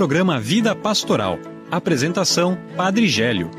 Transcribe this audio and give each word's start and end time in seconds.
programa 0.00 0.40
Vida 0.40 0.74
Pastoral. 0.74 1.38
Apresentação: 1.70 2.56
Padre 2.74 3.06
Gélio. 3.06 3.50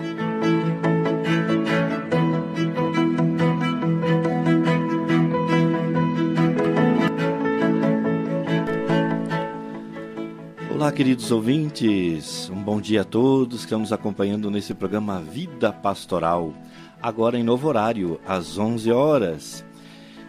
Olá, 10.74 10.92
queridos 10.92 11.32
ouvintes. 11.32 12.50
Um 12.50 12.64
bom 12.64 12.82
dia 12.82 13.02
a 13.02 13.06
todos 13.06 13.60
que 13.60 13.66
estão 13.66 13.82
nos 13.82 13.94
acompanhando 13.94 14.50
nesse 14.50 14.74
programa 14.74 15.22
Vida 15.22 15.72
Pastoral. 15.72 16.56
Agora 17.00 17.38
em 17.38 17.44
novo 17.44 17.68
horário, 17.68 18.20
às 18.26 18.58
11 18.58 18.92
horas. 18.92 19.64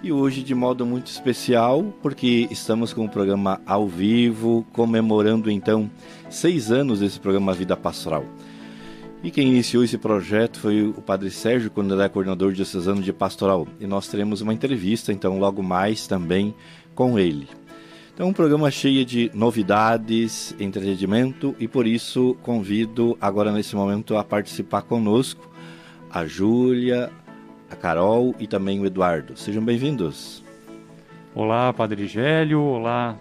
E 0.03 0.11
hoje 0.11 0.43
de 0.43 0.53
modo 0.53 0.85
muito 0.85 1.07
especial, 1.07 1.85
porque 2.03 2.49
estamos 2.51 2.93
com 2.93 3.05
o 3.05 3.09
programa 3.09 3.61
ao 3.65 3.87
vivo, 3.87 4.67
comemorando 4.73 5.49
então 5.49 5.89
seis 6.29 6.73
anos 6.73 6.99
desse 6.99 7.21
programa 7.21 7.55
Vida 7.55 7.77
Pastoral. 7.77 8.25
E 9.23 9.31
quem 9.31 9.47
iniciou 9.47 9.85
esse 9.85 9.97
projeto 9.97 10.59
foi 10.59 10.83
o 10.83 10.95
Padre 10.95 11.31
Sérgio, 11.31 11.71
quando 11.71 11.95
era 11.95 12.09
coordenador 12.09 12.53
diocesano 12.53 13.01
de 13.01 13.13
pastoral. 13.13 13.69
E 13.79 13.87
nós 13.87 14.09
teremos 14.09 14.41
uma 14.41 14.53
entrevista, 14.53 15.13
então, 15.13 15.39
logo 15.39 15.63
mais 15.63 16.09
também 16.09 16.53
com 16.97 17.17
ele. 17.17 17.47
Então, 18.13 18.29
um 18.29 18.33
programa 18.33 18.73
cheio 18.73 19.05
de 19.05 19.31
novidades, 19.33 20.53
entretenimento 20.59 21.55
e 21.61 21.69
por 21.69 21.87
isso 21.87 22.37
convido 22.43 23.17
agora 23.21 23.53
nesse 23.53 23.77
momento 23.77 24.17
a 24.17 24.25
participar 24.25 24.83
conosco 24.83 25.49
a 26.11 26.27
Júlia, 26.27 27.09
a 27.73 27.77
Carol 27.77 28.35
e 28.39 28.47
também 28.47 28.79
o 28.81 28.87
Eduardo. 28.87 29.37
Sejam 29.37 29.65
bem-vindos. 29.65 30.45
Olá, 31.35 31.73
Padre 31.73 32.07
Gélio, 32.07 32.61
olá, 32.61 33.17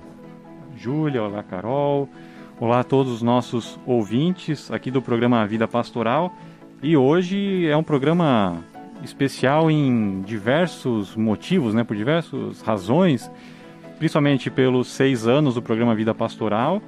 Júlia, 0.76 1.24
olá, 1.24 1.42
Carol, 1.42 2.10
olá 2.60 2.82
a 2.82 2.84
todos 2.84 3.12
os 3.14 3.22
nossos 3.22 3.80
ouvintes 3.86 4.70
aqui 4.70 4.92
do 4.92 5.02
programa 5.02 5.48
Vida 5.48 5.68
Pastoral. 5.68 6.36
E 6.84 6.98
hoje 6.98 7.66
é 7.68 7.78
um 7.78 7.84
programa 7.84 8.62
especial 9.02 9.72
em 9.72 10.22
diversos 10.22 11.16
motivos, 11.16 11.74
né, 11.74 11.84
por 11.84 11.96
diversas 11.96 12.62
razões 12.62 13.32
principalmente 14.02 14.50
pelos 14.50 14.88
seis 14.88 15.28
anos 15.28 15.54
do 15.54 15.62
programa 15.62 15.94
Vida 15.94 16.12
Pastoral, 16.12 16.82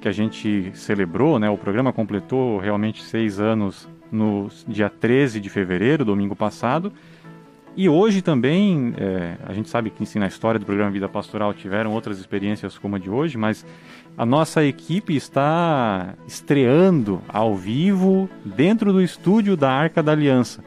que 0.00 0.08
a 0.08 0.12
gente 0.12 0.72
celebrou, 0.74 1.38
né? 1.38 1.48
O 1.48 1.56
programa 1.56 1.92
completou 1.92 2.58
realmente 2.58 3.00
seis 3.00 3.38
anos 3.38 3.88
no 4.10 4.48
dia 4.66 4.90
13 4.90 5.40
de 5.40 5.48
fevereiro, 5.48 6.04
domingo 6.04 6.34
passado. 6.34 6.92
E 7.78 7.88
hoje 7.88 8.22
também, 8.22 8.92
é, 8.98 9.36
a 9.46 9.52
gente 9.52 9.68
sabe 9.68 9.88
que 9.88 10.04
sim, 10.04 10.18
na 10.18 10.26
história 10.26 10.58
do 10.58 10.66
programa 10.66 10.90
Vida 10.90 11.08
Pastoral 11.08 11.54
tiveram 11.54 11.92
outras 11.92 12.18
experiências 12.18 12.76
como 12.76 12.96
a 12.96 12.98
de 12.98 13.08
hoje, 13.08 13.38
mas 13.38 13.64
a 14.16 14.26
nossa 14.26 14.64
equipe 14.64 15.14
está 15.14 16.14
estreando 16.26 17.22
ao 17.28 17.54
vivo 17.54 18.28
dentro 18.44 18.92
do 18.92 19.00
estúdio 19.00 19.56
da 19.56 19.70
Arca 19.70 20.02
da 20.02 20.10
Aliança. 20.10 20.60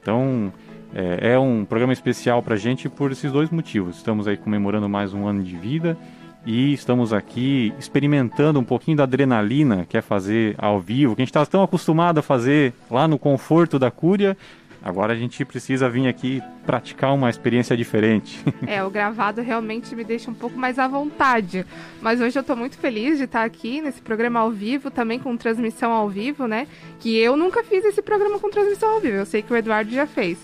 Então, 0.00 0.52
é, 0.94 1.32
é 1.32 1.38
um 1.40 1.64
programa 1.64 1.92
especial 1.92 2.40
para 2.40 2.54
a 2.54 2.56
gente 2.56 2.88
por 2.88 3.10
esses 3.10 3.32
dois 3.32 3.50
motivos. 3.50 3.96
Estamos 3.96 4.28
aí 4.28 4.36
comemorando 4.36 4.88
mais 4.88 5.12
um 5.12 5.26
ano 5.26 5.42
de 5.42 5.56
vida 5.56 5.98
e 6.46 6.72
estamos 6.72 7.12
aqui 7.12 7.72
experimentando 7.80 8.60
um 8.60 8.64
pouquinho 8.64 8.98
da 8.98 9.02
adrenalina 9.02 9.86
que 9.88 9.96
é 9.96 10.02
fazer 10.02 10.54
ao 10.56 10.78
vivo, 10.78 11.16
que 11.16 11.22
a 11.22 11.24
gente 11.24 11.30
está 11.30 11.44
tão 11.46 11.64
acostumado 11.64 12.18
a 12.18 12.22
fazer 12.22 12.74
lá 12.88 13.08
no 13.08 13.18
conforto 13.18 13.76
da 13.76 13.90
cúria. 13.90 14.36
Agora 14.84 15.14
a 15.14 15.16
gente 15.16 15.42
precisa 15.46 15.88
vir 15.88 16.06
aqui 16.06 16.42
praticar 16.66 17.14
uma 17.14 17.30
experiência 17.30 17.74
diferente. 17.74 18.44
É, 18.66 18.82
o 18.82 18.90
gravado 18.90 19.40
realmente 19.40 19.94
me 19.94 20.02
deixa 20.04 20.30
um 20.30 20.34
pouco 20.34 20.58
mais 20.58 20.78
à 20.78 20.88
vontade. 20.88 21.64
Mas 22.00 22.20
hoje 22.20 22.38
eu 22.38 22.40
estou 22.40 22.56
muito 22.56 22.76
feliz 22.76 23.18
de 23.18 23.24
estar 23.24 23.44
aqui 23.44 23.80
nesse 23.80 24.00
programa 24.00 24.40
ao 24.40 24.50
vivo, 24.50 24.90
também 24.90 25.18
com 25.18 25.36
transmissão 25.36 25.92
ao 25.92 26.08
vivo, 26.08 26.46
né? 26.46 26.66
Que 26.98 27.16
eu 27.16 27.36
nunca 27.36 27.62
fiz 27.62 27.84
esse 27.84 28.02
programa 28.02 28.38
com 28.38 28.50
transmissão 28.50 28.90
ao 28.90 29.00
vivo. 29.00 29.16
Eu 29.16 29.26
sei 29.26 29.42
que 29.42 29.52
o 29.52 29.56
Eduardo 29.56 29.90
já 29.90 30.06
fez. 30.06 30.38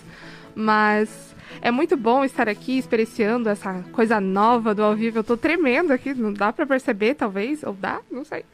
Mas 0.55 1.35
é 1.61 1.71
muito 1.71 1.97
bom 1.97 2.23
estar 2.23 2.47
aqui 2.47 2.77
experienciando 2.77 3.49
essa 3.49 3.83
coisa 3.91 4.21
nova 4.21 4.73
do 4.73 4.83
ao 4.83 4.95
vivo. 4.95 5.19
Eu 5.19 5.23
tô 5.23 5.35
tremendo 5.35 5.91
aqui, 5.91 6.13
não 6.13 6.31
dá 6.31 6.53
para 6.53 6.65
perceber, 6.65 7.15
talvez, 7.15 7.63
ou 7.63 7.73
dá, 7.73 7.99
não 8.09 8.23
sei. 8.23 8.45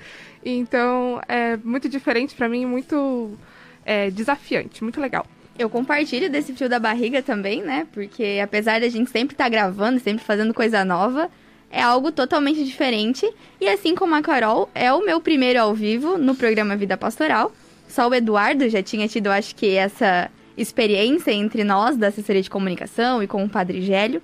Então 0.44 1.22
é 1.28 1.58
muito 1.58 1.88
diferente 1.88 2.36
para 2.36 2.50
mim, 2.50 2.66
muito 2.66 3.38
é, 3.86 4.10
desafiante, 4.10 4.84
muito 4.84 5.00
legal. 5.00 5.26
Eu 5.58 5.70
compartilho 5.70 6.30
desse 6.30 6.54
fio 6.54 6.70
da 6.70 6.80
barriga 6.80 7.22
também, 7.24 7.64
né? 7.64 7.88
Porque 7.92 8.40
apesar 8.44 8.80
da 8.80 8.90
gente 8.90 9.10
sempre 9.10 9.34
estar 9.34 9.46
tá 9.46 9.50
gravando, 9.50 10.00
sempre 10.00 10.24
fazendo 10.24 10.54
coisa 10.54 10.86
nova, 10.86 11.32
é 11.72 11.82
algo 11.82 12.12
totalmente 12.12 12.64
diferente. 12.64 13.28
E 13.60 13.68
assim 13.68 13.96
como 13.96 14.14
a 14.14 14.22
Carol, 14.22 14.70
é 14.76 14.94
o 14.94 15.04
meu 15.04 15.20
primeiro 15.20 15.60
ao 15.60 15.74
vivo 15.74 16.18
no 16.18 16.36
programa 16.36 16.76
Vida 16.76 16.96
Pastoral. 16.96 17.52
Só 17.88 18.08
o 18.08 18.14
Eduardo 18.14 18.70
já 18.70 18.84
tinha 18.84 19.08
tido, 19.08 19.28
acho 19.28 19.56
que, 19.56 19.76
essa 19.76 20.30
experiência 20.56 21.32
entre 21.32 21.64
nós 21.64 21.98
da 21.98 22.08
assessoria 22.08 22.42
de 22.42 22.50
comunicação 22.50 23.24
e 23.24 23.28
com 23.28 23.44
o 23.44 23.50
Padre 23.50 23.82
Gélio. 23.82 24.22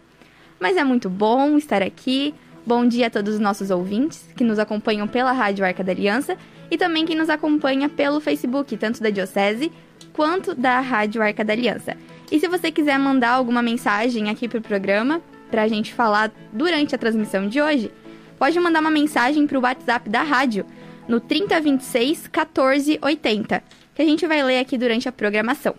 Mas 0.59 0.77
é 0.77 0.83
muito 0.83 1.09
bom 1.09 1.57
estar 1.57 1.81
aqui. 1.81 2.33
Bom 2.65 2.87
dia 2.87 3.07
a 3.07 3.09
todos 3.09 3.33
os 3.35 3.39
nossos 3.39 3.71
ouvintes 3.71 4.25
que 4.37 4.43
nos 4.43 4.59
acompanham 4.59 5.07
pela 5.07 5.31
Rádio 5.31 5.65
Arca 5.65 5.83
da 5.83 5.91
Aliança 5.91 6.37
e 6.71 6.77
também 6.77 7.05
quem 7.05 7.15
nos 7.15 7.29
acompanha 7.29 7.89
pelo 7.89 8.21
Facebook, 8.21 8.75
tanto 8.77 9.01
da 9.01 9.09
Diocese 9.09 9.71
quanto 10.13 10.55
da 10.55 10.79
Rádio 10.79 11.21
Arca 11.21 11.43
da 11.43 11.53
Aliança. 11.53 11.97
E 12.31 12.39
se 12.39 12.47
você 12.47 12.71
quiser 12.71 12.97
mandar 12.97 13.31
alguma 13.31 13.61
mensagem 13.61 14.29
aqui 14.29 14.47
para 14.47 14.59
o 14.59 14.61
programa, 14.61 15.21
para 15.51 15.63
a 15.63 15.67
gente 15.67 15.93
falar 15.93 16.31
durante 16.51 16.95
a 16.95 16.97
transmissão 16.97 17.47
de 17.47 17.61
hoje, 17.61 17.91
pode 18.39 18.59
mandar 18.59 18.79
uma 18.79 18.91
mensagem 18.91 19.45
para 19.45 19.57
o 19.57 19.61
WhatsApp 19.61 20.09
da 20.09 20.23
rádio 20.23 20.65
no 21.07 21.19
3026 21.19 22.29
1480, 22.29 23.63
que 23.93 24.01
a 24.01 24.05
gente 24.05 24.25
vai 24.25 24.41
ler 24.43 24.59
aqui 24.59 24.77
durante 24.77 25.09
a 25.09 25.11
programação. 25.11 25.75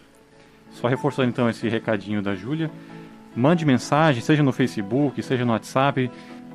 Só 0.71 0.89
reforçando 0.89 1.29
então 1.29 1.49
esse 1.49 1.69
recadinho 1.69 2.21
da 2.21 2.35
Júlia, 2.35 2.71
mande 3.35 3.65
mensagem, 3.65 4.23
seja 4.23 4.43
no 4.43 4.53
Facebook, 4.53 5.23
seja 5.23 5.45
no 5.45 5.53
WhatsApp, 5.53 6.11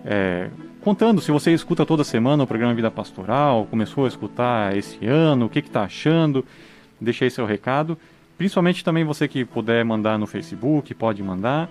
é, 0.06 0.50
contando 0.82 1.22
se 1.22 1.32
você 1.32 1.54
escuta 1.54 1.86
toda 1.86 2.04
semana 2.04 2.44
o 2.44 2.48
programa 2.48 2.74
Vida 2.74 2.92
Pastoral, 2.92 3.68
começou 3.70 4.06
a 4.06 4.08
escutar 4.08 4.78
esse 4.78 5.06
ano, 5.06 5.46
o 5.46 5.50
que 5.50 5.60
está 5.60 5.84
achando, 5.84 6.46
deixe 7.00 7.24
aí 7.24 7.32
seu 7.32 7.46
recado. 7.46 7.98
Principalmente 8.38 8.84
também 8.84 9.04
você 9.04 9.28
que 9.28 9.44
puder 9.44 9.84
mandar 9.84 10.18
no 10.18 10.28
Facebook, 10.28 10.94
pode 10.94 11.22
mandar. 11.22 11.70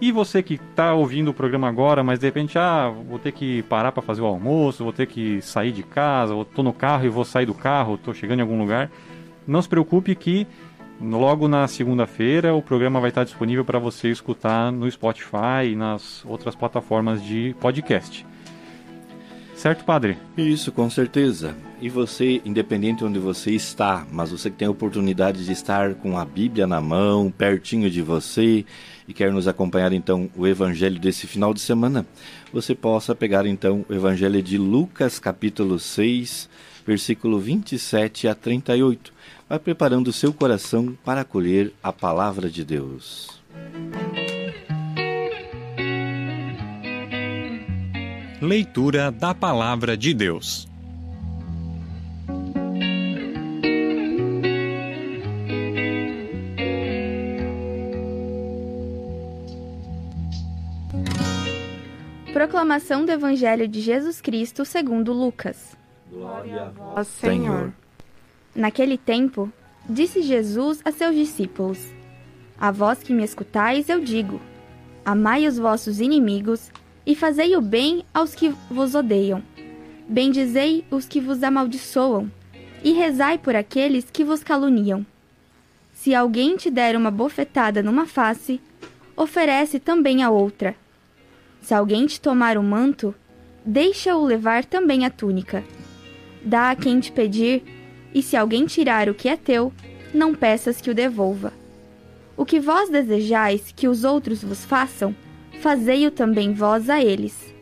E 0.00 0.12
você 0.12 0.42
que 0.42 0.54
está 0.54 0.92
ouvindo 0.92 1.30
o 1.30 1.34
programa 1.34 1.68
agora, 1.68 2.04
mas 2.04 2.18
de 2.18 2.26
repente, 2.26 2.58
ah, 2.58 2.92
vou 3.08 3.18
ter 3.18 3.32
que 3.32 3.62
parar 3.62 3.92
para 3.92 4.02
fazer 4.02 4.20
o 4.20 4.26
almoço, 4.26 4.84
vou 4.84 4.92
ter 4.92 5.06
que 5.06 5.40
sair 5.40 5.72
de 5.72 5.82
casa, 5.82 6.34
estou 6.34 6.62
no 6.62 6.72
carro 6.72 7.06
e 7.06 7.08
vou 7.08 7.24
sair 7.24 7.46
do 7.46 7.54
carro, 7.54 7.94
estou 7.94 8.12
chegando 8.12 8.40
em 8.40 8.42
algum 8.42 8.58
lugar. 8.58 8.90
Não 9.46 9.62
se 9.62 9.68
preocupe 9.68 10.14
que 10.14 10.46
Logo 11.00 11.46
na 11.46 11.68
segunda-feira, 11.68 12.54
o 12.54 12.62
programa 12.62 13.00
vai 13.00 13.10
estar 13.10 13.22
disponível 13.22 13.64
para 13.64 13.78
você 13.78 14.08
escutar 14.08 14.72
no 14.72 14.90
Spotify 14.90 15.66
e 15.70 15.76
nas 15.76 16.24
outras 16.24 16.54
plataformas 16.54 17.22
de 17.22 17.54
podcast. 17.60 18.26
Certo, 19.56 19.84
padre? 19.84 20.18
Isso, 20.36 20.70
com 20.70 20.88
certeza. 20.90 21.56
E 21.80 21.88
você, 21.88 22.40
independente 22.44 22.98
de 22.98 23.04
onde 23.06 23.18
você 23.18 23.50
está, 23.52 24.06
mas 24.12 24.30
você 24.30 24.50
que 24.50 24.56
tem 24.56 24.68
a 24.68 24.70
oportunidade 24.70 25.44
de 25.44 25.52
estar 25.52 25.94
com 25.94 26.16
a 26.16 26.24
Bíblia 26.24 26.66
na 26.66 26.80
mão, 26.80 27.30
pertinho 27.30 27.90
de 27.90 28.02
você, 28.02 28.64
e 29.08 29.14
quer 29.14 29.32
nos 29.32 29.48
acompanhar 29.48 29.92
então 29.92 30.30
o 30.36 30.46
evangelho 30.46 30.98
desse 31.00 31.26
final 31.26 31.52
de 31.52 31.60
semana, 31.60 32.06
você 32.52 32.74
possa 32.74 33.14
pegar 33.14 33.46
então 33.46 33.84
o 33.88 33.94
evangelho 33.94 34.42
de 34.42 34.58
Lucas, 34.58 35.18
capítulo 35.18 35.78
6, 35.78 36.48
versículo 36.86 37.40
27 37.40 38.28
a 38.28 38.34
38 38.34 39.16
vai 39.48 39.58
preparando 39.58 40.08
o 40.08 40.12
seu 40.12 40.32
coração 40.32 40.96
para 41.04 41.20
acolher 41.20 41.72
a 41.82 41.92
palavra 41.92 42.50
de 42.50 42.64
Deus. 42.64 43.40
Leitura 48.40 49.10
da 49.10 49.34
Palavra 49.34 49.96
de 49.96 50.12
Deus. 50.12 50.68
Proclamação 62.30 63.06
do 63.06 63.10
Evangelho 63.10 63.66
de 63.66 63.80
Jesus 63.80 64.20
Cristo 64.20 64.66
segundo 64.66 65.14
Lucas. 65.14 65.74
Glória 66.12 66.64
a 66.64 66.68
vós, 66.68 67.08
Senhor. 67.08 67.72
Naquele 68.54 68.98
tempo, 68.98 69.50
disse 69.88 70.20
Jesus 70.20 70.82
a 70.84 70.92
seus 70.92 71.14
discípulos: 71.14 71.78
A 72.60 72.70
vós 72.70 73.02
que 73.02 73.14
me 73.14 73.24
escutais, 73.24 73.88
eu 73.88 73.98
digo: 73.98 74.38
Amai 75.06 75.46
os 75.46 75.56
vossos 75.56 76.00
inimigos 76.00 76.70
e 77.06 77.14
fazei 77.14 77.56
o 77.56 77.60
bem 77.60 78.04
aos 78.12 78.34
que 78.34 78.52
vos 78.68 78.94
odeiam. 78.94 79.42
Bendizei 80.08 80.84
os 80.90 81.06
que 81.06 81.20
vos 81.20 81.42
amaldiçoam 81.42 82.30
e 82.82 82.92
rezai 82.92 83.38
por 83.38 83.54
aqueles 83.54 84.10
que 84.12 84.24
vos 84.24 84.42
caluniam. 84.42 85.06
Se 85.92 86.14
alguém 86.14 86.56
te 86.56 86.70
der 86.70 86.96
uma 86.96 87.10
bofetada 87.10 87.82
numa 87.82 88.06
face, 88.06 88.60
oferece 89.16 89.78
também 89.78 90.22
a 90.22 90.30
outra. 90.30 90.74
Se 91.62 91.72
alguém 91.72 92.06
te 92.06 92.20
tomar 92.20 92.58
o 92.58 92.62
manto, 92.62 93.14
deixa-o 93.64 94.24
levar 94.24 94.64
também 94.64 95.04
a 95.04 95.10
túnica. 95.10 95.64
dá 96.44 96.70
a 96.70 96.76
quem 96.76 97.00
te 97.00 97.10
pedir, 97.10 97.64
e 98.14 98.22
se 98.22 98.36
alguém 98.36 98.66
tirar 98.66 99.08
o 99.08 99.14
que 99.14 99.28
é 99.28 99.36
teu, 99.36 99.72
não 100.14 100.32
peças 100.32 100.80
que 100.80 100.90
o 100.90 100.94
devolva. 100.94 101.52
O 102.36 102.44
que 102.44 102.60
vós 102.60 102.88
desejais 102.88 103.72
que 103.74 103.88
os 103.88 104.04
outros 104.04 104.44
vos 104.44 104.64
façam, 104.64 105.14
fazei-o 105.56 106.10
também 106.10 106.52
vós 106.52 106.88
a 106.88 107.02
eles. 107.02 107.54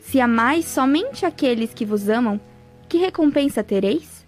Se 0.00 0.20
amais 0.20 0.64
somente 0.64 1.24
aqueles 1.26 1.72
que 1.74 1.84
vos 1.84 2.08
amam, 2.08 2.40
que 2.88 2.98
recompensa 2.98 3.62
tereis? 3.62 4.26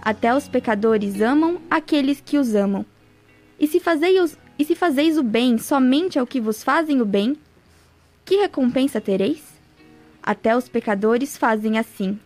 Até 0.00 0.34
os 0.34 0.48
pecadores 0.48 1.20
amam 1.20 1.60
aqueles 1.70 2.20
que 2.20 2.38
os 2.38 2.54
amam. 2.54 2.84
E 3.58 3.68
se 3.68 3.78
fazeis, 3.78 4.36
e 4.58 4.64
se 4.64 4.74
fazeis 4.74 5.16
o 5.16 5.22
bem 5.22 5.58
somente 5.58 6.18
ao 6.18 6.26
que 6.26 6.40
vos 6.40 6.64
fazem 6.64 7.00
o 7.00 7.04
bem, 7.04 7.36
que 8.24 8.36
recompensa 8.36 9.00
tereis? 9.00 9.42
Até 10.22 10.56
os 10.56 10.68
pecadores 10.68 11.36
fazem 11.36 11.78
assim. 11.78 12.18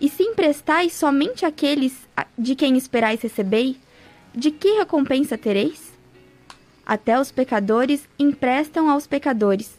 E 0.00 0.08
se 0.08 0.22
emprestais 0.22 0.92
somente 0.92 1.46
àqueles 1.46 2.08
de 2.36 2.54
quem 2.54 2.76
esperais 2.76 3.22
receber, 3.22 3.76
de 4.34 4.50
que 4.50 4.78
recompensa 4.78 5.38
tereis? 5.38 5.91
Até 6.92 7.18
os 7.18 7.32
pecadores 7.32 8.06
emprestam 8.18 8.90
aos 8.90 9.06
pecadores, 9.06 9.78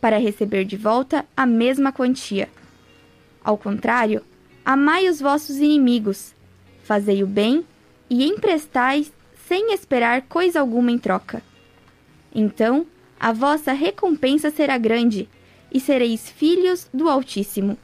para 0.00 0.16
receber 0.16 0.64
de 0.64 0.78
volta 0.78 1.26
a 1.36 1.44
mesma 1.44 1.92
quantia. 1.92 2.48
Ao 3.44 3.58
contrário, 3.58 4.22
amai 4.64 5.06
os 5.06 5.20
vossos 5.20 5.58
inimigos, 5.58 6.32
fazei 6.82 7.22
o 7.22 7.26
bem 7.26 7.66
e 8.08 8.24
emprestai 8.24 9.06
sem 9.46 9.74
esperar 9.74 10.22
coisa 10.22 10.58
alguma 10.58 10.90
em 10.90 10.96
troca. 10.96 11.42
Então, 12.34 12.86
a 13.20 13.30
vossa 13.30 13.74
recompensa 13.74 14.50
será 14.50 14.78
grande, 14.78 15.28
e 15.70 15.78
sereis 15.78 16.30
filhos 16.30 16.88
do 16.94 17.10
Altíssimo, 17.10 17.76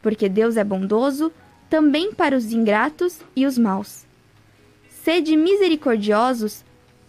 porque 0.00 0.26
Deus 0.26 0.56
é 0.56 0.64
bondoso 0.64 1.30
também 1.68 2.14
para 2.14 2.34
os 2.34 2.50
ingratos 2.50 3.18
e 3.36 3.44
os 3.44 3.58
maus. 3.58 4.06
Sede 4.88 5.36
misericordiosos, 5.36 6.64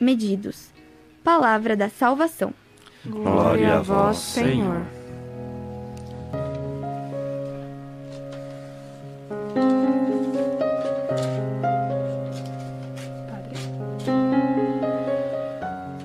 medidos. 0.00 0.70
Palavra 1.22 1.76
da 1.76 1.88
salvação. 1.88 2.52
Glória 3.04 3.76
a 3.76 3.80
vós, 3.80 4.16
Senhor. 4.18 4.82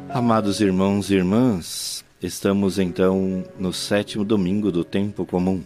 Amados 0.10 0.62
irmãos 0.62 1.10
e 1.10 1.16
irmãs, 1.16 2.06
estamos 2.22 2.78
então 2.78 3.44
no 3.60 3.74
sétimo 3.74 4.24
domingo 4.24 4.72
do 4.72 4.84
tempo 4.84 5.26
comum. 5.26 5.64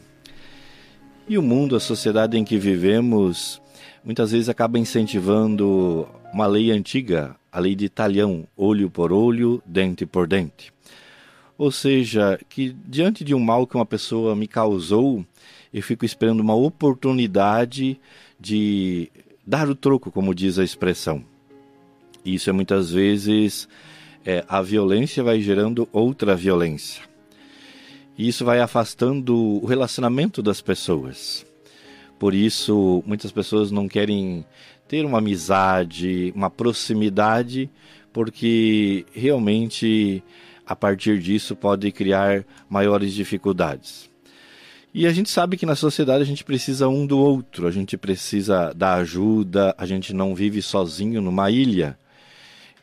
E 1.27 1.37
o 1.37 1.41
mundo, 1.41 1.75
a 1.75 1.79
sociedade 1.79 2.37
em 2.37 2.45
que 2.45 2.57
vivemos, 2.57 3.61
muitas 4.03 4.31
vezes 4.31 4.47
acaba 4.47 4.79
incentivando 4.79 6.07
uma 6.37 6.45
lei 6.45 6.69
antiga, 6.69 7.35
a 7.51 7.59
lei 7.59 7.73
de 7.73 7.89
talhão, 7.89 8.47
olho 8.55 8.91
por 8.91 9.11
olho, 9.11 9.59
dente 9.65 10.05
por 10.05 10.27
dente. 10.27 10.71
Ou 11.57 11.71
seja, 11.71 12.39
que 12.47 12.75
diante 12.85 13.23
de 13.23 13.33
um 13.33 13.39
mal 13.39 13.65
que 13.65 13.73
uma 13.73 13.87
pessoa 13.87 14.35
me 14.35 14.47
causou, 14.47 15.25
eu 15.73 15.81
fico 15.81 16.05
esperando 16.05 16.39
uma 16.41 16.53
oportunidade 16.53 17.99
de 18.39 19.09
dar 19.45 19.67
o 19.67 19.73
troco, 19.73 20.11
como 20.11 20.35
diz 20.35 20.59
a 20.59 20.63
expressão. 20.63 21.25
Isso 22.23 22.51
é 22.51 22.53
muitas 22.53 22.91
vezes 22.91 23.67
é, 24.23 24.45
a 24.47 24.61
violência 24.61 25.23
vai 25.23 25.41
gerando 25.41 25.89
outra 25.91 26.35
violência. 26.35 27.01
E 28.15 28.27
isso 28.27 28.45
vai 28.45 28.59
afastando 28.59 29.35
o 29.35 29.65
relacionamento 29.65 30.43
das 30.43 30.61
pessoas. 30.61 31.43
Por 32.19 32.35
isso, 32.35 33.03
muitas 33.07 33.31
pessoas 33.31 33.71
não 33.71 33.87
querem 33.87 34.45
ter 34.87 35.05
uma 35.05 35.17
amizade, 35.19 36.31
uma 36.35 36.49
proximidade, 36.49 37.69
porque 38.13 39.05
realmente 39.13 40.23
a 40.65 40.75
partir 40.75 41.19
disso 41.19 41.55
pode 41.55 41.91
criar 41.91 42.45
maiores 42.69 43.13
dificuldades. 43.13 44.09
E 44.93 45.05
a 45.05 45.11
gente 45.11 45.29
sabe 45.29 45.57
que 45.57 45.65
na 45.65 45.75
sociedade 45.75 46.23
a 46.23 46.25
gente 46.25 46.43
precisa 46.43 46.87
um 46.87 47.05
do 47.05 47.19
outro, 47.19 47.67
a 47.67 47.71
gente 47.71 47.97
precisa 47.97 48.73
da 48.73 48.95
ajuda, 48.95 49.75
a 49.77 49.85
gente 49.85 50.13
não 50.13 50.33
vive 50.33 50.61
sozinho 50.61 51.21
numa 51.21 51.51
ilha. 51.51 51.97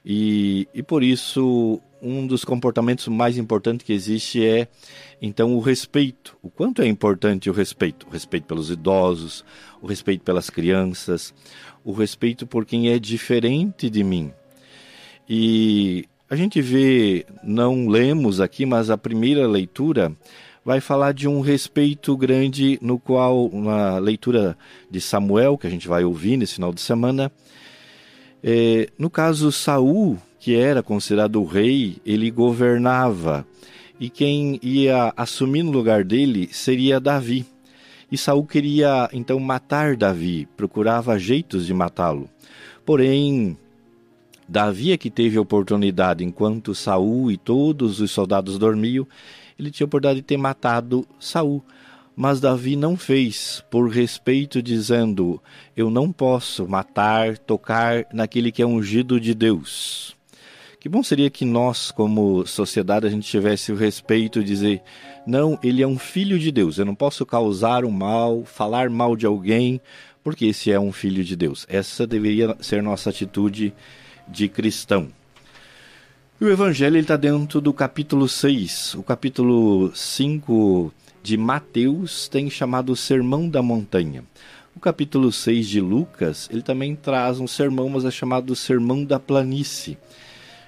E, 0.05 0.69
e 0.73 0.83
por 0.83 1.03
isso, 1.03 1.81
um 2.01 2.27
dos 2.27 2.45
comportamentos 2.45 3.09
mais 3.09 3.39
importantes 3.39 3.87
que 3.87 3.93
existe 3.93 4.45
é, 4.45 4.69
então, 5.21 5.57
o 5.57 5.61
respeito. 5.61 6.37
O 6.43 6.51
quanto 6.51 6.83
é 6.83 6.87
importante 6.87 7.49
o 7.49 7.53
respeito? 7.53 8.07
O 8.07 8.11
respeito 8.11 8.47
pelos 8.47 8.71
idosos, 8.71 9.45
o 9.81 9.87
respeito 9.87 10.23
pelas 10.23 10.51
crianças, 10.51 11.33
o 11.85 11.93
respeito 11.93 12.47
por 12.47 12.65
quem 12.65 12.89
é 12.89 12.99
diferente 12.99 13.91
de 13.91 14.03
mim. 14.03 14.33
E 15.29 16.07
a 16.29 16.37
gente 16.37 16.61
vê, 16.61 17.27
não 17.43 17.87
lemos 17.87 18.41
aqui, 18.41 18.65
mas 18.65 18.91
a 18.91 18.99
primeira 18.99 19.47
leitura 19.47 20.13
vai 20.65 20.81
falar 20.81 21.13
de 21.13 21.29
um 21.29 21.41
respeito 21.41 22.17
grande 22.17 22.79
no 22.81 22.99
qual, 22.99 23.51
na 23.53 23.99
leitura 23.99 24.57
de 24.91 25.01
Samuel, 25.01 25.59
que 25.59 25.67
a 25.67 25.71
gente 25.71 25.87
vai 25.87 26.05
ouvir 26.05 26.37
nesse 26.37 26.55
final 26.55 26.73
de 26.73 26.81
semana, 26.81 27.31
é, 28.43 28.89
no 28.99 29.09
caso, 29.09 29.51
Saul, 29.51 30.19
que 30.39 30.55
era 30.55 30.83
considerado 30.83 31.41
o 31.41 31.47
rei, 31.47 31.97
ele 32.05 32.31
governava. 32.31 33.47
E 33.99 34.11
quem 34.11 34.61
ia 34.63 35.15
assumir 35.17 35.63
no 35.63 35.71
lugar 35.71 36.05
dele 36.05 36.49
seria 36.53 37.01
Davi. 37.01 37.47
E 38.15 38.17
Saul 38.17 38.47
queria 38.47 39.11
então 39.13 39.41
matar 39.41 39.97
Davi, 39.97 40.47
procurava 40.57 41.19
jeitos 41.19 41.67
de 41.67 41.75
matá-lo. 41.75 42.31
Porém, 42.87 43.59
Davi 44.49 44.93
é 44.93 44.97
que 44.97 45.11
teve 45.11 45.37
a 45.37 45.41
oportunidade, 45.41 46.23
enquanto 46.23 46.77
Saul 46.77 47.33
e 47.33 47.37
todos 47.37 47.99
os 47.99 48.13
soldados 48.13 48.57
dormiam, 48.57 49.05
ele 49.59 49.69
tinha 49.69 49.85
a 49.85 49.89
oportunidade 49.89 50.21
de 50.21 50.27
ter 50.27 50.37
matado 50.37 51.05
Saul. 51.19 51.61
Mas 52.15 52.41
Davi 52.41 52.77
não 52.77 52.97
fez, 52.97 53.65
por 53.69 53.89
respeito, 53.89 54.63
dizendo: 54.63 55.43
Eu 55.77 55.91
não 55.91 56.13
posso 56.13 56.69
matar, 56.69 57.37
tocar 57.37 58.07
naquele 58.13 58.53
que 58.53 58.63
é 58.63 58.67
ungido 58.67 59.19
de 59.19 59.35
Deus. 59.35 60.17
Que 60.79 60.89
bom 60.89 61.03
seria 61.03 61.31
que 61.31 61.45
nós, 61.45 61.91
como 61.91 62.47
sociedade, 62.47 63.07
a 63.07 63.11
gente 63.11 63.27
tivesse 63.27 63.73
o 63.73 63.75
respeito 63.75 64.39
de 64.39 64.47
dizer: 64.47 64.83
Não, 65.27 65.59
ele 65.63 65.83
é 65.83 65.87
um 65.87 65.99
filho 65.99 66.39
de 66.39 66.53
Deus, 66.53 66.79
eu 66.79 66.85
não 66.85 66.95
posso 66.95 67.25
causar 67.25 67.85
o 67.85 67.89
um 67.89 67.91
mal, 67.91 68.45
falar 68.45 68.91
mal 68.91 69.17
de 69.17 69.25
alguém, 69.25 69.81
porque 70.23 70.47
esse 70.47 70.71
é 70.71 70.79
um 70.79 70.93
filho 70.93 71.25
de 71.25 71.35
Deus. 71.35 71.67
Essa 71.69 72.07
deveria 72.07 72.57
ser 72.61 72.83
nossa 72.83 73.11
atitude 73.11 73.73
de 74.29 74.49
cristão. 74.49 75.09
E 76.41 76.45
o 76.45 76.51
Evangelho 76.51 76.99
está 76.99 77.17
dentro 77.17 77.61
do 77.61 77.73
capítulo 77.73 78.29
6. 78.29 78.97
O 78.97 79.03
capítulo 79.03 79.95
5 79.95 80.93
de 81.23 81.37
Mateus 81.37 82.29
tem 82.29 82.51
chamado 82.51 82.95
Sermão 82.95 83.49
da 83.49 83.63
Montanha. 83.63 84.25
O 84.77 84.81
capítulo 84.81 85.31
6 85.31 85.69
de 85.69 85.81
Lucas, 85.81 86.49
ele 86.53 86.61
também 86.61 86.97
traz 86.97 87.39
um 87.39 87.47
sermão, 87.47 87.89
mas 87.89 88.05
é 88.05 88.11
chamado 88.11 88.57
Sermão 88.57 89.05
da 89.05 89.21
Planície. 89.21 89.97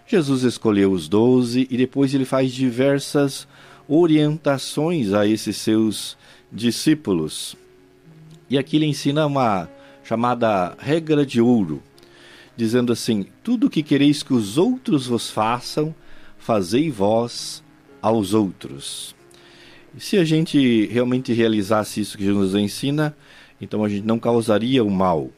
Jesus 0.07 0.45
escolheu 0.45 0.93
os 0.93 1.09
doze 1.09 1.67
e 1.69 1.77
depois 1.77 2.15
ele 2.15 2.25
faz 2.25 2.53
diversas 2.53 3.49
orientações 3.88 5.12
a 5.12 5.26
esses 5.26 5.57
seus 5.57 6.16
discípulos. 6.50 7.57
E 8.49 8.59
aqui 8.59 8.76
ele 8.76 8.87
ensina 8.87 9.26
uma 9.26 9.69
chamada 10.05 10.76
regra 10.78 11.26
de 11.26 11.40
ouro, 11.40 11.83
dizendo 12.57 12.93
assim: 12.93 13.26
Tudo 13.43 13.66
o 13.66 13.71
que 13.71 13.83
quereis 13.83 14.23
que 14.23 14.33
os 14.33 14.57
outros 14.57 15.07
vos 15.07 15.31
façam, 15.31 15.95
fazei 16.38 16.90
vós 16.90 17.62
aos 18.00 18.35
outros. 18.35 19.14
E 19.97 20.00
se 20.00 20.16
a 20.19 20.25
gente 20.25 20.87
realmente 20.87 21.33
realizasse 21.33 22.00
isso 22.00 22.19
que 22.19 22.25
Jesus 22.25 22.55
ensina, 22.55 23.16
então 23.61 23.83
a 23.83 23.88
gente 23.88 24.07
não 24.07 24.19
causaria 24.19 24.85
o 24.85 24.90
mal. 24.90 25.31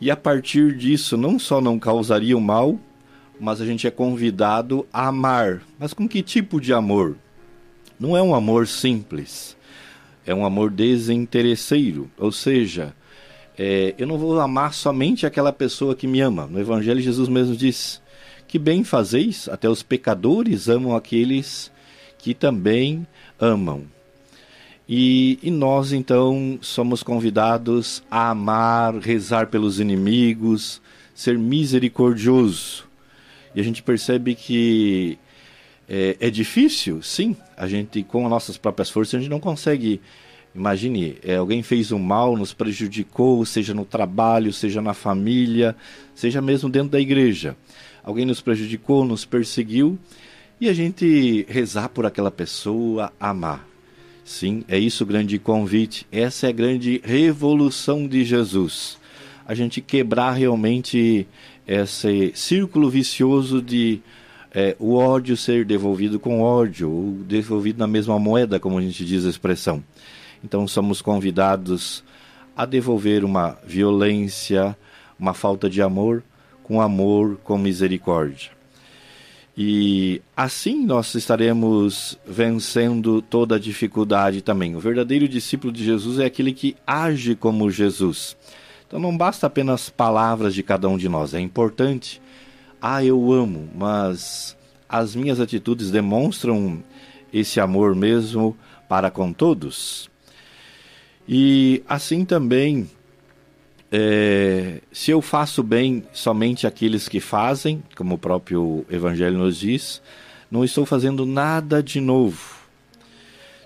E 0.00 0.10
a 0.10 0.16
partir 0.16 0.74
disso, 0.76 1.16
não 1.16 1.38
só 1.38 1.60
não 1.60 1.78
causaria 1.78 2.36
o 2.36 2.40
mal, 2.40 2.80
mas 3.38 3.60
a 3.60 3.66
gente 3.66 3.86
é 3.86 3.90
convidado 3.90 4.86
a 4.92 5.08
amar. 5.08 5.62
Mas 5.78 5.92
com 5.92 6.08
que 6.08 6.22
tipo 6.22 6.60
de 6.60 6.72
amor? 6.72 7.16
Não 8.00 8.16
é 8.16 8.22
um 8.22 8.34
amor 8.34 8.66
simples. 8.66 9.54
É 10.26 10.34
um 10.34 10.44
amor 10.44 10.70
desinteresseiro, 10.70 12.10
ou 12.16 12.32
seja, 12.32 12.94
é, 13.58 13.94
eu 13.98 14.06
não 14.06 14.16
vou 14.16 14.40
amar 14.40 14.72
somente 14.72 15.26
aquela 15.26 15.52
pessoa 15.52 15.94
que 15.94 16.06
me 16.06 16.20
ama. 16.20 16.46
No 16.46 16.58
Evangelho, 16.58 17.00
Jesus 17.00 17.28
mesmo 17.28 17.54
diz: 17.54 18.00
Que 18.48 18.58
bem 18.58 18.84
fazeis, 18.84 19.48
até 19.48 19.68
os 19.68 19.82
pecadores 19.82 20.68
amam 20.68 20.96
aqueles 20.96 21.70
que 22.18 22.32
também 22.32 23.06
amam. 23.38 23.84
E, 24.88 25.38
e, 25.42 25.50
nós 25.50 25.92
então 25.92 26.58
somos 26.60 27.02
convidados 27.02 28.02
a 28.10 28.30
amar, 28.30 28.94
rezar 28.96 29.46
pelos 29.48 29.78
inimigos, 29.78 30.80
ser 31.14 31.38
misericordioso. 31.38 32.84
E 33.54 33.60
a 33.60 33.62
gente 33.62 33.82
percebe 33.82 34.34
que 34.34 35.18
é, 35.92 36.16
é, 36.20 36.30
difícil, 36.30 37.02
sim. 37.02 37.36
A 37.56 37.66
gente, 37.66 38.04
com 38.04 38.24
as 38.24 38.30
nossas 38.30 38.56
próprias 38.56 38.88
forças, 38.88 39.16
a 39.16 39.18
gente 39.18 39.28
não 39.28 39.40
consegue. 39.40 40.00
Imagine, 40.54 41.16
é, 41.24 41.34
alguém 41.34 41.64
fez 41.64 41.90
um 41.90 41.98
mal, 41.98 42.36
nos 42.36 42.52
prejudicou, 42.52 43.44
seja 43.44 43.74
no 43.74 43.84
trabalho, 43.84 44.52
seja 44.52 44.80
na 44.80 44.94
família, 44.94 45.74
seja 46.14 46.40
mesmo 46.40 46.68
dentro 46.68 46.90
da 46.90 47.00
igreja. 47.00 47.56
Alguém 48.04 48.24
nos 48.24 48.40
prejudicou, 48.40 49.04
nos 49.04 49.24
perseguiu, 49.24 49.98
e 50.60 50.68
a 50.68 50.72
gente 50.72 51.44
rezar 51.48 51.88
por 51.88 52.06
aquela 52.06 52.30
pessoa, 52.30 53.12
amar. 53.18 53.68
Sim, 54.24 54.64
é 54.68 54.78
isso 54.78 55.02
o 55.02 55.06
grande 55.06 55.40
convite. 55.40 56.06
Essa 56.12 56.46
é 56.46 56.50
a 56.50 56.52
grande 56.52 57.00
revolução 57.04 58.06
de 58.06 58.24
Jesus. 58.24 58.96
A 59.44 59.54
gente 59.54 59.80
quebrar 59.80 60.32
realmente 60.32 61.26
esse 61.66 62.32
círculo 62.34 62.88
vicioso 62.88 63.60
de 63.60 64.00
é, 64.52 64.76
o 64.78 64.94
ódio 64.94 65.36
ser 65.36 65.64
devolvido 65.64 66.18
com 66.18 66.40
ódio, 66.40 66.90
ou 66.90 67.12
devolvido 67.12 67.78
na 67.78 67.86
mesma 67.86 68.18
moeda, 68.18 68.58
como 68.58 68.78
a 68.78 68.82
gente 68.82 69.04
diz 69.04 69.24
a 69.24 69.30
expressão. 69.30 69.82
Então 70.42 70.66
somos 70.66 71.00
convidados 71.00 72.02
a 72.56 72.64
devolver 72.66 73.24
uma 73.24 73.56
violência, 73.64 74.76
uma 75.18 75.34
falta 75.34 75.68
de 75.70 75.80
amor, 75.80 76.22
com 76.62 76.80
amor, 76.80 77.38
com 77.44 77.56
misericórdia. 77.56 78.50
E 79.56 80.22
assim 80.36 80.84
nós 80.84 81.14
estaremos 81.14 82.18
vencendo 82.26 83.20
toda 83.20 83.56
a 83.56 83.58
dificuldade 83.58 84.40
também. 84.40 84.74
O 84.74 84.80
verdadeiro 84.80 85.28
discípulo 85.28 85.72
de 85.72 85.84
Jesus 85.84 86.18
é 86.18 86.24
aquele 86.24 86.52
que 86.52 86.76
age 86.86 87.34
como 87.34 87.70
Jesus. 87.70 88.36
Então 88.86 88.98
não 88.98 89.16
basta 89.16 89.46
apenas 89.46 89.90
palavras 89.90 90.54
de 90.54 90.62
cada 90.62 90.88
um 90.88 90.96
de 90.96 91.08
nós, 91.08 91.34
é 91.34 91.40
importante. 91.40 92.20
Ah, 92.80 93.04
eu 93.04 93.32
amo, 93.32 93.68
mas 93.74 94.56
as 94.88 95.14
minhas 95.14 95.40
atitudes 95.40 95.90
demonstram 95.90 96.82
esse 97.32 97.60
amor 97.60 97.94
mesmo 97.94 98.56
para 98.88 99.10
com 99.10 99.32
todos. 99.32 100.10
E 101.28 101.82
assim 101.88 102.24
também 102.24 102.88
é, 103.92 104.80
se 104.92 105.10
eu 105.10 105.20
faço 105.20 105.62
bem 105.62 106.04
somente 106.12 106.66
aqueles 106.66 107.08
que 107.08 107.18
fazem, 107.18 107.82
como 107.96 108.14
o 108.14 108.18
próprio 108.18 108.86
Evangelho 108.88 109.38
nos 109.38 109.56
diz, 109.56 110.00
não 110.50 110.64
estou 110.64 110.86
fazendo 110.86 111.26
nada 111.26 111.82
de 111.82 112.00
novo. 112.00 112.60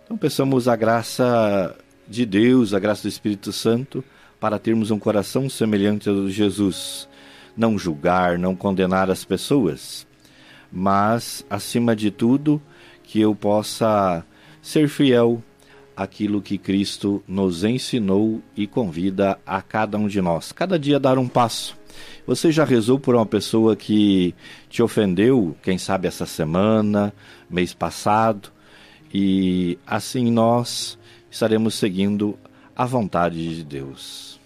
Então, 0.04 0.16
peçamos 0.16 0.66
a 0.68 0.76
graça 0.76 1.76
de 2.08 2.24
Deus, 2.24 2.74
a 2.74 2.78
graça 2.78 3.02
do 3.02 3.08
Espírito 3.08 3.52
Santo, 3.52 4.04
para 4.38 4.58
termos 4.58 4.90
um 4.90 4.98
coração 4.98 5.48
semelhante 5.48 6.08
ao 6.08 6.26
de 6.26 6.30
Jesus. 6.30 7.08
Não 7.56 7.78
julgar, 7.78 8.38
não 8.38 8.56
condenar 8.56 9.10
as 9.10 9.24
pessoas, 9.24 10.06
mas, 10.72 11.46
acima 11.48 11.94
de 11.94 12.10
tudo, 12.10 12.60
que 13.04 13.20
eu 13.20 13.34
possa 13.34 14.24
ser 14.60 14.88
fiel 14.88 15.42
aquilo 15.96 16.42
que 16.42 16.58
Cristo 16.58 17.22
nos 17.28 17.62
ensinou 17.62 18.42
e 18.56 18.66
convida 18.66 19.38
a 19.46 19.62
cada 19.62 19.96
um 19.96 20.08
de 20.08 20.20
nós. 20.20 20.50
Cada 20.50 20.78
dia 20.78 20.98
dar 20.98 21.18
um 21.18 21.28
passo. 21.28 21.76
Você 22.26 22.50
já 22.50 22.64
rezou 22.64 22.98
por 22.98 23.14
uma 23.14 23.26
pessoa 23.26 23.76
que 23.76 24.34
te 24.68 24.82
ofendeu, 24.82 25.56
quem 25.62 25.78
sabe 25.78 26.08
essa 26.08 26.26
semana, 26.26 27.12
mês 27.48 27.72
passado? 27.72 28.50
E 29.12 29.78
assim 29.86 30.30
nós 30.30 30.98
estaremos 31.30 31.74
seguindo 31.74 32.36
a 32.74 32.84
vontade 32.84 33.54
de 33.54 33.62
Deus. 33.62 34.40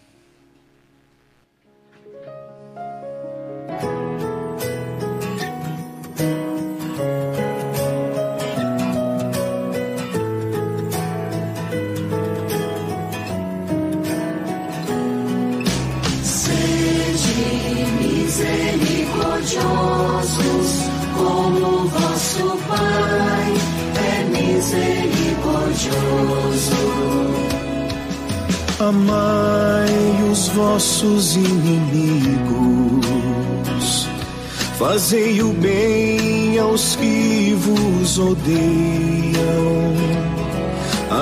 Amai 28.80 29.90
os 30.30 30.48
vossos 30.48 31.36
inimigos, 31.36 32.48
fazei 34.78 35.42
o 35.42 35.52
bem 35.52 36.58
aos 36.58 36.96
que 36.96 37.54
vos 37.58 38.18
odeiam, 38.18 38.54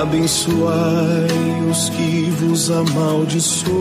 abençoai 0.01 1.27
os 1.69 1.89
que 1.89 2.31
vos 2.39 2.69
amaldiçoam, 2.69 3.73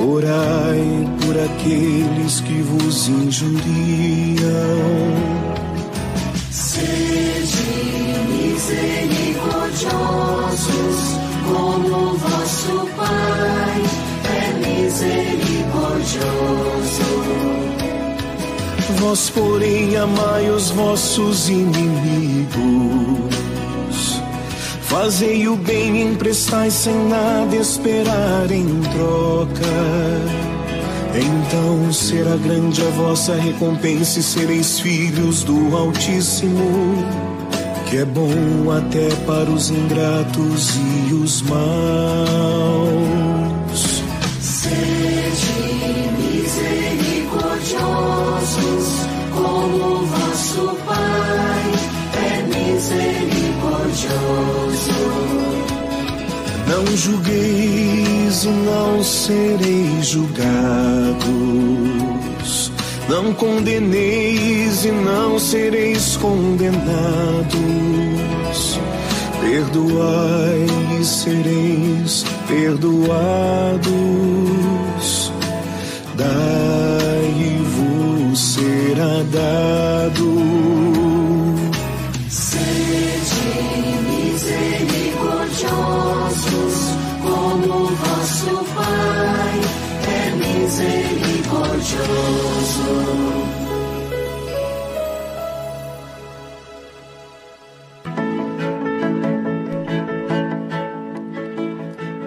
orai 0.00 1.06
por 1.20 1.38
aqueles 1.38 2.40
que 2.40 2.62
vos 2.62 3.08
injuriam 3.08 4.78
misericordiosos, 8.58 10.98
como 11.46 12.16
vosso 12.16 12.88
Pai 12.96 13.82
é 14.24 14.52
misericordioso. 14.58 17.06
Vós, 19.00 19.30
porém, 19.30 19.96
amai 19.96 20.50
os 20.50 20.70
vossos 20.70 21.48
inimigos. 21.48 22.48
Fazei 24.88 25.48
o 25.48 25.56
bem, 25.56 26.02
emprestai 26.02 26.70
sem 26.70 26.94
nada 27.08 27.56
esperar 27.56 28.50
em 28.50 28.80
troca. 28.92 30.38
Então 31.14 31.92
será 31.92 32.36
grande 32.36 32.82
a 32.82 32.90
vossa 32.90 33.34
recompensa 33.34 34.20
e 34.20 34.22
sereis 34.22 34.78
filhos 34.80 35.42
do 35.42 35.76
Altíssimo 35.76 37.28
que 37.88 37.96
é 37.96 38.04
bom 38.04 38.70
até 38.70 39.08
para 39.24 39.50
os 39.50 39.70
ingratos 39.70 40.76
e 40.76 41.14
os 41.14 41.40
maus. 41.42 41.58
Sede 44.42 46.10
misericordiosos, 46.18 49.06
como 49.32 50.04
vosso 50.04 50.76
Pai 50.84 51.72
é 52.14 52.42
misericordioso. 52.42 53.17
Não 56.68 56.96
julgueis 56.96 58.44
e 58.44 58.48
não 58.48 59.02
sereis 59.02 60.06
julgados 60.06 61.58
não 63.08 63.32
condeneis 63.32 64.84
e 64.84 64.92
não 64.92 65.38
sereis 65.38 66.16
condenados. 66.18 66.78
Perdoai 69.40 70.66
e 71.00 71.04
sereis 71.04 72.24
perdoados. 72.46 73.88
Dai 76.16 76.28
e 77.38 77.62
vos 77.64 78.38
será 78.38 79.22
dado. 79.32 80.77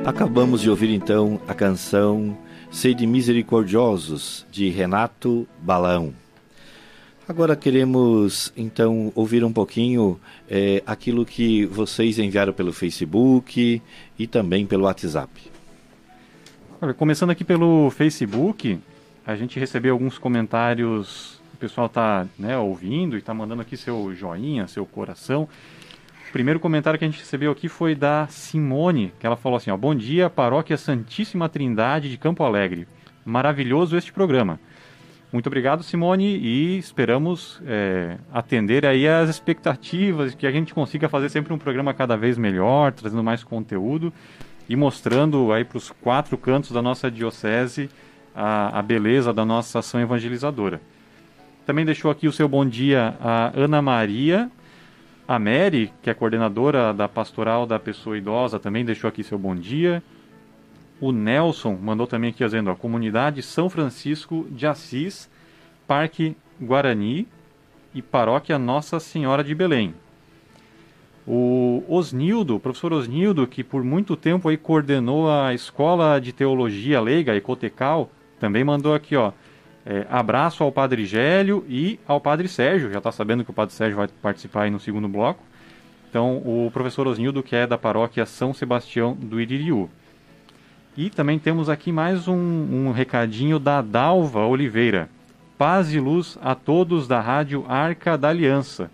Acabamos 0.04 0.62
de 0.62 0.70
ouvir 0.70 0.90
então 0.90 1.40
a 1.48 1.54
canção 1.54 2.38
Sede 2.72 3.06
Misericordiosos, 3.06 4.46
de 4.52 4.70
Renato 4.70 5.48
Balão. 5.62 6.14
Agora 7.28 7.56
queremos 7.56 8.52
então 8.58 9.12
ouvir 9.14 9.44
um 9.44 9.54
pouquinho 9.54 10.20
é, 10.50 10.82
aquilo 10.86 11.26
que 11.26 11.66
vocês 11.66 12.18
enviaram 12.18 12.52
pelo 12.52 12.74
Facebook 12.74 13.82
e 14.18 14.28
também 14.28 14.66
pelo 14.66 14.86
WhatsApp. 14.86 15.32
Olha, 16.82 16.94
começando 16.94 17.30
aqui 17.30 17.44
pelo 17.44 17.92
Facebook, 17.92 18.80
a 19.26 19.36
gente 19.36 19.60
recebeu 19.60 19.94
alguns 19.94 20.18
comentários. 20.18 21.42
O 21.54 21.58
pessoal 21.58 21.88
está 21.88 22.26
né, 22.38 22.58
ouvindo 22.58 23.16
e 23.16 23.20
está 23.20 23.34
mandando 23.34 23.62
aqui 23.62 23.78
seu 23.78 24.14
joinha, 24.16 24.68
seu 24.68 24.86
coração. 24.86 25.48
O 26.28 26.32
primeiro 26.32 26.60
comentário 26.60 26.98
que 26.98 27.06
a 27.06 27.08
gente 27.08 27.20
recebeu 27.20 27.52
aqui 27.52 27.68
foi 27.68 27.94
da 27.94 28.26
Simone, 28.28 29.14
que 29.20 29.26
ela 29.26 29.36
falou 29.36 29.58
assim: 29.58 29.70
ó, 29.70 29.78
Bom 29.78 29.94
dia, 29.94 30.30
Paróquia 30.30 30.78
Santíssima 30.78 31.50
Trindade 31.50 32.10
de 32.10 32.18
Campo 32.18 32.44
Alegre. 32.44 32.88
Maravilhoso 33.24 33.96
este 33.96 34.12
programa. 34.12 34.60
Muito 35.32 35.48
obrigado, 35.48 35.82
Simone, 35.82 36.38
e 36.38 36.78
esperamos 36.78 37.62
é, 37.66 38.18
atender 38.34 38.86
aí 38.86 39.08
as 39.08 39.30
expectativas, 39.30 40.36
que 40.36 40.46
a 40.46 40.52
gente 40.52 40.74
consiga 40.74 41.08
fazer 41.08 41.30
sempre 41.30 41.54
um 41.54 41.58
programa 41.58 41.94
cada 41.94 42.18
vez 42.18 42.38
melhor, 42.38 42.92
trazendo 42.92 43.24
mais 43.24 43.42
conteúdo 43.42 44.12
e 44.68 44.76
mostrando 44.76 45.54
aí 45.54 45.64
para 45.64 45.78
os 45.78 45.90
quatro 45.90 46.38
cantos 46.38 46.72
da 46.72 46.82
nossa 46.82 47.10
diocese 47.10 47.90
a, 48.36 48.80
a, 48.80 48.82
beleza 48.82 49.34
da 49.34 49.46
nossa 49.46 49.80
ação 49.80 50.00
evangelizadora. 50.00 50.82
Também 51.66 51.86
deixou 51.86 52.10
aqui 52.10 52.28
o 52.28 52.32
seu 52.32 52.48
bom 52.48 52.66
dia 52.66 53.16
a 53.20 53.52
Ana 53.56 53.82
Maria, 53.82 54.50
a 55.28 55.40
Mary, 55.40 55.94
que 56.02 56.10
é 56.10 56.14
coordenadora 56.14 56.94
da 56.94 57.08
pastoral 57.08 57.66
da 57.66 57.80
pessoa 57.80 58.18
idosa, 58.18 58.60
também 58.60 58.84
deixou 58.84 59.08
aqui 59.08 59.24
seu 59.24 59.38
bom 59.38 59.56
dia. 59.56 60.04
O 61.00 61.12
Nelson 61.12 61.78
mandou 61.82 62.06
também 62.06 62.30
aqui 62.32 62.44
dizendo, 62.44 62.70
a 62.70 62.76
comunidade 62.76 63.42
São 63.42 63.70
Francisco 63.70 64.46
de 64.52 64.68
Assis, 64.68 65.30
Parque 65.88 66.36
Guarani 66.60 67.28
e 67.94 68.02
Paróquia 68.02 68.60
Nossa 68.60 69.00
Senhora 69.00 69.44
de 69.44 69.56
Belém. 69.56 69.94
O 71.28 71.84
Osnildo, 71.88 72.56
o 72.56 72.60
professor 72.60 72.94
Osnildo, 72.94 73.46
que 73.46 73.64
por 73.64 73.84
muito 73.84 74.16
tempo 74.16 74.50
aí 74.50 74.58
coordenou 74.58 75.30
a 75.30 75.54
Escola 75.54 76.20
de 76.20 76.34
Teologia 76.34 77.00
Leiga, 77.00 77.36
Ecotecal, 77.36 78.10
também 78.42 78.64
mandou 78.64 78.96
aqui, 78.96 79.16
ó, 79.16 79.32
é, 79.86 80.08
abraço 80.10 80.64
ao 80.64 80.72
Padre 80.72 81.06
Gélio 81.06 81.64
e 81.70 82.00
ao 82.08 82.20
Padre 82.20 82.48
Sérgio, 82.48 82.92
já 82.92 82.98
está 82.98 83.12
sabendo 83.12 83.46
que 83.46 83.52
o 83.52 83.54
Padre 83.54 83.76
Sérgio 83.76 83.98
vai 83.98 84.08
participar 84.08 84.64
aí 84.64 84.72
no 84.72 84.80
segundo 84.80 85.08
bloco. 85.08 85.44
Então, 86.10 86.38
o 86.38 86.72
professor 86.74 87.08
Osnildo, 87.08 87.44
que 87.44 87.56
é 87.56 87.68
da 87.68 87.78
paróquia 87.78 88.26
São 88.26 88.52
Sebastião 88.52 89.14
do 89.14 89.40
Iririú. 89.40 89.88
E 90.98 91.10
também 91.10 91.38
temos 91.38 91.70
aqui 91.70 91.92
mais 91.92 92.28
um, 92.28 92.36
um 92.36 92.92
recadinho 92.92 93.60
da 93.60 93.80
Dalva 93.82 94.46
Oliveira. 94.46 95.08
Paz 95.56 95.94
e 95.94 96.00
luz 96.00 96.40
a 96.42 96.56
todos 96.56 97.08
da 97.08 97.22
Rádio 97.22 97.64
Arca 97.70 98.18
da 98.18 98.30
Aliança. 98.30 98.90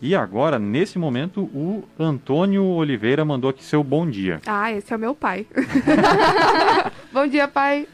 E 0.00 0.14
agora, 0.14 0.58
nesse 0.58 0.98
momento, 0.98 1.42
o 1.42 1.84
Antônio 1.98 2.64
Oliveira 2.64 3.24
mandou 3.26 3.50
aqui 3.50 3.62
seu 3.62 3.84
bom 3.84 4.08
dia. 4.08 4.40
Ah, 4.46 4.72
esse 4.72 4.92
é 4.92 4.96
o 4.96 4.98
meu 4.98 5.14
pai. 5.14 5.46
bom 7.12 7.26
dia, 7.26 7.46
pai. 7.46 7.86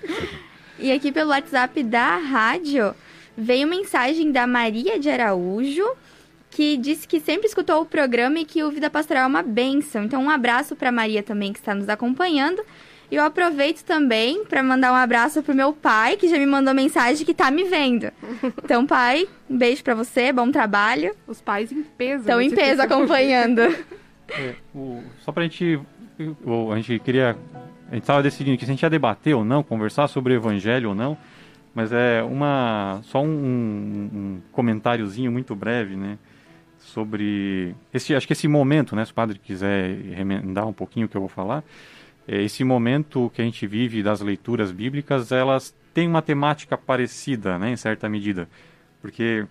E 0.82 0.90
aqui 0.90 1.12
pelo 1.12 1.30
WhatsApp 1.30 1.80
da 1.84 2.16
rádio 2.16 2.92
veio 3.36 3.68
mensagem 3.68 4.32
da 4.32 4.48
Maria 4.48 4.98
de 4.98 5.08
Araújo, 5.08 5.88
que 6.50 6.76
disse 6.76 7.06
que 7.06 7.20
sempre 7.20 7.46
escutou 7.46 7.82
o 7.82 7.86
programa 7.86 8.40
e 8.40 8.44
que 8.44 8.64
o 8.64 8.70
Vida 8.72 8.90
Pastoral 8.90 9.22
é 9.22 9.26
uma 9.28 9.44
benção. 9.44 10.02
Então, 10.02 10.24
um 10.24 10.28
abraço 10.28 10.74
para 10.74 10.90
Maria 10.90 11.22
também 11.22 11.52
que 11.52 11.60
está 11.60 11.72
nos 11.72 11.88
acompanhando. 11.88 12.60
E 13.08 13.14
eu 13.14 13.22
aproveito 13.22 13.84
também 13.84 14.44
para 14.44 14.60
mandar 14.60 14.90
um 14.90 14.96
abraço 14.96 15.40
pro 15.40 15.54
meu 15.54 15.72
pai, 15.72 16.16
que 16.16 16.26
já 16.26 16.36
me 16.36 16.46
mandou 16.46 16.74
mensagem 16.74 17.24
que 17.24 17.32
tá 17.32 17.48
me 17.48 17.62
vendo. 17.62 18.10
Então, 18.64 18.84
pai, 18.84 19.28
um 19.48 19.56
beijo 19.56 19.84
para 19.84 19.94
você, 19.94 20.32
bom 20.32 20.50
trabalho. 20.50 21.14
Os 21.28 21.40
pais 21.40 21.70
em 21.70 21.84
peso. 21.84 22.22
Estão 22.22 22.40
em 22.40 22.50
peso 22.50 22.82
acompanhando. 22.82 23.62
É, 24.34 24.54
o, 24.74 25.02
só 25.20 25.30
pra 25.30 25.42
gente. 25.42 25.78
O, 26.42 26.72
a 26.72 26.76
gente 26.76 26.98
queria. 27.00 27.36
A 27.92 27.94
gente 27.94 28.02
estava 28.02 28.24
decidindo 28.24 28.58
que 28.58 28.64
se 28.64 28.70
a 28.72 28.74
gente 28.74 28.82
ia 28.82 28.90
debater 28.90 29.36
ou 29.36 29.44
não, 29.44 29.62
conversar 29.62 30.08
sobre 30.08 30.32
o 30.32 30.36
evangelho 30.36 30.88
ou 30.88 30.94
não. 30.94 31.16
Mas 31.72 31.92
é 31.92 32.22
uma. 32.24 33.00
Só 33.04 33.22
um, 33.22 33.28
um 33.28 34.40
comentáriozinho 34.50 35.30
muito 35.30 35.54
breve, 35.54 35.94
né? 35.94 36.18
Sobre. 36.78 37.76
Esse, 37.94 38.14
acho 38.14 38.26
que 38.26 38.32
esse 38.32 38.48
momento, 38.48 38.96
né? 38.96 39.04
Se 39.04 39.12
o 39.12 39.14
padre 39.14 39.38
quiser 39.38 39.94
remendar 40.14 40.66
um 40.66 40.72
pouquinho 40.72 41.06
o 41.06 41.08
que 41.08 41.16
eu 41.16 41.20
vou 41.20 41.28
falar 41.28 41.62
é, 42.26 42.42
esse 42.42 42.64
momento 42.64 43.30
que 43.34 43.42
a 43.42 43.44
gente 43.44 43.66
vive 43.66 44.02
das 44.02 44.20
leituras 44.20 44.70
bíblicas, 44.70 45.32
elas 45.32 45.74
têm 45.92 46.08
uma 46.08 46.22
temática 46.22 46.76
parecida, 46.76 47.58
né, 47.58 47.70
em 47.70 47.76
certa 47.76 48.08
medida. 48.08 48.48
Porque 49.00 49.44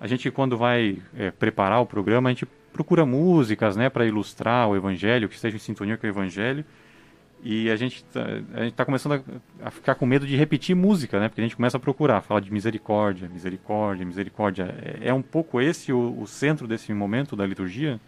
a 0.00 0.06
gente, 0.06 0.30
quando 0.30 0.56
vai 0.56 0.98
é, 1.16 1.30
preparar 1.30 1.80
o 1.80 1.86
programa, 1.86 2.28
a 2.28 2.32
gente 2.32 2.46
procura 2.72 3.04
músicas 3.04 3.76
né, 3.76 3.88
para 3.88 4.06
ilustrar 4.06 4.68
o 4.68 4.76
Evangelho, 4.76 5.28
que 5.28 5.34
esteja 5.34 5.56
em 5.56 5.60
sintonia 5.60 5.96
com 5.96 6.06
o 6.06 6.10
Evangelho. 6.10 6.64
E 7.42 7.70
a 7.70 7.76
gente 7.76 8.04
está 8.04 8.24
tá 8.74 8.84
começando 8.84 9.12
a, 9.12 9.68
a, 9.68 9.70
ficar 9.70 9.94
com 9.94 10.04
medo 10.04 10.26
de 10.26 10.36
repetir 10.36 10.74
música, 10.74 11.20
né? 11.20 11.28
Porque 11.28 11.40
a 11.40 11.44
gente 11.44 11.56
começa 11.56 11.76
a 11.76 11.80
procurar, 11.80 12.20
fala 12.20 12.40
de 12.40 12.52
misericórdia, 12.52 13.28
misericórdia, 13.28 14.04
misericórdia. 14.04 14.74
É, 14.82 15.08
é 15.08 15.14
um 15.14 15.22
pouco 15.22 15.60
esse 15.60 15.92
o, 15.92 16.20
o, 16.20 16.26
centro 16.26 16.66
desse 16.66 16.92
momento 16.92 17.36
da 17.36 17.46
liturgia? 17.46 18.00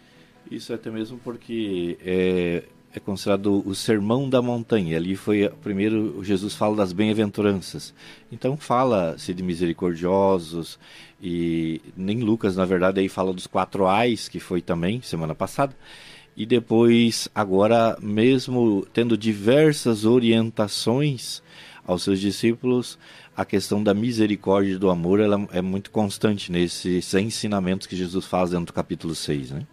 Isso 0.49 0.73
até 0.73 0.89
mesmo 0.89 1.17
porque 1.23 1.97
é, 2.03 2.63
é 2.93 2.99
considerado 2.99 3.65
o 3.65 3.73
Sermão 3.73 4.29
da 4.29 4.41
Montanha. 4.41 4.97
Ali 4.97 5.15
foi 5.15 5.49
primeiro 5.63 6.21
Jesus 6.23 6.53
fala 6.53 6.75
das 6.75 6.91
bem-aventuranças. 6.91 7.93
Então 8.29 8.57
fala-se 8.57 9.33
de 9.33 9.41
misericordiosos 9.41 10.77
e 11.21 11.79
nem 11.95 12.19
Lucas 12.19 12.57
na 12.57 12.65
verdade 12.65 12.99
aí 12.99 13.07
fala 13.07 13.31
dos 13.31 13.47
quatro 13.47 13.87
ais 13.87 14.27
que 14.27 14.41
foi 14.41 14.61
também 14.61 15.01
semana 15.01 15.33
passada. 15.33 15.73
E 16.35 16.45
depois 16.45 17.27
agora 17.35 17.97
mesmo 18.01 18.87
tendo 18.93 19.17
diversas 19.17 20.05
orientações 20.05 21.41
aos 21.85 22.03
seus 22.03 22.19
discípulos, 22.19 22.97
a 23.35 23.45
questão 23.45 23.83
da 23.83 23.93
misericórdia 23.93 24.73
e 24.73 24.77
do 24.77 24.89
amor 24.89 25.19
ela 25.19 25.47
é 25.51 25.61
muito 25.61 25.91
constante 25.91 26.51
nesses 26.51 27.13
ensinamentos 27.13 27.87
que 27.87 27.95
Jesus 27.95 28.25
faz 28.25 28.51
dentro 28.51 28.67
do 28.67 28.73
capítulo 28.73 29.15
6, 29.15 29.51
né? 29.51 29.67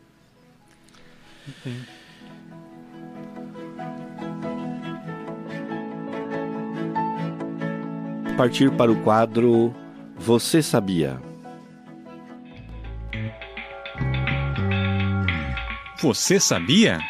Partir 8.37 8.71
para 8.71 8.93
o 8.93 9.03
quadro 9.03 9.75
Você 10.17 10.63
Sabia? 10.63 11.28
Você 16.01 16.39
sabia? 16.39 17.01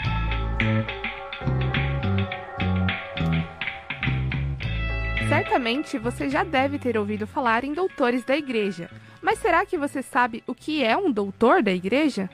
Certamente 5.28 5.98
você 5.98 6.30
já 6.30 6.42
deve 6.42 6.78
ter 6.78 6.96
ouvido 6.96 7.26
falar 7.26 7.64
em 7.64 7.74
doutores 7.74 8.24
da 8.24 8.34
igreja. 8.34 8.90
Mas 9.20 9.40
será 9.40 9.66
que 9.66 9.76
você 9.76 10.00
sabe 10.00 10.42
o 10.46 10.54
que 10.54 10.82
é 10.82 10.96
um 10.96 11.12
doutor 11.12 11.62
da 11.62 11.70
igreja? 11.70 12.30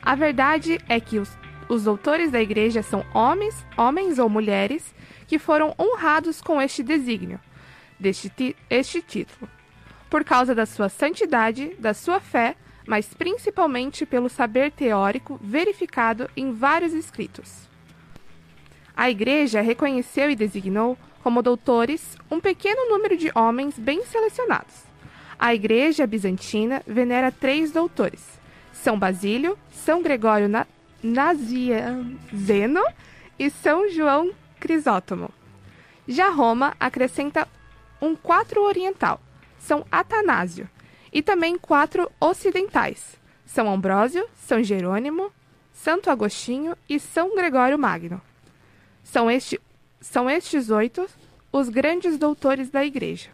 A 0.00 0.14
verdade 0.14 0.80
é 0.88 0.98
que 0.98 1.18
os, 1.18 1.28
os 1.68 1.84
doutores 1.84 2.30
da 2.30 2.40
igreja 2.40 2.82
são 2.82 3.04
homens, 3.12 3.54
homens 3.76 4.18
ou 4.18 4.30
mulheres 4.30 4.94
que 5.26 5.38
foram 5.38 5.74
honrados 5.78 6.40
com 6.40 6.62
este 6.62 6.82
desígnio 6.82 7.38
deste 7.98 8.56
este 8.70 9.02
título, 9.02 9.50
por 10.08 10.24
causa 10.24 10.54
da 10.54 10.64
sua 10.64 10.88
santidade, 10.88 11.76
da 11.78 11.92
sua 11.92 12.20
fé, 12.20 12.56
mas 12.90 13.14
principalmente 13.14 14.04
pelo 14.04 14.28
saber 14.28 14.72
teórico 14.72 15.38
verificado 15.40 16.28
em 16.36 16.52
vários 16.52 16.92
escritos. 16.92 17.68
A 18.96 19.08
Igreja 19.08 19.60
reconheceu 19.60 20.28
e 20.28 20.34
designou 20.34 20.98
como 21.22 21.40
doutores 21.40 22.16
um 22.28 22.40
pequeno 22.40 22.88
número 22.88 23.16
de 23.16 23.30
homens 23.32 23.78
bem 23.78 24.04
selecionados. 24.04 24.74
A 25.38 25.54
Igreja 25.54 26.04
Bizantina 26.04 26.82
venera 26.84 27.30
três 27.30 27.70
doutores: 27.70 28.40
São 28.72 28.98
Basílio, 28.98 29.56
São 29.70 30.02
Gregório 30.02 30.48
Na 30.48 30.66
Nazianzeno 31.00 32.82
e 33.38 33.50
São 33.50 33.88
João 33.88 34.32
Crisótomo. 34.58 35.30
Já 36.08 36.28
Roma 36.28 36.74
acrescenta 36.80 37.46
um 38.02 38.16
quatro 38.16 38.64
oriental, 38.64 39.20
São 39.60 39.86
Atanásio, 39.92 40.68
e 41.12 41.22
também 41.22 41.58
quatro 41.58 42.10
ocidentais, 42.20 43.16
São 43.44 43.72
Ambrósio, 43.72 44.26
São 44.36 44.62
Jerônimo, 44.62 45.32
Santo 45.72 46.10
Agostinho 46.10 46.76
e 46.88 47.00
São 47.00 47.34
Gregório 47.34 47.78
Magno. 47.78 48.20
São, 49.02 49.30
este, 49.30 49.60
são 50.00 50.28
estes 50.28 50.70
oito 50.70 51.06
os 51.52 51.68
grandes 51.68 52.16
doutores 52.16 52.70
da 52.70 52.84
Igreja. 52.84 53.30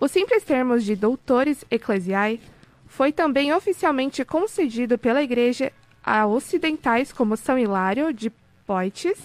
Os 0.00 0.10
simples 0.10 0.42
termos 0.44 0.84
de 0.84 0.96
doutores 0.96 1.64
eclesiais 1.70 2.40
foi 2.86 3.12
também 3.12 3.52
oficialmente 3.52 4.24
concedido 4.24 4.98
pela 4.98 5.22
Igreja 5.22 5.72
a 6.02 6.26
ocidentais 6.26 7.12
como 7.12 7.36
São 7.36 7.58
Hilário 7.58 8.12
de 8.12 8.30
Poitiers, 8.66 9.20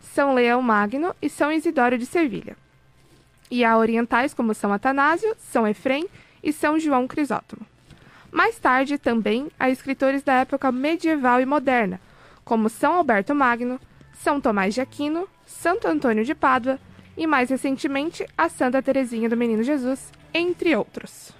São 0.00 0.34
Leão 0.34 0.60
Magno 0.60 1.14
e 1.20 1.28
São 1.28 1.52
Isidoro 1.52 1.98
de 1.98 2.06
Sevilha 2.06 2.56
e 3.54 3.64
a 3.64 3.76
orientais 3.76 4.34
como 4.34 4.54
São 4.54 4.72
Atanásio, 4.72 5.34
São 5.38 5.66
Efrem 5.66 6.08
e 6.44 6.52
São 6.52 6.78
João 6.78 7.08
Crisótomo. 7.08 7.66
Mais 8.30 8.58
tarde, 8.58 8.98
também, 8.98 9.48
a 9.58 9.70
escritores 9.70 10.22
da 10.22 10.34
época 10.34 10.70
medieval 10.70 11.40
e 11.40 11.46
moderna, 11.46 12.00
como 12.44 12.68
São 12.68 12.92
Alberto 12.92 13.34
Magno, 13.34 13.80
São 14.12 14.40
Tomás 14.40 14.74
de 14.74 14.80
Aquino, 14.80 15.26
Santo 15.46 15.88
Antônio 15.88 16.24
de 16.24 16.34
Pádua 16.34 16.78
e, 17.16 17.26
mais 17.26 17.48
recentemente, 17.48 18.26
a 18.36 18.48
Santa 18.48 18.82
Teresinha 18.82 19.28
do 19.28 19.36
Menino 19.36 19.62
Jesus, 19.62 20.12
entre 20.34 20.76
outros. 20.76 21.32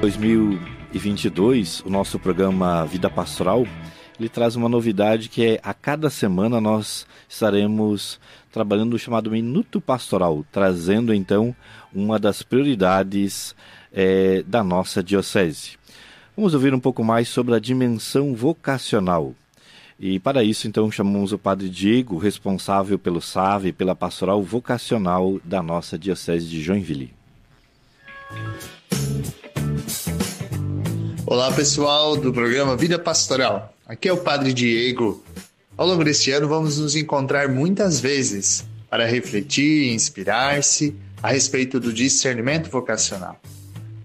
2022, 0.00 1.80
o 1.80 1.90
nosso 1.90 2.18
programa 2.18 2.86
Vida 2.86 3.10
Pastoral, 3.10 3.66
ele 4.20 4.28
traz 4.28 4.54
uma 4.54 4.68
novidade 4.68 5.30
que 5.30 5.42
é 5.44 5.60
a 5.62 5.72
cada 5.72 6.10
semana 6.10 6.60
nós 6.60 7.06
estaremos 7.26 8.20
trabalhando 8.52 8.92
o 8.92 8.98
chamado 8.98 9.30
Minuto 9.30 9.80
Pastoral, 9.80 10.44
trazendo 10.52 11.14
então 11.14 11.56
uma 11.92 12.18
das 12.18 12.42
prioridades 12.42 13.54
é, 13.90 14.42
da 14.46 14.62
nossa 14.62 15.02
diocese. 15.02 15.78
Vamos 16.36 16.52
ouvir 16.52 16.74
um 16.74 16.78
pouco 16.78 17.02
mais 17.02 17.28
sobre 17.28 17.54
a 17.54 17.58
dimensão 17.58 18.34
vocacional. 18.34 19.34
E 19.98 20.18
para 20.18 20.44
isso, 20.44 20.68
então, 20.68 20.90
chamamos 20.90 21.32
o 21.32 21.38
Padre 21.38 21.68
Diego, 21.68 22.16
responsável 22.16 22.98
pelo 22.98 23.20
SAVE 23.20 23.68
e 23.68 23.72
pela 23.72 23.94
pastoral 23.94 24.42
vocacional 24.42 25.40
da 25.44 25.62
nossa 25.62 25.98
Diocese 25.98 26.46
de 26.46 26.62
Joinville. 26.62 27.12
Olá 31.26 31.52
pessoal 31.52 32.16
do 32.16 32.32
programa 32.32 32.76
Vida 32.76 32.98
Pastoral. 32.98 33.74
Aqui 33.90 34.08
é 34.08 34.12
o 34.12 34.18
Padre 34.18 34.52
Diego. 34.52 35.20
Ao 35.76 35.84
longo 35.84 36.04
deste 36.04 36.30
ano 36.30 36.46
vamos 36.46 36.78
nos 36.78 36.94
encontrar 36.94 37.48
muitas 37.48 37.98
vezes 37.98 38.64
para 38.88 39.04
refletir 39.04 39.88
e 39.88 39.92
inspirar-se 39.92 40.94
a 41.20 41.32
respeito 41.32 41.80
do 41.80 41.92
discernimento 41.92 42.70
vocacional. 42.70 43.40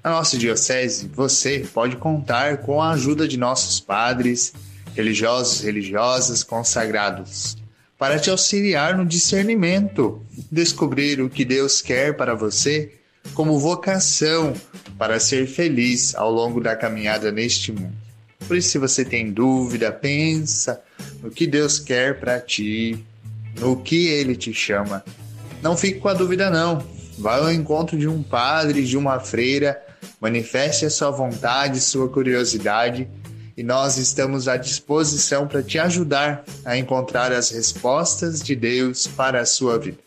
Na 0.04 0.10
nossa 0.10 0.40
diocese, 0.40 1.08
você 1.14 1.68
pode 1.72 1.98
contar 1.98 2.64
com 2.64 2.82
a 2.82 2.94
ajuda 2.94 3.28
de 3.28 3.38
nossos 3.38 3.80
padres, 3.80 4.54
religiosos 4.96 5.62
e 5.62 5.66
religiosas 5.66 6.42
consagrados, 6.42 7.56
para 7.96 8.18
te 8.18 8.32
auxiliar 8.32 8.98
no 8.98 9.06
discernimento, 9.06 10.20
descobrir 10.52 11.22
o 11.22 11.30
que 11.30 11.46
Deus 11.46 11.80
quer 11.80 12.18
para 12.18 12.34
você 12.34 12.92
como 13.36 13.60
vocação 13.60 14.52
para 14.98 15.20
ser 15.20 15.46
feliz 15.46 16.16
ao 16.16 16.32
longo 16.32 16.60
da 16.60 16.76
caminhada 16.76 17.32
neste 17.32 17.72
mundo. 17.72 18.05
Por 18.48 18.58
isso, 18.58 18.70
se 18.70 18.78
você 18.78 19.04
tem 19.04 19.32
dúvida, 19.32 19.92
pensa 19.92 20.82
no 21.22 21.32
que 21.32 21.48
Deus 21.48 21.80
quer 21.80 22.20
para 22.20 22.40
ti, 22.40 23.04
no 23.60 23.78
que 23.78 24.08
Ele 24.08 24.36
te 24.36 24.54
chama. 24.54 25.04
Não 25.62 25.76
fique 25.76 26.00
com 26.00 26.10
a 26.10 26.14
dúvida, 26.14 26.50
não. 26.50 26.86
Vá 27.18 27.38
ao 27.38 27.52
encontro 27.52 27.98
de 27.98 28.08
um 28.08 28.22
padre, 28.22 28.86
de 28.86 28.98
uma 28.98 29.20
freira, 29.20 29.82
manifeste 30.20 30.86
a 30.86 30.90
sua 30.90 31.12
vontade, 31.12 31.80
sua 31.80 32.10
curiosidade 32.10 33.08
e 33.58 33.64
nós 33.64 33.98
estamos 33.98 34.48
à 34.48 34.58
disposição 34.58 35.48
para 35.48 35.64
te 35.64 35.80
ajudar 35.80 36.44
a 36.66 36.78
encontrar 36.78 37.32
as 37.32 37.52
respostas 37.52 38.42
de 38.42 38.56
Deus 38.56 39.08
para 39.08 39.42
a 39.42 39.46
sua 39.46 39.80
vida. 39.80 39.98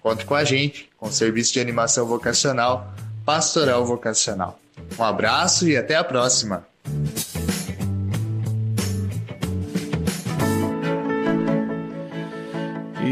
Conte 0.00 0.24
com 0.24 0.34
a 0.34 0.44
gente, 0.44 0.88
com 0.96 1.08
o 1.08 1.12
serviço 1.12 1.52
de 1.52 1.60
animação 1.60 2.06
vocacional, 2.06 2.94
Pastoral 3.24 3.84
Vocacional. 3.84 4.58
Um 4.98 5.02
abraço 5.02 5.68
e 5.68 5.76
até 5.76 5.96
a 5.96 6.04
próxima! 6.04 6.64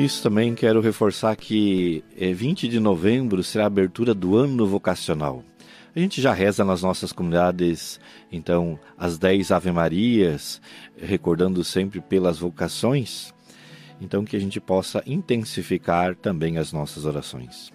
Isso 0.02 0.22
também 0.22 0.54
quero 0.54 0.80
reforçar 0.80 1.36
que 1.36 2.04
é, 2.18 2.32
20 2.32 2.68
de 2.68 2.80
novembro 2.80 3.42
será 3.42 3.64
a 3.64 3.66
abertura 3.66 4.14
do 4.14 4.36
ano 4.36 4.66
vocacional. 4.66 5.42
A 5.94 6.00
gente 6.00 6.20
já 6.20 6.32
reza 6.32 6.64
nas 6.64 6.82
nossas 6.82 7.12
comunidades, 7.12 8.00
então, 8.30 8.78
as 8.98 9.16
10 9.16 9.52
Ave 9.52 9.70
Marias, 9.70 10.60
recordando 10.96 11.62
sempre 11.62 12.00
pelas 12.00 12.38
vocações 12.38 13.34
então 14.00 14.24
que 14.24 14.36
a 14.36 14.40
gente 14.40 14.60
possa 14.60 15.02
intensificar 15.06 16.14
também 16.14 16.58
as 16.58 16.72
nossas 16.72 17.04
orações. 17.04 17.72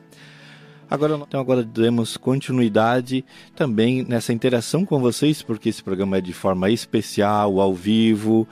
Agora, 0.89 1.15
então 1.15 1.39
agora 1.39 1.63
demos 1.63 2.17
continuidade 2.17 3.23
também 3.55 4.03
nessa 4.03 4.34
interação 4.34 4.84
com 4.84 4.99
vocês, 4.99 5.41
porque 5.43 5.69
esse 5.69 5.84
programa 5.84 6.17
é 6.17 6.21
de 6.21 6.34
forma 6.34 6.69
especial, 6.71 7.60
ao 7.60 7.75
vivo, 7.75 8.47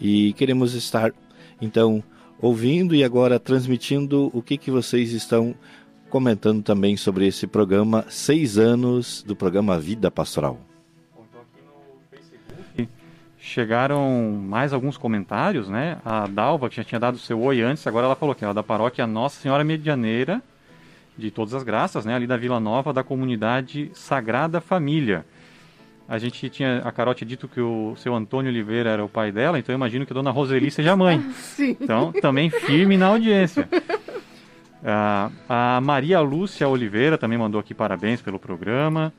e 0.00 0.32
queremos 0.32 0.74
estar 0.74 1.12
então 1.60 2.02
ouvindo 2.42 2.94
e 2.94 3.04
agora 3.04 3.38
transmitindo 3.38 4.28
o 4.34 4.42
que, 4.42 4.58
que 4.58 4.70
vocês 4.70 5.12
estão 5.12 5.54
comentando 6.10 6.62
também 6.62 6.96
sobre 6.96 7.26
esse 7.26 7.46
programa, 7.46 8.04
seis 8.10 8.58
anos 8.58 9.22
do 9.22 9.34
programa 9.34 9.78
Vida 9.78 10.10
Pastoral. 10.10 10.58
chegaram 13.38 14.30
mais 14.42 14.72
alguns 14.72 14.96
comentários, 14.96 15.68
né? 15.68 15.98
A 16.04 16.26
Dalva, 16.26 16.68
que 16.68 16.76
já 16.76 16.84
tinha 16.84 16.98
dado 16.98 17.18
seu 17.18 17.40
oi 17.40 17.60
antes, 17.60 17.86
agora 17.86 18.06
ela 18.06 18.16
falou 18.16 18.34
que 18.34 18.44
ela 18.44 18.52
é 18.52 18.54
da 18.54 18.62
paróquia 18.62 19.06
Nossa 19.06 19.40
Senhora 19.40 19.64
Medianeira 19.64 20.42
de 21.18 21.30
Todas 21.30 21.52
as 21.52 21.62
Graças, 21.62 22.04
né? 22.04 22.14
Ali 22.14 22.26
da 22.26 22.36
Vila 22.36 22.58
Nova, 22.58 22.92
da 22.92 23.04
comunidade 23.04 23.90
Sagrada 23.94 24.60
Família. 24.60 25.24
A 26.08 26.18
gente 26.18 26.48
tinha, 26.50 26.78
a 26.84 26.92
Carol 26.92 27.14
tinha 27.14 27.28
dito 27.28 27.48
que 27.48 27.60
o 27.60 27.94
seu 27.96 28.14
Antônio 28.14 28.50
Oliveira 28.50 28.90
era 28.90 29.04
o 29.04 29.08
pai 29.08 29.32
dela, 29.32 29.58
então 29.58 29.72
eu 29.72 29.76
imagino 29.76 30.04
que 30.04 30.12
a 30.12 30.14
dona 30.14 30.30
Roseli 30.30 30.70
seja 30.70 30.92
a 30.92 30.96
mãe. 30.96 31.20
Sim. 31.32 31.76
Então, 31.80 32.12
também 32.12 32.50
firme 32.50 32.96
na 32.96 33.06
audiência. 33.06 33.68
Uh, 34.82 35.32
a 35.48 35.80
Maria 35.80 36.20
Lúcia 36.20 36.68
Oliveira 36.68 37.16
também 37.16 37.38
mandou 37.38 37.60
aqui 37.60 37.72
parabéns 37.72 38.20
pelo 38.20 38.38
programa. 38.38 39.12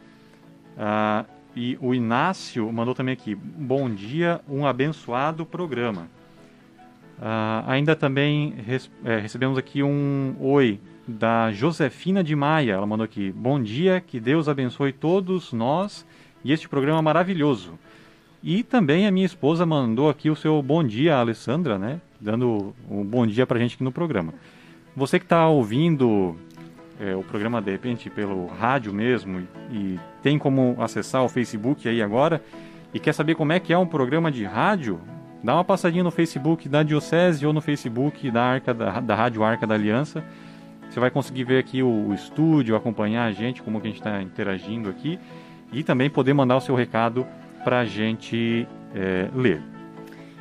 Uh, 0.77 1.25
e 1.55 1.77
o 1.81 1.93
Inácio 1.93 2.71
mandou 2.71 2.93
também 2.93 3.13
aqui: 3.13 3.33
Bom 3.35 3.89
dia, 3.89 4.41
um 4.47 4.65
abençoado 4.65 5.45
programa. 5.45 6.07
Ainda 7.67 7.95
também 7.95 8.53
res, 8.67 8.91
é, 9.05 9.17
recebemos 9.17 9.57
aqui 9.57 9.81
um 9.81 10.35
oi 10.41 10.77
da 11.07 11.51
Josefina 11.51 12.23
de 12.23 12.35
Maia. 12.35 12.73
Ela 12.73 12.85
mandou 12.85 13.05
aqui: 13.05 13.31
Bom 13.31 13.61
dia, 13.61 14.01
que 14.01 14.19
Deus 14.19 14.49
abençoe 14.49 14.91
todos 14.91 15.53
nós 15.53 16.05
e 16.43 16.51
este 16.51 16.67
programa 16.67 17.01
maravilhoso. 17.01 17.73
E 18.43 18.61
também 18.61 19.07
a 19.07 19.11
minha 19.11 19.25
esposa 19.25 19.65
mandou 19.65 20.09
aqui 20.09 20.29
o 20.29 20.35
seu 20.35 20.61
bom 20.61 20.83
dia, 20.83 21.15
Alessandra, 21.15 21.79
né? 21.79 22.01
Dando 22.19 22.75
um 22.89 23.03
bom 23.03 23.25
dia 23.25 23.47
pra 23.47 23.57
gente 23.57 23.75
aqui 23.75 23.83
no 23.83 23.91
programa. 23.91 24.33
Você 24.95 25.17
que 25.17 25.25
está 25.25 25.47
ouvindo 25.47 26.35
é, 26.99 27.15
o 27.15 27.23
programa 27.23 27.61
de 27.61 27.71
repente 27.71 28.09
pelo 28.09 28.47
rádio 28.47 28.93
mesmo 28.93 29.39
e, 29.39 29.75
e, 29.75 29.99
tem 30.21 30.37
como 30.37 30.75
acessar 30.79 31.23
o 31.23 31.29
Facebook 31.29 31.87
aí 31.87 32.01
agora 32.01 32.43
e 32.93 32.99
quer 32.99 33.13
saber 33.13 33.35
como 33.35 33.53
é 33.53 33.59
que 33.59 33.71
é 33.71 33.77
um 33.77 33.87
programa 33.87 34.29
de 34.29 34.43
rádio, 34.43 34.99
dá 35.41 35.55
uma 35.55 35.63
passadinha 35.63 36.03
no 36.03 36.11
Facebook 36.11 36.67
da 36.67 36.83
Diocese 36.83 37.45
ou 37.45 37.53
no 37.53 37.61
Facebook 37.61 38.29
da, 38.29 38.43
Arca, 38.43 38.73
da, 38.73 38.99
da 38.99 39.15
Rádio 39.15 39.41
Arca 39.41 39.65
da 39.65 39.73
Aliança. 39.73 40.23
Você 40.89 40.99
vai 40.99 41.09
conseguir 41.09 41.45
ver 41.45 41.59
aqui 41.59 41.81
o, 41.81 42.09
o 42.09 42.13
estúdio, 42.13 42.75
acompanhar 42.75 43.23
a 43.23 43.31
gente, 43.31 43.63
como 43.63 43.79
que 43.79 43.87
a 43.87 43.89
gente 43.89 43.99
está 43.99 44.21
interagindo 44.21 44.89
aqui 44.89 45.17
e 45.73 45.83
também 45.83 46.09
poder 46.09 46.33
mandar 46.33 46.57
o 46.57 46.61
seu 46.61 46.75
recado 46.75 47.25
para 47.63 47.79
a 47.79 47.85
gente 47.85 48.67
é, 48.93 49.29
ler. 49.33 49.61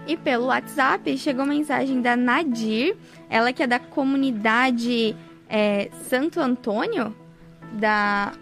E 0.06 0.16
pelo 0.16 0.46
WhatsApp 0.46 1.16
chegou 1.16 1.46
mensagem 1.46 2.00
da 2.00 2.16
Nadir, 2.16 2.96
ela 3.30 3.52
que 3.52 3.62
é 3.62 3.66
da 3.66 3.78
comunidade 3.78 5.16
é, 5.48 5.90
Santo 6.08 6.40
Antônio, 6.40 7.14
da, 7.72 8.32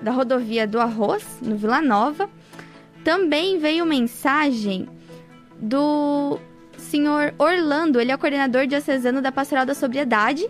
da 0.00 0.12
rodovia 0.12 0.66
do 0.66 0.80
Arroz, 0.80 1.38
no 1.42 1.56
Vila 1.56 1.82
Nova. 1.82 2.30
Também 3.02 3.58
veio 3.58 3.84
mensagem 3.84 4.88
do 5.58 6.38
senhor 6.76 7.34
Orlando, 7.38 8.00
ele 8.00 8.12
é 8.12 8.14
o 8.14 8.18
coordenador 8.18 8.66
diocesano 8.66 9.20
da 9.20 9.30
Pastoral 9.30 9.66
da 9.66 9.74
Sobriedade 9.74 10.48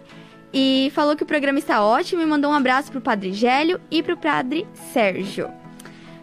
e 0.52 0.90
falou 0.94 1.16
que 1.16 1.22
o 1.22 1.26
programa 1.26 1.58
está 1.58 1.82
ótimo 1.82 2.22
e 2.22 2.26
mandou 2.26 2.50
um 2.50 2.54
abraço 2.54 2.90
para 2.90 2.98
o 2.98 3.02
Padre 3.02 3.32
Gélio 3.32 3.80
e 3.90 4.02
para 4.02 4.14
o 4.14 4.16
Padre 4.16 4.66
Sérgio. 4.92 5.59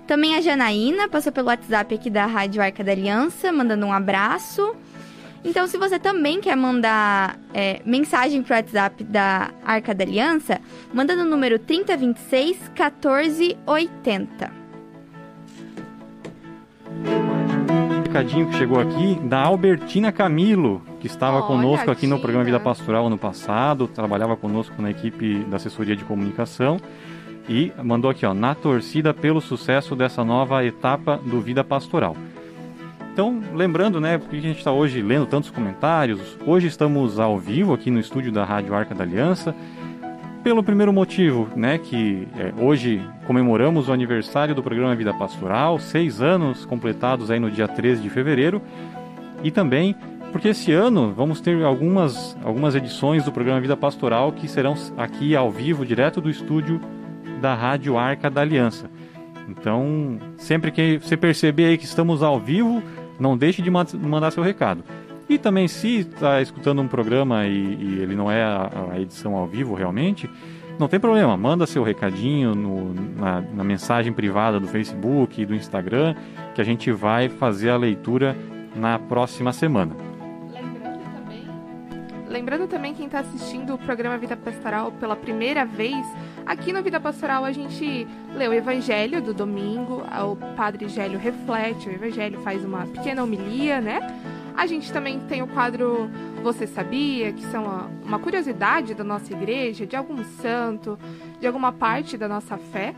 Também 0.07 0.35
a 0.35 0.41
Janaína 0.41 1.09
passou 1.09 1.33
pelo 1.33 1.47
WhatsApp 1.47 1.93
aqui 1.93 2.09
da 2.09 2.25
Rádio 2.25 2.61
Arca 2.61 2.81
da 2.81 2.93
Aliança, 2.93 3.51
mandando 3.51 3.85
um 3.85 3.91
abraço. 3.91 4.73
Então, 5.43 5.67
se 5.67 5.77
você 5.77 5.99
também 5.99 6.39
quer 6.39 6.55
mandar 6.55 7.37
é, 7.53 7.81
mensagem 7.85 8.41
pro 8.41 8.55
WhatsApp 8.55 9.03
da 9.03 9.51
Arca 9.65 9.93
da 9.93 10.05
Aliança, 10.05 10.61
manda 10.93 11.13
no 11.13 11.25
número 11.25 11.59
3026 11.59 12.71
1480. 12.73 14.67
recadinho 18.05 18.49
que 18.49 18.55
chegou 18.55 18.79
aqui 18.79 19.19
da 19.25 19.41
Albertina 19.41 20.11
Camilo, 20.11 20.81
que 20.99 21.05
estava 21.05 21.37
Olha, 21.37 21.45
conosco 21.45 21.91
aqui 21.91 22.07
no 22.07 22.17
programa 22.17 22.45
Vida 22.45 22.59
Pastoral 22.59 23.05
ano 23.05 23.17
passado, 23.17 23.87
trabalhava 23.87 24.35
conosco 24.35 24.81
na 24.81 24.89
equipe 24.89 25.43
da 25.43 25.57
assessoria 25.57 25.95
de 25.95 26.03
comunicação 26.03 26.79
e 27.47 27.71
mandou 27.83 28.11
aqui, 28.11 28.25
ó, 28.25 28.33
na 28.33 28.53
torcida 28.53 29.13
pelo 29.13 29.39
sucesso 29.39 29.95
dessa 29.95 30.23
nova 30.23 30.63
etapa 30.65 31.17
do 31.17 31.39
Vida 31.39 31.63
Pastoral. 31.63 32.15
Então, 33.13 33.41
lembrando, 33.53 33.99
né, 33.99 34.17
porque 34.17 34.35
a 34.35 34.41
gente 34.41 34.59
está 34.59 34.71
hoje 34.71 35.01
lendo 35.01 35.25
tantos 35.25 35.49
comentários, 35.49 36.37
hoje 36.45 36.67
estamos 36.67 37.19
ao 37.19 37.39
vivo 37.39 37.73
aqui 37.73 37.89
no 37.89 37.99
estúdio 37.99 38.31
da 38.31 38.45
Rádio 38.45 38.75
Arca 38.75 38.93
da 38.93 39.03
Aliança, 39.03 39.55
pelo 40.43 40.61
primeiro 40.61 40.93
motivo, 40.93 41.49
né, 41.55 41.77
que 41.77 42.27
é, 42.37 42.53
hoje 42.61 43.01
comemoramos 43.25 43.89
o 43.89 43.91
aniversário 43.91 44.53
do 44.53 44.61
programa 44.61 44.95
Vida 44.95 45.13
Pastoral, 45.13 45.79
seis 45.79 46.21
anos 46.21 46.63
completados 46.63 47.31
aí 47.31 47.39
no 47.39 47.49
dia 47.49 47.67
13 47.67 48.01
de 48.03 48.09
fevereiro, 48.09 48.61
e 49.43 49.49
também 49.49 49.95
porque 50.31 50.49
esse 50.49 50.71
ano 50.71 51.11
vamos 51.11 51.41
ter 51.41 51.63
algumas, 51.63 52.37
algumas 52.43 52.75
edições 52.75 53.23
do 53.23 53.31
programa 53.31 53.59
Vida 53.59 53.75
Pastoral 53.75 54.31
que 54.31 54.47
serão 54.47 54.75
aqui 54.95 55.35
ao 55.35 55.49
vivo, 55.49 55.85
direto 55.85 56.21
do 56.21 56.29
estúdio 56.29 56.79
da 57.41 57.53
Rádio 57.53 57.97
Arca 57.97 58.29
da 58.29 58.41
Aliança. 58.41 58.89
Então, 59.47 60.19
sempre 60.37 60.71
que 60.71 60.97
você 60.97 61.15
perceber 61.15 61.65
aí 61.65 61.77
que 61.77 61.85
estamos 61.85 62.21
ao 62.21 62.39
vivo, 62.39 62.83
não 63.19 63.37
deixe 63.37 63.61
de 63.61 63.69
mandar 63.69 64.31
seu 64.31 64.43
recado. 64.43 64.83
E 65.29 65.37
também, 65.37 65.67
se 65.67 65.99
está 65.99 66.41
escutando 66.41 66.81
um 66.81 66.87
programa 66.87 67.45
e, 67.45 67.51
e, 67.51 67.99
ele 67.99 68.15
não 68.15 68.31
é 68.31 68.43
a, 68.43 68.69
a, 68.93 68.99
edição 68.99 69.35
ao 69.35 69.45
vivo 69.45 69.73
realmente, 69.73 70.29
não 70.79 70.87
tem 70.87 70.99
problema, 70.99 71.35
manda 71.35 71.65
seu 71.65 71.83
recadinho 71.83 72.55
no, 72.55 72.93
na, 72.93 73.41
na 73.41 73.63
mensagem 73.63 74.13
privada 74.13 74.59
do 74.59 74.67
Facebook 74.67 75.41
e 75.41 75.45
do 75.45 75.55
Instagram, 75.55 76.15
que 76.53 76.61
a 76.61 76.63
gente 76.63 76.91
vai 76.91 77.27
fazer 77.27 77.71
a 77.71 77.77
leitura 77.77 78.37
na 78.75 78.99
próxima 78.99 79.51
semana. 79.51 79.95
Lembrando 82.29 82.67
também 82.67 82.93
quem 82.93 83.07
está 83.07 83.19
assistindo 83.19 83.73
o 83.73 83.77
programa 83.77 84.17
Vida 84.17 84.37
Pastoral 84.37 84.91
pela 84.91 85.15
primeira 85.15 85.65
vez, 85.65 86.05
aqui 86.47 86.71
no 86.71 86.81
Vida 86.81 86.99
Pastoral 86.99 87.43
a 87.43 87.51
gente 87.51 88.07
lê 88.33 88.47
o 88.47 88.53
Evangelho 88.53 89.21
do 89.21 89.33
domingo, 89.33 90.01
o 90.01 90.35
Padre 90.55 90.87
Gélio 90.87 91.19
reflete 91.19 91.89
o 91.89 91.91
Evangelho, 91.91 92.39
faz 92.41 92.63
uma 92.63 92.87
pequena 92.87 93.21
homilia, 93.21 93.81
né? 93.81 93.99
A 94.55 94.65
gente 94.65 94.91
também 94.91 95.19
tem 95.19 95.43
o 95.43 95.47
quadro 95.47 96.09
Você 96.41 96.65
Sabia, 96.65 97.31
que 97.33 97.43
são 97.51 97.91
uma 98.03 98.17
curiosidade 98.17 98.95
da 98.95 99.03
nossa 99.03 99.31
igreja, 99.33 99.85
de 99.85 99.95
algum 99.95 100.23
santo, 100.41 100.97
de 101.39 101.45
alguma 101.45 101.71
parte 101.71 102.17
da 102.17 102.27
nossa 102.27 102.57
fé. 102.57 102.95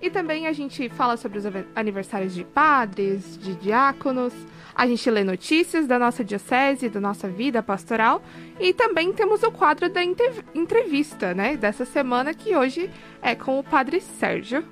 E 0.00 0.08
também 0.08 0.46
a 0.46 0.52
gente 0.52 0.88
fala 0.88 1.16
sobre 1.16 1.38
os 1.38 1.44
aniversários 1.74 2.34
de 2.34 2.44
padres, 2.44 3.38
de 3.38 3.54
diáconos, 3.56 4.32
a 4.74 4.86
gente 4.86 5.08
lê 5.08 5.22
notícias 5.22 5.86
da 5.86 5.98
nossa 5.98 6.24
diocese, 6.24 6.88
da 6.88 7.00
nossa 7.00 7.28
vida 7.28 7.62
pastoral 7.62 8.22
e 8.58 8.72
também 8.72 9.12
temos 9.12 9.42
o 9.42 9.50
quadro 9.50 9.88
da 9.88 10.02
entrevista, 10.02 11.32
né, 11.32 11.56
dessa 11.56 11.84
semana 11.84 12.34
que 12.34 12.56
hoje 12.56 12.90
é 13.22 13.34
com 13.34 13.58
o 13.58 13.64
Padre 13.64 14.00
Sérgio. 14.00 14.64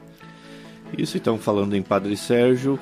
Isso, 0.97 1.17
então, 1.17 1.39
falando 1.39 1.75
em 1.75 1.83
Padre 1.83 2.17
Sérgio, 2.17 2.79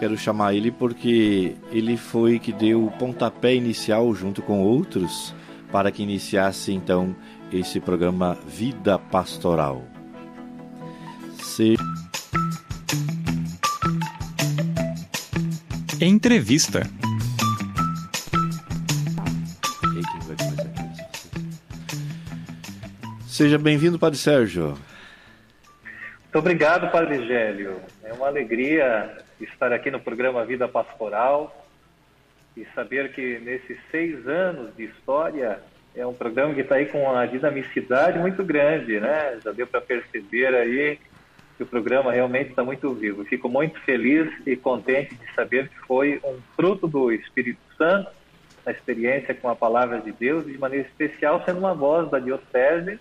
quero 0.00 0.16
chamar 0.16 0.54
ele 0.54 0.70
porque 0.70 1.54
ele 1.70 1.96
foi 1.96 2.38
que 2.38 2.52
deu 2.52 2.84
o 2.84 2.90
pontapé 2.90 3.54
inicial 3.54 4.12
junto 4.14 4.42
com 4.42 4.62
outros 4.62 5.34
para 5.70 5.90
que 5.90 6.02
iniciasse 6.02 6.72
então 6.72 7.14
esse 7.52 7.80
programa 7.80 8.36
Vida 8.46 8.98
Pastoral. 8.98 9.84
Se... 11.38 11.76
Entrevista. 16.00 16.82
Seja 23.26 23.58
bem-vindo, 23.58 23.98
Padre 23.98 24.18
Sérgio. 24.18 24.76
Muito 26.22 26.38
obrigado, 26.38 26.90
Padre 26.92 27.26
Gélio. 27.26 27.80
É 28.04 28.12
uma 28.12 28.26
alegria 28.26 29.16
estar 29.40 29.72
aqui 29.72 29.90
no 29.90 29.98
programa 29.98 30.44
Vida 30.44 30.68
Pastoral 30.68 31.66
e 32.54 32.66
saber 32.74 33.12
que 33.12 33.38
nesses 33.38 33.78
seis 33.90 34.26
anos 34.28 34.76
de 34.76 34.84
história 34.84 35.60
é 35.94 36.06
um 36.06 36.12
programa 36.12 36.52
que 36.52 36.60
está 36.60 36.74
aí 36.74 36.86
com 36.86 37.04
uma 37.04 37.24
dinamicidade 37.24 38.18
muito 38.18 38.44
grande, 38.44 39.00
né? 39.00 39.38
Já 39.42 39.50
deu 39.50 39.66
para 39.66 39.80
perceber 39.80 40.54
aí 40.54 40.98
que 41.56 41.62
o 41.62 41.66
programa 41.66 42.12
realmente 42.12 42.50
está 42.50 42.62
muito 42.62 42.92
vivo. 42.92 43.24
Fico 43.24 43.48
muito 43.48 43.80
feliz 43.80 44.30
e 44.46 44.56
contente 44.56 45.14
de 45.14 45.34
saber 45.34 45.68
que 45.68 45.78
foi 45.86 46.20
um 46.24 46.38
fruto 46.54 46.86
do 46.86 47.10
Espírito 47.10 47.60
Santo, 47.76 48.10
a 48.64 48.70
experiência 48.70 49.34
com 49.34 49.48
a 49.48 49.56
palavra 49.56 50.00
de 50.00 50.12
Deus, 50.12 50.44
de 50.44 50.58
maneira 50.58 50.86
especial 50.86 51.42
sendo 51.44 51.60
uma 51.60 51.74
voz 51.74 52.10
da 52.10 52.18
Diocese 52.18 52.98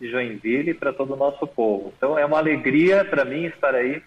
de 0.00 0.10
Joinville 0.10 0.74
para 0.74 0.92
todo 0.92 1.14
o 1.14 1.16
nosso 1.16 1.46
povo. 1.46 1.92
Então 1.96 2.18
é 2.18 2.24
uma 2.24 2.38
alegria 2.38 3.04
para 3.04 3.24
mim 3.24 3.44
estar 3.46 3.74
aí 3.74 4.02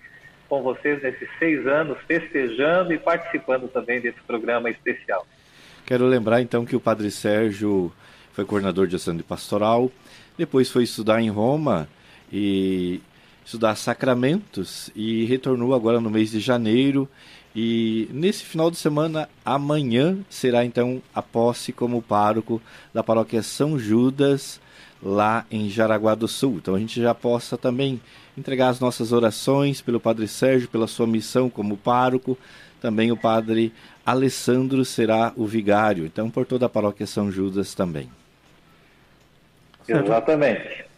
com 0.47 0.62
vocês 0.62 1.02
nesses 1.02 1.30
seis 1.38 1.65
anos, 1.67 1.97
festejando 2.08 2.93
e 2.93 2.97
participando 2.97 3.67
também 3.67 4.02
desse 4.02 4.19
programa 4.21 4.69
especial. 4.69 5.25
Quero 5.86 6.06
lembrar 6.06 6.41
então 6.41 6.65
que 6.65 6.75
o 6.75 6.80
Padre 6.80 7.10
Sérgio 7.10 7.91
foi 8.34 8.45
coordenador 8.45 8.88
de 8.88 8.95
ação 8.95 9.15
de 9.15 9.23
pastoral, 9.23 9.91
depois 10.38 10.69
foi 10.69 10.84
estudar 10.84 11.21
em 11.21 11.30
Roma 11.30 11.88
e 12.32 13.02
estudar 13.49 13.75
sacramentos 13.75 14.91
e 14.95 15.25
retornou 15.25 15.73
agora 15.73 15.99
no 15.99 16.12
mês 16.12 16.29
de 16.29 16.39
janeiro. 16.39 17.09
E 17.55 18.07
nesse 18.13 18.45
final 18.45 18.69
de 18.69 18.77
semana, 18.77 19.27
amanhã, 19.43 20.19
será 20.29 20.63
então 20.63 21.01
a 21.15 21.21
posse 21.23 21.73
como 21.73 21.99
pároco 21.99 22.62
da 22.93 23.03
paróquia 23.03 23.41
São 23.41 23.79
Judas, 23.79 24.62
lá 25.01 25.47
em 25.49 25.67
Jaraguá 25.67 26.13
do 26.13 26.27
Sul. 26.27 26.57
Então 26.57 26.75
a 26.75 26.79
gente 26.79 27.01
já 27.01 27.15
possa 27.15 27.57
também 27.57 27.99
entregar 28.38 28.69
as 28.69 28.79
nossas 28.79 29.12
orações 29.12 29.81
pelo 29.81 29.99
Padre 29.99 30.27
Sérgio, 30.27 30.69
pela 30.69 30.85
sua 30.85 31.07
missão 31.07 31.49
como 31.49 31.75
pároco. 31.75 32.38
Também 32.79 33.12
o 33.12 33.17
Padre 33.17 33.73
Alessandro 34.05 34.85
será 34.85 35.33
o 35.35 35.47
vigário. 35.47 36.05
Então, 36.05 36.29
por 36.29 36.45
toda 36.45 36.67
a 36.67 36.69
paróquia 36.69 37.07
São 37.07 37.31
Judas 37.31 37.73
também. 37.73 38.12
Exatamente 39.88 40.88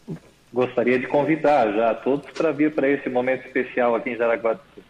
gostaria 0.54 1.00
de 1.00 1.08
convidar 1.08 1.72
já 1.72 1.94
todos 1.94 2.30
para 2.32 2.52
vir 2.52 2.74
para 2.74 2.88
esse 2.88 3.10
momento 3.10 3.46
especial 3.46 3.96
aqui 3.96 4.12
em 4.12 4.18
Jaraguá 4.18 4.54
do 4.54 4.62
Sul. 4.74 4.84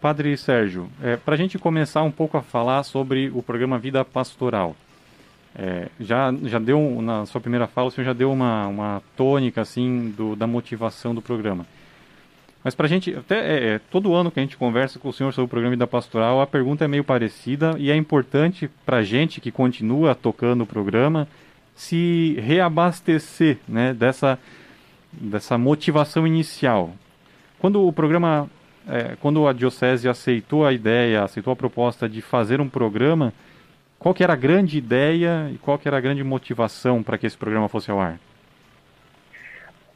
Padre 0.00 0.36
Sérgio, 0.36 0.88
é, 1.02 1.16
para 1.16 1.34
a 1.34 1.38
gente 1.38 1.58
começar 1.58 2.02
um 2.02 2.10
pouco 2.10 2.36
a 2.36 2.42
falar 2.42 2.82
sobre 2.82 3.30
o 3.32 3.42
programa 3.42 3.78
Vida 3.78 4.04
Pastoral, 4.04 4.74
é, 5.54 5.88
já, 6.00 6.34
já 6.44 6.58
deu, 6.58 7.00
na 7.00 7.24
sua 7.26 7.40
primeira 7.40 7.66
fala, 7.66 7.88
o 7.88 7.90
senhor 7.90 8.06
já 8.06 8.12
deu 8.12 8.32
uma, 8.32 8.66
uma 8.66 9.02
tônica 9.16 9.60
assim 9.60 10.12
do, 10.16 10.34
da 10.34 10.46
motivação 10.46 11.14
do 11.14 11.22
programa. 11.22 11.64
Mas 12.64 12.74
para 12.74 12.86
a 12.86 12.88
gente, 12.88 13.14
até 13.14 13.38
é, 13.38 13.74
é, 13.74 13.78
todo 13.90 14.14
ano 14.14 14.30
que 14.30 14.38
a 14.38 14.42
gente 14.42 14.56
conversa 14.56 14.98
com 14.98 15.08
o 15.08 15.12
senhor 15.12 15.32
sobre 15.32 15.46
o 15.46 15.48
programa 15.48 15.72
Vida 15.72 15.86
Pastoral, 15.86 16.40
a 16.40 16.46
pergunta 16.46 16.84
é 16.84 16.88
meio 16.88 17.04
parecida 17.04 17.74
e 17.78 17.90
é 17.90 17.96
importante 17.96 18.70
para 18.86 18.98
a 18.98 19.02
gente 19.02 19.40
que 19.40 19.50
continua 19.50 20.14
tocando 20.14 20.62
o 20.62 20.66
programa 20.66 21.28
se 21.74 22.38
reabastecer 22.40 23.58
né, 23.68 23.92
dessa, 23.94 24.38
dessa 25.12 25.56
motivação 25.56 26.26
inicial. 26.26 26.92
Quando 27.58 27.86
o 27.86 27.92
programa, 27.92 28.50
é, 28.88 29.16
quando 29.20 29.46
a 29.46 29.52
Diocese 29.52 30.08
aceitou 30.08 30.66
a 30.66 30.72
ideia, 30.72 31.22
aceitou 31.22 31.52
a 31.52 31.56
proposta 31.56 32.08
de 32.08 32.20
fazer 32.20 32.60
um 32.60 32.68
programa, 32.68 33.32
qual 33.98 34.14
que 34.14 34.24
era 34.24 34.32
a 34.32 34.36
grande 34.36 34.78
ideia 34.78 35.48
e 35.54 35.58
qual 35.58 35.78
que 35.78 35.86
era 35.86 35.96
a 35.96 36.00
grande 36.00 36.24
motivação 36.24 37.02
para 37.02 37.16
que 37.16 37.26
esse 37.26 37.36
programa 37.36 37.68
fosse 37.68 37.90
ao 37.90 38.00
ar? 38.00 38.18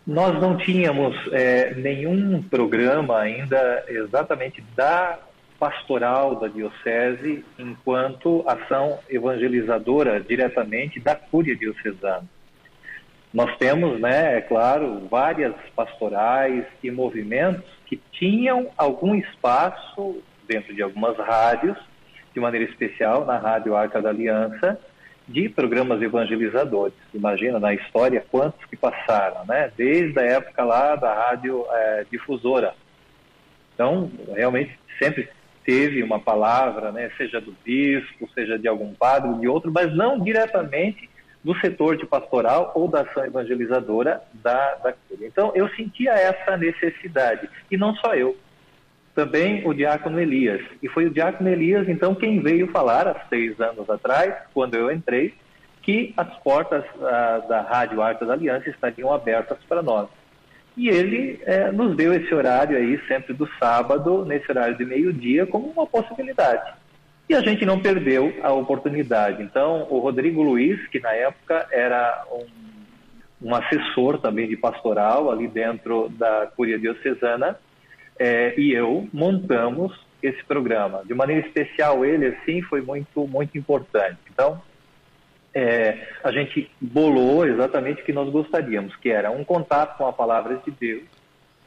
Nós 0.07 0.41
não 0.41 0.57
tínhamos 0.57 1.17
é, 1.33 1.75
nenhum 1.75 2.41
programa 2.41 3.19
ainda 3.19 3.85
exatamente 3.89 4.63
da 4.77 5.19
pastoral 5.59 6.37
da 6.37 6.49
diocese 6.49 7.45
enquanto 7.59 8.45
ação 8.47 8.99
evangelizadora 9.09 10.21
diretamente 10.21 11.01
da 11.01 11.15
cúria 11.15 11.57
diocesana. 11.57 12.25
Nós 13.33 13.57
temos, 13.59 14.01
né, 14.01 14.39
é 14.39 14.41
claro, 14.41 15.07
várias 15.11 15.55
pastorais 15.75 16.65
e 16.83 16.91
movimentos 16.91 17.65
que 17.87 18.01
tinham 18.13 18.71
algum 18.77 19.15
espaço 19.15 20.23
dentro 20.49 20.75
de 20.75 20.83
algumas 20.83 21.17
rádios, 21.19 21.77
de 22.33 22.41
maneira 22.41 22.71
especial 22.71 23.25
na 23.25 23.37
Rádio 23.39 23.77
Arca 23.77 24.01
da 24.01 24.11
Aliança, 24.11 24.79
de 25.29 25.49
programas 25.49 26.01
evangelizadores. 26.01 26.97
Imagina 27.13 27.59
na 27.59 27.75
história 27.75 28.25
quantos 28.31 28.65
que 28.67 28.77
passaram, 28.77 29.45
né? 29.45 29.73
Desde 29.77 30.19
a 30.19 30.23
época 30.23 30.65
lá 30.65 30.95
da 30.95 31.13
rádio 31.13 31.67
é, 31.71 32.07
difusora. 32.11 32.75
Então, 33.75 34.11
realmente 34.35 34.79
sempre 34.99 35.29
teve 35.67 36.01
uma 36.01 36.21
palavra, 36.21 36.93
né, 36.93 37.11
seja 37.19 37.41
do 37.41 37.53
bispo, 37.65 38.31
seja 38.33 38.57
de 38.57 38.69
algum 38.69 38.95
padre, 38.95 39.35
de 39.41 39.49
outro, 39.49 39.73
mas 39.73 39.93
não 39.93 40.21
diretamente 40.21 41.11
do 41.43 41.59
setor 41.59 41.97
de 41.97 42.07
pastoral 42.07 42.73
ou 42.75 42.89
da 42.89 43.03
ação 43.03 43.25
evangelizadora 43.25 44.23
da, 44.33 44.75
da. 44.77 44.95
Então, 45.21 45.53
eu 45.55 45.69
sentia 45.71 46.13
essa 46.13 46.57
necessidade, 46.57 47.49
e 47.71 47.77
não 47.77 47.95
só 47.97 48.15
eu, 48.15 48.37
também 49.15 49.67
o 49.67 49.75
diácono 49.75 50.21
Elias. 50.21 50.61
E 50.81 50.89
foi 50.89 51.07
o 51.07 51.11
diácono 51.11 51.49
Elias, 51.49 51.89
então, 51.89 52.15
quem 52.15 52.41
veio 52.41 52.69
falar 52.69 53.09
há 53.09 53.27
seis 53.29 53.61
anos 53.61 53.91
atrás, 53.91 54.35
quando 54.55 54.77
eu 54.77 54.91
entrei, 54.91 55.35
que 55.83 56.13
as 56.17 56.37
portas 56.39 56.85
ah, 57.01 57.43
da 57.49 57.61
Rádio 57.63 58.03
Arca 58.03 58.25
da 58.25 58.35
Aliança 58.35 58.69
estariam 58.69 59.13
abertas 59.13 59.59
para 59.69 59.83
nós. 59.83 60.09
E 60.77 60.89
ele 60.89 61.41
é, 61.45 61.73
nos 61.73 61.97
deu 61.97 62.13
esse 62.13 62.33
horário 62.35 62.77
aí, 62.77 63.01
sempre 63.09 63.33
do 63.33 63.49
sábado, 63.59 64.25
nesse 64.25 64.51
horário 64.51 64.77
de 64.77 64.85
meio-dia, 64.85 65.47
como 65.47 65.69
uma 65.69 65.87
possibilidade. 65.87 66.75
E 67.29 67.35
a 67.35 67.41
gente 67.41 67.65
não 67.65 67.81
perdeu 67.81 68.33
a 68.43 68.53
oportunidade. 68.53 69.43
Então, 69.43 69.87
o 69.91 69.99
Rodrigo 69.99 70.43
Luiz, 70.43 70.87
que 70.89 71.01
na 71.01 71.13
época 71.13 71.67
era 71.73 72.25
um, 72.31 73.49
um 73.49 73.55
assessor 73.55 74.19
também 74.19 74.49
de 74.49 74.57
pastoral 74.57 75.31
ali 75.31 75.49
dentro 75.49 76.09
da 76.11 76.47
Curia 76.55 76.79
Diocesana, 76.79 77.59
é, 78.19 78.59
e 78.59 78.73
eu 78.73 79.09
montamos 79.13 79.93
esse 80.23 80.43
programa. 80.45 81.03
De 81.05 81.15
maneira 81.15 81.47
especial, 81.47 82.05
ele, 82.05 82.27
assim, 82.27 82.63
foi 82.63 82.81
muito, 82.81 83.27
muito 83.27 83.57
importante. 83.57 84.19
Então, 84.33 84.61
é, 85.59 86.09
a 86.23 86.31
gente 86.31 86.71
bolou 86.79 87.47
exatamente 87.47 88.03
o 88.03 88.05
que 88.05 88.13
nós 88.13 88.29
gostaríamos, 88.29 88.95
que 88.97 89.09
era 89.09 89.31
um 89.31 89.43
contato 89.43 89.97
com 89.97 90.07
a 90.07 90.13
palavra 90.13 90.61
de 90.63 90.71
Deus 90.71 91.05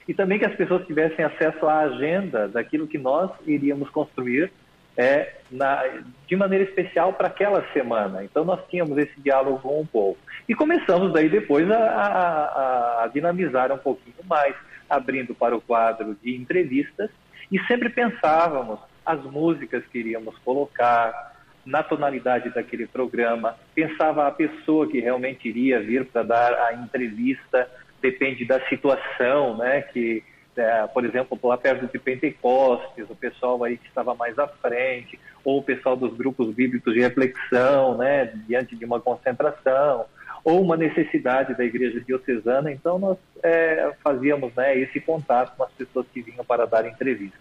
e 0.08 0.14
também 0.14 0.38
que 0.38 0.46
as 0.46 0.54
pessoas 0.56 0.86
tivessem 0.86 1.26
acesso 1.26 1.68
à 1.68 1.80
agenda 1.80 2.48
daquilo 2.48 2.88
que 2.88 3.00
nós 3.00 3.32
iríamos 3.48 3.90
construir 3.90 4.52
é, 4.96 5.38
na, 5.50 5.84
de 6.28 6.36
maneira 6.36 6.66
especial 6.66 7.14
para 7.14 7.30
aquela 7.30 7.66
semana. 7.74 8.24
Então 8.24 8.46
nós 8.46 8.60
tínhamos 8.70 8.96
esse 8.96 9.20
diálogo 9.22 9.58
com 9.60 9.82
o 9.82 9.88
povo. 9.88 10.18
E 10.48 10.54
começamos 10.54 11.12
daí 11.12 11.28
depois 11.28 11.70
a, 11.72 11.78
a, 11.80 13.04
a 13.06 13.08
dinamizar 13.08 13.72
um 13.72 13.78
pouquinho 13.80 14.24
mais, 14.28 14.54
abrindo 14.88 15.34
para 15.34 15.58
o 15.58 15.62
quadro 15.62 16.16
de 16.22 16.36
entrevistas 16.36 17.10
e 17.52 17.60
sempre 17.62 17.90
pensávamos 17.90 18.80
as 19.04 19.24
músicas 19.24 19.84
que 19.92 19.98
iríamos 19.98 20.38
colocar, 20.46 21.29
na 21.70 21.84
tonalidade 21.84 22.50
daquele 22.50 22.88
programa, 22.88 23.56
pensava 23.76 24.28
a 24.28 24.32
pessoa 24.32 24.88
que 24.88 25.00
realmente 25.00 25.48
iria 25.48 25.80
vir 25.80 26.04
para 26.06 26.24
dar 26.24 26.54
a 26.54 26.74
entrevista, 26.74 27.70
depende 28.02 28.44
da 28.44 28.60
situação, 28.68 29.56
né? 29.56 29.82
Que, 29.84 30.24
é, 30.58 30.88
por 30.88 31.06
exemplo, 31.06 31.40
lá 31.44 31.58
perto 31.58 31.86
de 31.86 32.00
Pentecostes, 32.00 33.08
o 33.08 33.16
pessoal 33.16 33.64
aí 33.64 33.78
que 33.78 33.88
estava 33.88 34.16
mais 34.16 34.38
à 34.40 34.48
frente, 34.48 35.20
ou 35.46 35.60
o 35.60 35.64
pessoal 35.64 35.96
dos 35.96 36.18
grupos 36.18 36.54
bíblicos 36.56 36.92
de 36.92 37.02
reflexão, 37.02 37.98
né? 37.98 38.34
Diante 38.48 38.76
de 38.76 38.84
uma 38.84 39.00
concentração, 39.00 40.06
ou 40.44 40.64
uma 40.64 40.76
necessidade 40.76 41.56
da 41.56 41.64
igreja 41.64 42.02
diocesana. 42.02 42.72
Então, 42.72 42.98
nós 42.98 43.18
é, 43.44 43.94
fazíamos 44.04 44.52
né, 44.56 44.76
esse 44.76 45.00
contato 45.00 45.56
com 45.56 45.64
as 45.64 45.72
pessoas 45.74 46.08
que 46.12 46.22
vinham 46.22 46.44
para 46.44 46.66
dar 46.66 46.88
entrevista. 46.88 47.38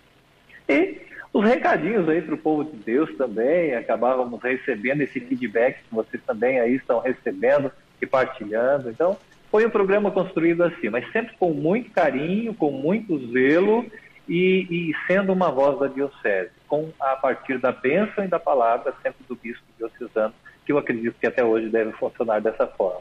E 0.69 1.01
os 1.33 1.45
recadinhos 1.45 2.09
aí 2.09 2.23
para 2.23 2.35
o 2.35 2.39
povo 2.39 2.65
de 2.65 2.77
Deus 2.77 3.15
também, 3.17 3.75
acabávamos 3.75 4.43
recebendo 4.43 5.03
esse 5.03 5.21
feedback 5.21 5.83
que 5.83 5.95
vocês 5.95 6.23
também 6.27 6.59
aí 6.61 6.77
estão 6.77 7.01
recebendo 7.01 7.71
e 8.01 8.07
partilhando. 8.07 8.91
Então, 8.91 9.17
foi 9.51 9.67
um 9.67 9.71
programa 9.71 10.11
construído 10.11 10.63
assim, 10.63 10.89
mas 10.89 11.11
sempre 11.13 11.37
com 11.39 11.53
muito 11.53 11.91
carinho, 11.91 12.55
com 12.55 12.71
muito 12.71 13.19
zelo 13.33 13.85
e, 14.29 14.67
e 14.71 14.95
sendo 15.07 15.33
uma 15.33 15.51
voz 15.51 15.79
da 15.79 15.87
diocese, 15.87 16.51
com 16.67 16.91
a 17.01 17.17
partir 17.17 17.59
da 17.59 17.73
bênção 17.73 18.25
e 18.25 18.29
da 18.29 18.39
palavra 18.39 18.95
sempre 19.03 19.25
do 19.27 19.35
bispo 19.35 19.65
diocesano, 19.79 20.35
que 20.65 20.73
eu 20.73 20.79
acredito 20.79 21.17
que 21.19 21.27
até 21.27 21.43
hoje 21.43 21.69
deve 21.69 21.93
funcionar 21.93 22.41
dessa 22.41 22.67
forma. 22.67 23.01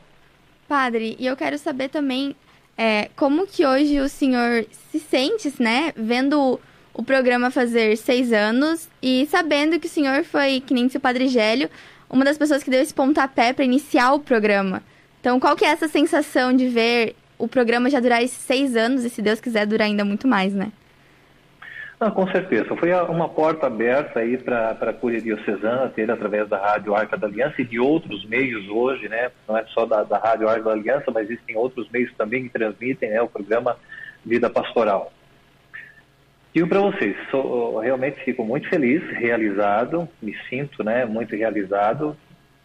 Padre, 0.68 1.16
e 1.20 1.26
eu 1.26 1.36
quero 1.36 1.58
saber 1.58 1.90
também 1.90 2.36
é, 2.78 3.10
como 3.16 3.48
que 3.48 3.66
hoje 3.66 4.00
o 4.00 4.08
senhor 4.08 4.66
se 4.72 5.00
sente, 5.00 5.52
né, 5.62 5.92
vendo 5.96 6.60
o 6.98 7.04
programa 7.04 7.52
fazer 7.52 7.96
seis 7.96 8.34
anos 8.34 8.90
e 9.02 9.28
sabendo 9.28 9.80
que 9.80 9.86
o 9.86 9.90
senhor 9.90 10.24
foi, 10.24 10.60
que 10.60 10.74
nem 10.74 10.90
seu 10.90 11.00
Padre 11.00 11.28
Gélio, 11.28 11.70
uma 12.10 12.26
das 12.26 12.40
pessoas 12.40 12.64
que 12.64 12.72
deu 12.72 12.82
esse 12.82 12.94
pontapé 12.94 13.54
para 13.54 13.64
iniciar 13.64 14.14
o 14.14 14.20
programa. 14.20 14.82
Então, 15.22 15.40
qual 15.40 15.56
que 15.56 15.64
é 15.64 15.68
essa 15.68 15.88
sensação 15.88 16.52
de 16.52 16.68
ver 16.68 17.16
o 17.38 17.48
programa 17.48 17.88
já 17.88 18.00
durar 18.00 18.24
esses 18.24 18.40
seis 18.40 18.76
anos 18.76 19.06
e, 19.06 19.12
se 19.12 19.22
Deus 19.22 19.40
quiser, 19.40 19.68
durar 19.68 19.86
ainda 19.86 20.04
muito 20.04 20.28
mais, 20.28 20.56
né? 20.56 20.72
Não, 22.00 22.10
com 22.10 22.28
certeza. 22.32 22.76
Foi 22.76 22.92
uma 22.94 23.30
porta 23.30 23.68
aberta 23.68 24.20
aí 24.20 24.38
para 24.38 24.72
a 24.72 24.94
Cúria 24.94 25.22
Diocesana 25.22 25.90
ter 25.90 26.10
através 26.10 26.50
da 26.50 26.58
Rádio 26.58 26.96
Arca 26.96 27.16
da 27.16 27.28
Aliança 27.28 27.62
e 27.62 27.66
de 27.66 27.80
outros 27.80 28.26
meios 28.26 28.68
hoje, 28.70 29.08
né? 29.08 29.32
Não 29.48 29.56
é 29.56 29.66
só 29.68 29.86
da, 29.86 30.04
da 30.04 30.18
Rádio 30.18 30.48
Arca 30.48 30.64
da 30.64 30.72
Aliança, 30.72 31.12
mas 31.12 31.30
existem 31.30 31.56
outros 31.56 31.88
meios 31.90 32.12
também 32.16 32.44
que 32.44 32.50
transmitem 32.50 33.10
né, 33.10 33.22
o 33.22 33.28
programa 33.28 33.78
Vida 34.26 34.50
Pastoral. 34.50 35.12
Digo 36.54 36.68
para 36.68 36.80
vocês, 36.80 37.16
sou, 37.30 37.80
realmente 37.80 38.24
fico 38.24 38.44
muito 38.44 38.68
feliz, 38.70 39.04
realizado, 39.12 40.08
me 40.22 40.36
sinto 40.50 40.84
né, 40.84 41.06
muito 41.06 41.36
realizado 41.36 42.18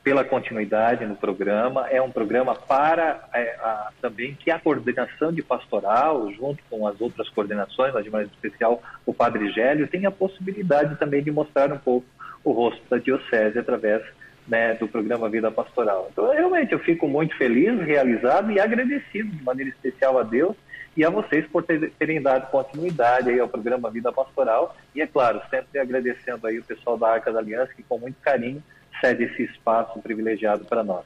pela 0.03 0.25
continuidade 0.25 1.05
no 1.07 1.15
programa. 1.15 1.87
É 1.89 2.01
um 2.01 2.11
programa 2.11 2.55
para 2.55 3.29
é, 3.33 3.55
a, 3.61 3.91
também 4.01 4.35
que 4.35 4.51
a 4.51 4.59
coordenação 4.59 5.33
de 5.33 5.43
pastoral, 5.43 6.31
junto 6.33 6.63
com 6.69 6.87
as 6.87 7.01
outras 7.01 7.29
coordenações, 7.29 7.93
de 8.03 8.11
maneira 8.11 8.33
especial 8.33 8.83
o 9.07 9.15
Padre 9.15 9.51
Gélio, 9.53 9.87
tem 9.87 10.07
a 10.07 10.11
possibilidade 10.11 10.97
também 10.97 11.23
de 11.23 11.31
mostrar 11.31 11.73
um 11.73 11.79
pouco 11.79 12.07
o 12.43 12.51
rosto 12.51 12.83
da 12.91 12.99
Diocese 12.99 13.59
através 13.59 14.03
né, 14.49 14.75
do 14.75 14.89
programa 14.89 15.29
Vida 15.29 15.51
Pastoral. 15.51 16.09
Então, 16.11 16.33
realmente, 16.33 16.73
eu 16.73 16.81
fico 16.81 17.07
muito 17.07 17.37
feliz, 17.37 17.81
realizado 17.81 18.51
e 18.51 18.59
agradecido 18.59 19.31
de 19.31 19.43
maneira 19.43 19.71
especial 19.71 20.19
a 20.19 20.23
Deus 20.25 20.57
e 20.97 21.05
a 21.05 21.11
vocês 21.11 21.47
por 21.49 21.65
terem 21.65 22.21
dado 22.21 22.51
continuidade 22.51 23.31
aí 23.31 23.41
ao 23.41 23.49
programa 23.49 23.91
Vida 23.91 24.13
Pastoral 24.13 24.77
e, 24.95 25.01
é 25.01 25.07
claro, 25.07 25.41
sempre 25.49 25.79
agradecendo 25.79 26.47
aí 26.47 26.59
o 26.59 26.65
pessoal 26.65 26.99
da 26.99 27.09
Arca 27.09 27.33
da 27.33 27.39
Aliança 27.39 27.73
que 27.75 27.83
com 27.83 27.99
muito 27.99 28.17
carinho 28.21 28.63
cede 29.01 29.25
esse 29.25 29.45
espaço 29.45 29.99
privilegiado 30.01 30.65
para 30.65 30.85
nós. 30.85 31.05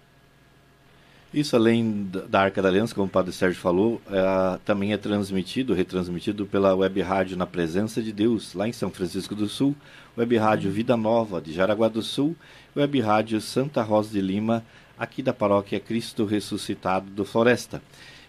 Isso, 1.33 1.55
além 1.55 2.09
da 2.29 2.43
Arca 2.43 2.63
da 2.63 2.69
Aliança, 2.69 2.95
como 2.95 3.07
o 3.07 3.11
Padre 3.11 3.33
Sérgio 3.33 3.61
falou, 3.61 4.01
é, 4.11 4.59
também 4.65 4.93
é 4.93 4.97
transmitido, 4.97 5.75
retransmitido 5.75 6.47
pela 6.47 6.75
web 6.75 7.01
rádio 7.03 7.37
Na 7.37 7.47
Presença 7.47 8.01
de 8.01 8.13
Deus, 8.13 8.55
lá 8.55 8.67
em 8.67 8.73
São 8.73 8.91
Francisco 8.91 9.35
do 9.35 9.49
Sul, 9.49 9.75
web 10.17 10.37
rádio 10.37 10.71
Vida 10.71 10.97
Nova, 10.97 11.41
de 11.41 11.53
Jaraguá 11.53 11.89
do 11.89 12.01
Sul, 12.01 12.35
web 12.75 13.01
rádio 13.01 13.41
Santa 13.41 13.83
Rosa 13.83 14.11
de 14.11 14.21
Lima, 14.21 14.65
aqui 14.99 15.23
da 15.23 15.33
paróquia 15.33 15.79
Cristo 15.79 16.25
Ressuscitado 16.25 17.11
do 17.11 17.25
Floresta. 17.25 17.83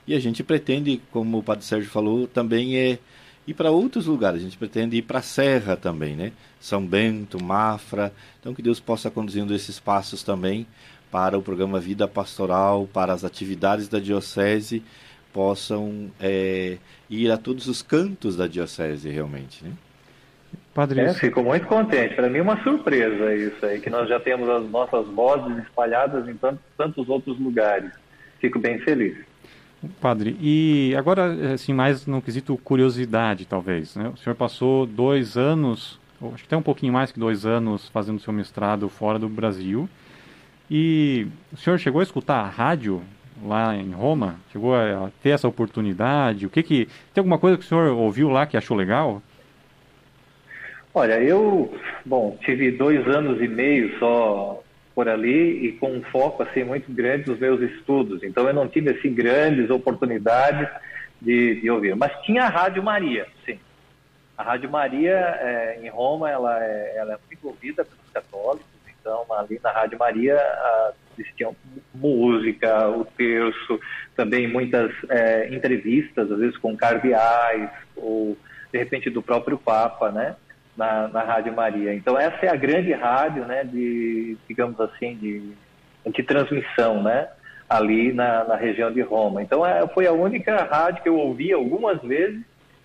E 0.07 0.15
a 0.15 0.19
gente 0.19 0.43
pretende, 0.43 1.01
como 1.11 1.39
o 1.39 1.43
Padre 1.43 1.65
Sérgio 1.65 1.89
falou, 1.89 2.27
também 2.27 2.77
é 2.77 2.97
ir 3.45 3.53
para 3.53 3.71
outros 3.71 4.05
lugares. 4.05 4.41
A 4.41 4.43
gente 4.43 4.57
pretende 4.57 4.95
ir 4.97 5.01
para 5.01 5.19
a 5.19 5.21
Serra 5.21 5.75
também, 5.75 6.15
né? 6.15 6.31
São 6.59 6.85
Bento, 6.85 7.43
Mafra. 7.43 8.13
Então 8.39 8.53
que 8.53 8.61
Deus 8.61 8.79
possa 8.79 9.11
conduzindo 9.11 9.53
esses 9.53 9.79
passos 9.79 10.23
também 10.23 10.65
para 11.11 11.37
o 11.37 11.41
programa 11.41 11.79
Vida 11.79 12.07
Pastoral, 12.07 12.87
para 12.91 13.13
as 13.13 13.23
atividades 13.23 13.87
da 13.87 13.99
Diocese, 13.99 14.83
possam 15.33 16.11
é, 16.19 16.77
ir 17.09 17.31
a 17.31 17.37
todos 17.37 17.67
os 17.67 17.81
cantos 17.81 18.35
da 18.35 18.47
Diocese 18.47 19.09
realmente, 19.09 19.63
né? 19.63 19.71
Padre... 20.73 21.01
É, 21.01 21.13
fico 21.13 21.41
muito 21.41 21.65
contente. 21.65 22.13
Para 22.15 22.29
mim 22.29 22.39
é 22.39 22.41
uma 22.41 22.61
surpresa 22.63 23.33
isso 23.33 23.65
aí, 23.65 23.79
que 23.79 23.89
nós 23.89 24.07
já 24.07 24.19
temos 24.19 24.47
as 24.47 24.69
nossas 24.69 25.07
vozes 25.07 25.57
espalhadas 25.63 26.27
em 26.27 26.35
tantos, 26.35 26.63
tantos 26.77 27.09
outros 27.09 27.39
lugares. 27.39 27.91
Fico 28.39 28.59
bem 28.59 28.77
feliz. 28.79 29.17
Padre, 30.01 30.35
e 30.41 30.95
agora, 30.97 31.53
assim, 31.53 31.71
mais 31.71 32.07
no 32.07 32.21
quesito 32.21 32.57
curiosidade, 32.57 33.45
talvez. 33.45 33.95
Né? 33.95 34.09
O 34.09 34.17
senhor 34.17 34.35
passou 34.35 34.85
dois 34.85 35.37
anos, 35.37 35.99
acho 36.33 36.43
que 36.43 36.47
até 36.47 36.57
um 36.57 36.63
pouquinho 36.63 36.93
mais 36.93 37.11
que 37.11 37.19
dois 37.19 37.45
anos, 37.45 37.87
fazendo 37.89 38.19
seu 38.19 38.33
mestrado 38.33 38.89
fora 38.89 39.19
do 39.19 39.29
Brasil. 39.29 39.87
E 40.69 41.27
o 41.53 41.57
senhor 41.57 41.77
chegou 41.77 41.99
a 41.99 42.03
escutar 42.03 42.39
a 42.39 42.49
rádio 42.49 43.03
lá 43.45 43.75
em 43.75 43.91
Roma? 43.91 44.35
Chegou 44.51 44.75
a 44.75 45.11
ter 45.21 45.29
essa 45.29 45.47
oportunidade? 45.47 46.45
O 46.45 46.49
que 46.49 46.63
que 46.63 46.85
tem 47.13 47.21
alguma 47.21 47.37
coisa 47.37 47.57
que 47.57 47.63
o 47.63 47.67
senhor 47.67 47.91
ouviu 47.91 48.29
lá 48.29 48.45
que 48.45 48.57
achou 48.57 48.75
legal? 48.75 49.21
Olha, 50.93 51.21
eu, 51.21 51.71
bom, 52.03 52.35
tive 52.43 52.71
dois 52.71 53.07
anos 53.07 53.39
e 53.39 53.47
meio 53.47 53.97
só 53.99 54.63
por 54.97 55.07
ali 55.07 55.67
e 55.67 55.73
com 55.73 55.91
um 55.91 56.01
foco 56.01 56.41
assim 56.41 56.63
muito 56.63 56.91
grande 56.91 57.29
nos 57.29 57.37
meus 57.37 57.61
estudos. 57.61 58.23
Então 58.23 58.47
eu 58.47 58.53
não 58.53 58.67
tive 58.67 58.89
assim 58.89 59.13
grandes 59.13 59.69
oportunidades 59.69 60.67
de, 61.21 61.61
de 61.61 61.69
ouvir. 61.69 61.95
Mas 61.95 62.11
tinha 62.23 62.45
a 62.45 62.49
Rádio 62.49 62.81
Maria, 62.81 63.27
sim. 63.45 63.59
A 64.35 64.41
Rádio 64.41 64.71
Maria 64.71 65.13
é, 65.13 65.79
em 65.83 65.87
Roma 65.87 66.31
ela 66.31 66.63
é, 66.63 66.97
ela 66.97 67.13
é 67.13 67.17
muito 67.27 67.47
ouvida 67.47 67.85
pelos 67.85 68.09
católicos. 68.11 68.65
Então 68.99 69.23
ali 69.37 69.59
na 69.63 69.71
Rádio 69.71 69.99
Maria 69.99 70.35
a, 70.35 70.93
existiam 71.15 71.55
música, 71.93 72.89
o 72.89 73.05
terço, 73.05 73.79
também 74.15 74.47
muitas 74.47 74.91
é, 75.11 75.47
entrevistas, 75.53 76.31
às 76.31 76.39
vezes 76.39 76.57
com 76.57 76.75
cardeais 76.75 77.69
ou 77.95 78.35
de 78.73 78.79
repente 78.79 79.11
do 79.11 79.21
próprio 79.21 79.59
Papa, 79.59 80.11
né? 80.11 80.35
Na, 80.77 81.07
na 81.07 81.23
Rádio 81.23 81.53
Maria. 81.53 81.93
Então 81.93 82.17
essa 82.17 82.45
é 82.45 82.49
a 82.49 82.55
grande 82.55 82.93
rádio, 82.93 83.43
né, 83.45 83.63
de, 83.63 84.37
digamos 84.47 84.79
assim, 84.79 85.15
de, 85.15 85.51
de 86.05 86.23
transmissão, 86.23 87.01
né, 87.01 87.27
ali 87.67 88.13
na, 88.13 88.43
na 88.43 88.55
região 88.55 88.91
de 88.91 89.01
Roma. 89.01 89.41
Então 89.41 89.65
é, 89.65 89.85
foi 89.87 90.05
a 90.05 90.13
única 90.13 90.63
rádio 90.63 91.01
que 91.01 91.09
eu 91.09 91.17
ouvi 91.17 91.51
algumas 91.51 92.01
vezes 92.01 92.41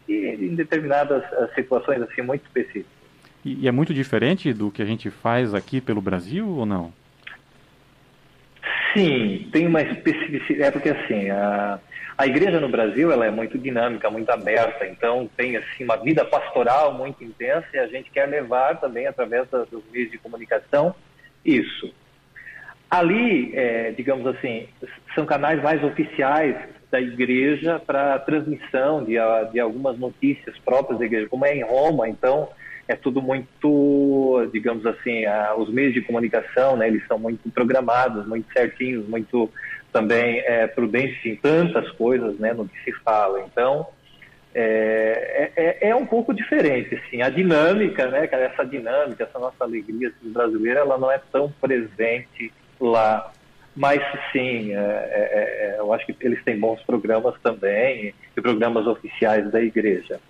e 0.08 0.14
em 0.14 0.54
determinadas 0.56 1.22
eh, 1.32 1.48
situações 1.54 2.02
assim 2.02 2.22
muito 2.22 2.42
específicas. 2.44 2.90
E, 3.44 3.64
e 3.64 3.68
é 3.68 3.70
muito 3.70 3.94
diferente 3.94 4.52
do 4.52 4.70
que 4.70 4.82
a 4.82 4.84
gente 4.84 5.10
faz 5.10 5.54
aqui 5.54 5.80
pelo 5.80 6.00
Brasil 6.00 6.48
ou 6.48 6.66
não? 6.66 6.92
Sim, 8.92 9.48
tem 9.52 9.66
uma 9.66 9.80
especificidade. 9.80 10.62
É 10.62 10.70
porque 10.70 10.88
assim, 10.90 11.30
a, 11.30 11.78
a 12.22 12.26
igreja 12.26 12.60
no 12.60 12.68
Brasil 12.68 13.10
ela 13.10 13.26
é 13.26 13.32
muito 13.32 13.58
dinâmica, 13.58 14.08
muito 14.08 14.30
aberta, 14.30 14.86
então 14.86 15.28
tem 15.36 15.56
assim 15.56 15.82
uma 15.82 15.96
vida 15.96 16.24
pastoral 16.24 16.94
muito 16.94 17.24
intensa 17.24 17.66
e 17.74 17.78
a 17.80 17.88
gente 17.88 18.12
quer 18.12 18.26
levar 18.26 18.78
também 18.78 19.08
através 19.08 19.48
dos 19.48 19.82
meios 19.90 20.08
de 20.08 20.18
comunicação 20.18 20.94
isso. 21.44 21.92
Ali, 22.88 23.50
é, 23.56 23.90
digamos 23.90 24.24
assim, 24.28 24.68
são 25.16 25.26
canais 25.26 25.60
mais 25.60 25.82
oficiais 25.82 26.54
da 26.92 27.00
igreja 27.00 27.80
para 27.84 28.20
transmissão 28.20 29.02
de, 29.02 29.14
de 29.50 29.58
algumas 29.58 29.98
notícias 29.98 30.56
próprias 30.58 31.00
da 31.00 31.06
igreja, 31.06 31.26
como 31.28 31.44
é 31.44 31.56
em 31.56 31.64
Roma, 31.64 32.08
então 32.08 32.50
é 32.86 32.94
tudo 32.94 33.20
muito, 33.20 34.48
digamos 34.52 34.86
assim, 34.86 35.24
os 35.56 35.68
meios 35.70 35.92
de 35.92 36.02
comunicação, 36.02 36.76
né, 36.76 36.86
eles 36.86 37.04
são 37.08 37.18
muito 37.18 37.50
programados, 37.50 38.28
muito 38.28 38.46
certinhos, 38.52 39.08
muito 39.08 39.50
também 39.92 40.40
é, 40.40 40.66
prudentes 40.66 41.24
em 41.24 41.36
tantas 41.36 41.90
coisas, 41.92 42.38
né, 42.38 42.52
no 42.52 42.66
que 42.66 42.82
se 42.84 42.92
fala. 43.00 43.42
Então, 43.42 43.86
é, 44.54 45.52
é, 45.56 45.88
é, 45.88 45.96
um 45.96 46.06
pouco 46.06 46.34
diferente, 46.34 46.94
assim, 46.94 47.22
a 47.22 47.30
dinâmica, 47.30 48.06
né, 48.08 48.28
essa 48.30 48.64
dinâmica, 48.64 49.24
essa 49.24 49.38
nossa 49.38 49.64
alegria 49.64 50.08
assim, 50.08 50.30
brasileira, 50.30 50.80
ela 50.80 50.98
não 50.98 51.10
é 51.10 51.20
tão 51.30 51.52
presente 51.60 52.52
lá. 52.80 53.32
Mas 53.74 54.02
sim, 54.30 54.72
é, 54.72 54.76
é, 54.76 55.74
é, 55.74 55.76
eu 55.78 55.92
acho 55.94 56.04
que 56.06 56.14
eles 56.20 56.42
têm 56.44 56.58
bons 56.58 56.82
programas 56.82 57.34
também, 57.42 58.14
e 58.36 58.40
programas 58.40 58.86
oficiais 58.86 59.50
da 59.50 59.62
igreja. 59.62 60.20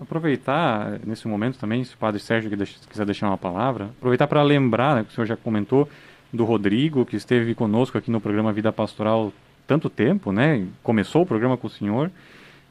Aproveitar 0.00 1.00
nesse 1.04 1.26
momento 1.26 1.58
também, 1.58 1.82
se 1.82 1.94
o 1.94 1.98
Padre 1.98 2.20
Sérgio 2.20 2.50
quiser 2.88 3.06
deixar 3.06 3.28
uma 3.28 3.38
palavra, 3.38 3.86
aproveitar 3.98 4.26
para 4.26 4.42
lembrar, 4.42 4.96
né, 4.96 5.04
que 5.04 5.10
o 5.10 5.12
senhor 5.12 5.26
já 5.26 5.36
comentou, 5.36 5.88
do 6.32 6.44
Rodrigo, 6.44 7.04
que 7.04 7.16
esteve 7.16 7.54
conosco 7.54 7.98
aqui 7.98 8.10
no 8.10 8.20
programa 8.20 8.52
Vida 8.52 8.72
Pastoral 8.72 9.32
tanto 9.66 9.90
tempo, 9.90 10.32
né? 10.32 10.66
Começou 10.82 11.22
o 11.22 11.26
programa 11.26 11.56
com 11.56 11.66
o 11.66 11.70
senhor 11.70 12.10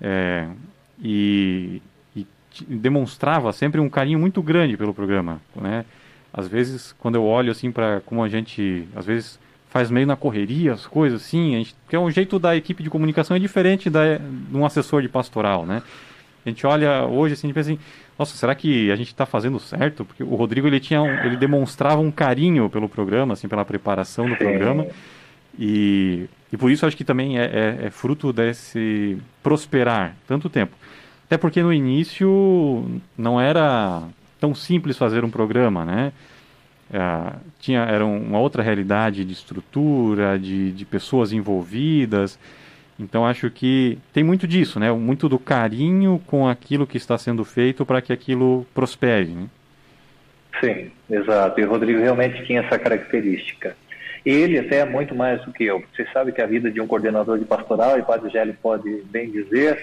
é, 0.01 0.47
e, 1.01 1.81
e, 2.15 2.25
demonstrava 2.67 3.51
sempre 3.53 3.79
um 3.79 3.89
carinho 3.89 4.19
muito 4.19 4.41
grande 4.41 4.75
pelo 4.75 4.93
programa, 4.93 5.39
né? 5.55 5.85
Às 6.33 6.47
vezes, 6.47 6.93
quando 6.97 7.15
eu 7.15 7.23
olho 7.23 7.51
assim 7.51 7.71
para 7.71 8.01
como 8.05 8.23
a 8.23 8.29
gente, 8.29 8.87
às 8.95 9.05
vezes 9.05 9.39
faz 9.69 9.89
meio 9.89 10.07
na 10.07 10.15
correria 10.15 10.73
as 10.73 10.85
coisas 10.85 11.21
assim, 11.21 11.55
a 11.55 11.57
gente, 11.59 11.75
porque 11.83 11.95
é 11.95 11.99
um 11.99 12.11
jeito 12.11 12.37
da 12.39 12.55
equipe 12.55 12.83
de 12.83 12.89
comunicação 12.89 13.37
é 13.37 13.39
diferente 13.39 13.89
da, 13.89 14.17
de 14.17 14.55
um 14.57 14.65
assessor 14.65 15.01
de 15.01 15.09
pastoral, 15.09 15.65
né? 15.65 15.83
A 16.45 16.49
gente 16.49 16.65
olha 16.65 17.05
hoje 17.05 17.35
assim, 17.35 17.49
e 17.49 17.53
pensa 17.53 17.71
assim, 17.71 17.79
nossa, 18.17 18.35
será 18.35 18.53
que 18.53 18.91
a 18.91 18.95
gente 18.95 19.07
está 19.07 19.25
fazendo 19.25 19.59
certo? 19.59 20.05
Porque 20.05 20.23
o 20.23 20.35
Rodrigo 20.35 20.67
ele 20.67 20.79
tinha, 20.79 21.01
um, 21.01 21.11
ele 21.25 21.37
demonstrava 21.37 22.01
um 22.01 22.11
carinho 22.11 22.69
pelo 22.69 22.87
programa, 22.87 23.33
assim, 23.33 23.47
pela 23.47 23.65
preparação 23.65 24.29
do 24.29 24.35
programa 24.35 24.85
e, 25.57 26.27
e 26.51 26.57
por 26.57 26.71
isso 26.71 26.85
acho 26.85 26.95
que 26.95 27.03
também 27.03 27.39
é, 27.39 27.43
é, 27.43 27.85
é 27.87 27.89
fruto 27.89 28.31
desse 28.31 29.17
prosperar 29.43 30.15
tanto 30.27 30.49
tempo. 30.49 30.75
Até 31.25 31.37
porque 31.37 31.61
no 31.63 31.73
início 31.73 33.01
não 33.17 33.39
era 33.39 34.03
tão 34.39 34.53
simples 34.53 34.97
fazer 34.97 35.23
um 35.23 35.29
programa, 35.29 35.85
né? 35.85 36.11
É, 36.93 37.33
tinha, 37.59 37.79
era 37.81 38.05
uma 38.05 38.39
outra 38.39 38.61
realidade 38.61 39.23
de 39.23 39.31
estrutura, 39.31 40.37
de, 40.37 40.71
de 40.71 40.83
pessoas 40.83 41.31
envolvidas. 41.31 42.37
Então 42.99 43.25
acho 43.25 43.49
que 43.49 43.97
tem 44.13 44.23
muito 44.23 44.47
disso, 44.47 44.79
né? 44.79 44.91
Muito 44.91 45.27
do 45.27 45.39
carinho 45.39 46.21
com 46.27 46.47
aquilo 46.47 46.85
que 46.85 46.97
está 46.97 47.17
sendo 47.17 47.43
feito 47.43 47.85
para 47.85 48.01
que 48.01 48.13
aquilo 48.13 48.65
prospere. 48.73 49.29
Né? 49.29 49.47
Sim, 50.59 50.91
exato. 51.09 51.59
E 51.59 51.63
o 51.63 51.69
Rodrigo 51.69 51.99
realmente 51.99 52.45
tinha 52.45 52.61
essa 52.61 52.77
característica. 52.77 53.75
Ele 54.23 54.59
até 54.59 54.77
é 54.77 54.85
muito 54.85 55.15
mais 55.15 55.43
do 55.43 55.51
que 55.51 55.63
eu. 55.63 55.83
Você 55.95 56.05
sabe 56.13 56.31
que 56.31 56.41
a 56.41 56.45
vida 56.45 56.69
de 56.69 56.79
um 56.79 56.85
coordenador 56.85 57.39
de 57.39 57.45
pastoral, 57.45 57.97
e 57.97 58.01
o 58.01 58.05
Padre 58.05 58.29
Gélio 58.29 58.55
pode 58.61 59.01
bem 59.09 59.31
dizer, 59.31 59.81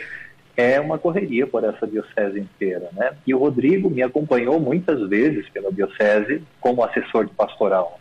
é 0.57 0.81
uma 0.81 0.99
correria 0.99 1.47
por 1.47 1.65
essa 1.65 1.87
diocese 1.87 2.39
inteira, 2.39 2.89
né? 2.93 3.13
E 3.27 3.35
o 3.35 3.39
Rodrigo 3.39 3.91
me 3.91 4.03
acompanhou 4.03 4.61
muitas 4.61 5.09
vezes 5.09 5.49
pela 5.49 5.73
diocese 5.73 6.43
como 6.61 6.85
assessor 6.85 7.27
de 7.27 7.35
pastoral. 7.35 8.01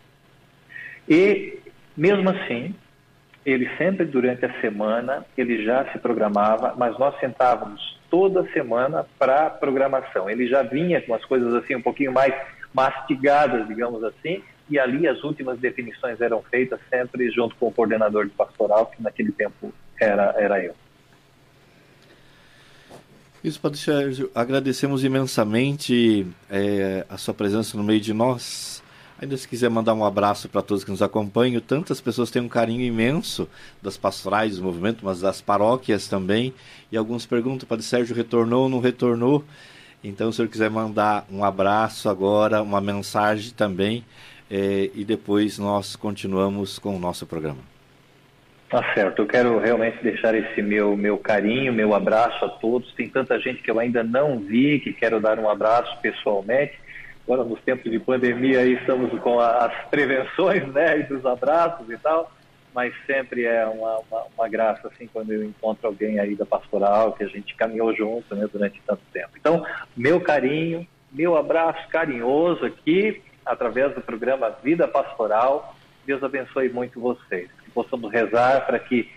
E 1.10 1.60
mesmo 1.96 2.30
assim, 2.30 2.76
ele 3.48 3.70
sempre 3.78 4.04
durante 4.04 4.46
a 4.46 4.60
semana, 4.60 5.26
ele 5.38 5.64
já 5.64 5.90
se 5.94 5.98
programava, 6.00 6.76
mas 6.78 7.00
nós 7.00 7.18
sentávamos 7.18 7.98
toda 8.10 8.46
semana 8.52 9.06
para 9.18 9.50
programação. 9.50 10.30
Ele 10.30 10.46
já 10.48 10.64
vinha 10.64 11.02
com 11.02 11.14
as 11.14 11.24
coisas 11.24 11.54
assim 11.54 11.74
um 11.74 11.82
pouquinho 11.82 12.12
mais 12.12 12.36
mastigadas, 12.74 13.66
digamos 13.66 14.04
assim, 14.04 14.44
e 14.70 14.78
ali 14.78 15.08
as 15.08 15.24
últimas 15.24 15.58
definições 15.60 16.20
eram 16.20 16.42
feitas 16.42 16.78
sempre 16.90 17.32
junto 17.32 17.56
com 17.56 17.68
o 17.68 17.72
coordenador 17.72 18.26
de 18.26 18.32
pastoral, 18.32 18.88
que 18.88 19.02
naquele 19.02 19.32
tempo 19.32 19.74
era, 19.98 20.36
era 20.38 20.62
eu. 20.62 20.76
Isso, 23.42 23.62
Padre 23.62 23.78
Sérgio, 23.78 24.30
agradecemos 24.36 25.06
imensamente 25.06 26.28
é, 26.50 27.06
a 27.08 27.18
sua 27.18 27.34
presença 27.34 27.78
no 27.78 27.84
meio 27.84 28.02
de 28.02 28.14
nós. 28.14 28.84
Ainda 29.20 29.36
se 29.36 29.48
quiser 29.48 29.70
mandar 29.70 29.96
um 29.96 30.06
abraço 30.06 30.48
para 30.48 30.62
todos 30.62 30.84
que 30.84 30.92
nos 30.92 31.02
acompanham, 31.02 31.60
tantas 31.60 32.00
pessoas 32.00 32.30
têm 32.30 32.40
um 32.40 32.48
carinho 32.48 32.82
imenso 32.82 33.50
das 33.82 33.98
pastorais 33.98 34.58
do 34.58 34.64
movimento, 34.64 35.04
mas 35.04 35.22
das 35.22 35.42
paróquias 35.42 36.08
também. 36.08 36.54
E 36.92 36.98
alguns 36.98 37.26
perguntam, 37.26 37.68
Padre 37.68 37.84
Sérgio 37.84 38.16
retornou 38.16 38.64
ou 38.64 38.70
não 38.70 38.80
retornou? 38.80 39.44
Então, 40.04 40.32
se 40.32 40.36
o 40.36 40.38
senhor 40.38 40.50
quiser 40.50 40.70
mandar 40.70 41.26
um 41.32 41.44
abraço 41.44 42.08
agora, 42.08 42.62
uma 42.62 42.80
mensagem 42.80 43.52
também, 43.54 44.06
é, 44.52 44.92
e 44.94 45.04
depois 45.04 45.58
nós 45.58 45.96
continuamos 45.96 46.78
com 46.78 46.96
o 46.96 47.00
nosso 47.00 47.26
programa. 47.26 47.60
Tá 48.70 48.94
certo, 48.94 49.24
eu 49.24 49.26
quero 49.26 49.58
realmente 49.58 50.04
deixar 50.04 50.36
esse 50.36 50.62
meu, 50.62 50.96
meu 50.96 51.18
carinho, 51.18 51.74
meu 51.74 51.96
abraço 51.96 52.46
a 52.46 52.50
todos. 52.50 52.94
Tem 52.94 53.10
tanta 53.10 53.40
gente 53.40 53.64
que 53.64 53.72
eu 53.72 53.80
ainda 53.80 54.04
não 54.04 54.38
vi, 54.38 54.80
que 54.80 54.94
quero 54.94 55.20
dar 55.20 55.40
um 55.40 55.50
abraço 55.50 55.98
pessoalmente 56.02 56.78
agora 57.28 57.44
nos 57.44 57.62
tempos 57.62 57.92
de 57.92 58.00
pandemia 58.00 58.62
aí 58.62 58.76
estamos 58.76 59.12
com 59.20 59.38
as 59.38 59.74
prevenções, 59.90 60.66
né, 60.72 61.00
e 61.00 61.04
dos 61.04 61.26
abraços 61.26 61.90
e 61.90 61.98
tal, 61.98 62.32
mas 62.74 62.94
sempre 63.06 63.44
é 63.44 63.66
uma, 63.66 64.00
uma, 64.00 64.24
uma, 64.38 64.48
graça, 64.48 64.88
assim, 64.88 65.10
quando 65.12 65.34
eu 65.34 65.44
encontro 65.44 65.88
alguém 65.88 66.20
aí 66.20 66.36
da 66.36 66.46
pastoral, 66.46 67.12
que 67.14 67.26
a 67.26 67.28
gente 67.28 67.54
caminhou 67.56 67.94
junto, 67.94 68.34
né, 68.34 68.48
durante 68.52 68.82
tanto 68.88 69.02
tempo. 69.12 69.32
Então, 69.36 69.66
meu 69.96 70.22
carinho, 70.22 70.88
meu 71.12 71.36
abraço 71.36 71.86
carinhoso 71.90 72.66
aqui, 72.66 73.22
através 73.46 73.94
do 73.94 74.00
programa 74.00 74.56
Vida 74.64 74.88
Pastoral, 74.88 75.76
Deus 76.06 76.24
abençoe 76.24 76.70
muito 76.70 77.02
vocês, 77.02 77.50
que 77.62 77.72
possamos 77.72 78.10
rezar 78.10 78.66
para 78.66 78.80
que 78.80 79.10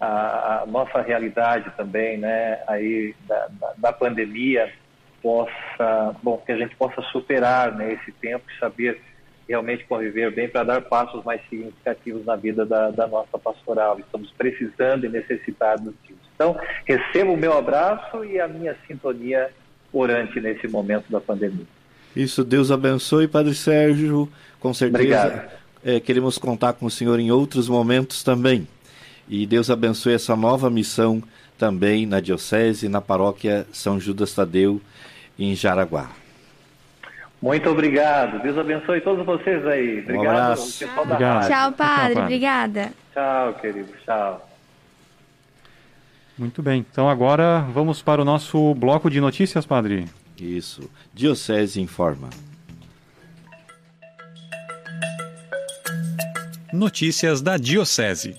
a, 0.00 0.62
a 0.62 0.66
nossa 0.66 1.00
realidade 1.00 1.70
também, 1.76 2.18
né, 2.18 2.60
aí 2.66 3.14
da, 3.28 3.46
da, 3.48 3.74
da 3.78 3.92
pandemia, 3.92 4.72
possa, 5.22 6.16
bom, 6.22 6.42
que 6.44 6.52
a 6.52 6.56
gente 6.56 6.74
possa 6.76 7.00
superar 7.12 7.74
né, 7.74 7.94
esse 7.94 8.10
tempo 8.12 8.44
e 8.50 8.58
saber 8.58 9.00
realmente 9.48 9.84
conviver 9.84 10.32
bem 10.32 10.48
para 10.48 10.64
dar 10.64 10.82
passos 10.82 11.24
mais 11.24 11.40
significativos 11.48 12.24
na 12.24 12.36
vida 12.36 12.64
da, 12.64 12.90
da, 12.90 13.06
nossa 13.06 13.38
pastoral. 13.38 13.98
Estamos 13.98 14.30
precisando 14.32 15.04
e 15.04 15.08
necessitados 15.08 15.92
disso. 16.04 16.20
Então, 16.34 16.56
recebo 16.86 17.32
o 17.32 17.36
meu 17.36 17.56
abraço 17.56 18.24
e 18.24 18.40
a 18.40 18.48
minha 18.48 18.76
sintonia 18.86 19.50
orante 19.92 20.40
nesse 20.40 20.66
momento 20.68 21.10
da 21.10 21.20
pandemia. 21.20 21.66
Isso, 22.14 22.44
Deus 22.44 22.70
abençoe, 22.70 23.28
Padre 23.28 23.54
Sérgio. 23.54 24.28
Com 24.58 24.72
certeza 24.72 25.48
é, 25.84 25.98
queremos 25.98 26.38
contar 26.38 26.74
com 26.74 26.86
o 26.86 26.90
Senhor 26.90 27.18
em 27.18 27.30
outros 27.30 27.68
momentos 27.68 28.22
também. 28.22 28.66
E 29.28 29.46
Deus 29.46 29.70
abençoe 29.70 30.14
essa 30.14 30.36
nova 30.36 30.70
missão 30.70 31.22
também 31.58 32.06
na 32.06 32.20
Diocese, 32.20 32.88
na 32.88 33.00
paróquia 33.00 33.66
São 33.72 34.00
Judas 34.00 34.32
Tadeu 34.32 34.80
em 35.38 35.54
Jaraguá. 35.54 36.10
Muito 37.40 37.68
obrigado. 37.68 38.40
Deus 38.40 38.56
abençoe 38.56 39.00
todos 39.00 39.26
vocês 39.26 39.66
aí. 39.66 40.00
Obrigado, 40.00 40.24
um 40.24 40.30
abraço. 40.30 40.84
Obrigado. 40.96 41.48
Tchau, 41.48 41.72
padre. 41.72 42.14
Tchau, 42.14 42.22
Obrigada. 42.22 42.92
Tchau, 43.12 43.54
querido. 43.54 43.92
Tchau. 44.04 44.48
Muito 46.38 46.62
bem. 46.62 46.86
Então 46.90 47.08
agora 47.08 47.60
vamos 47.72 48.00
para 48.00 48.22
o 48.22 48.24
nosso 48.24 48.74
bloco 48.74 49.10
de 49.10 49.20
notícias, 49.20 49.66
padre. 49.66 50.06
Isso. 50.38 50.88
Diocese 51.12 51.80
informa. 51.80 52.30
Notícias 56.72 57.42
da 57.42 57.56
Diocese. 57.56 58.36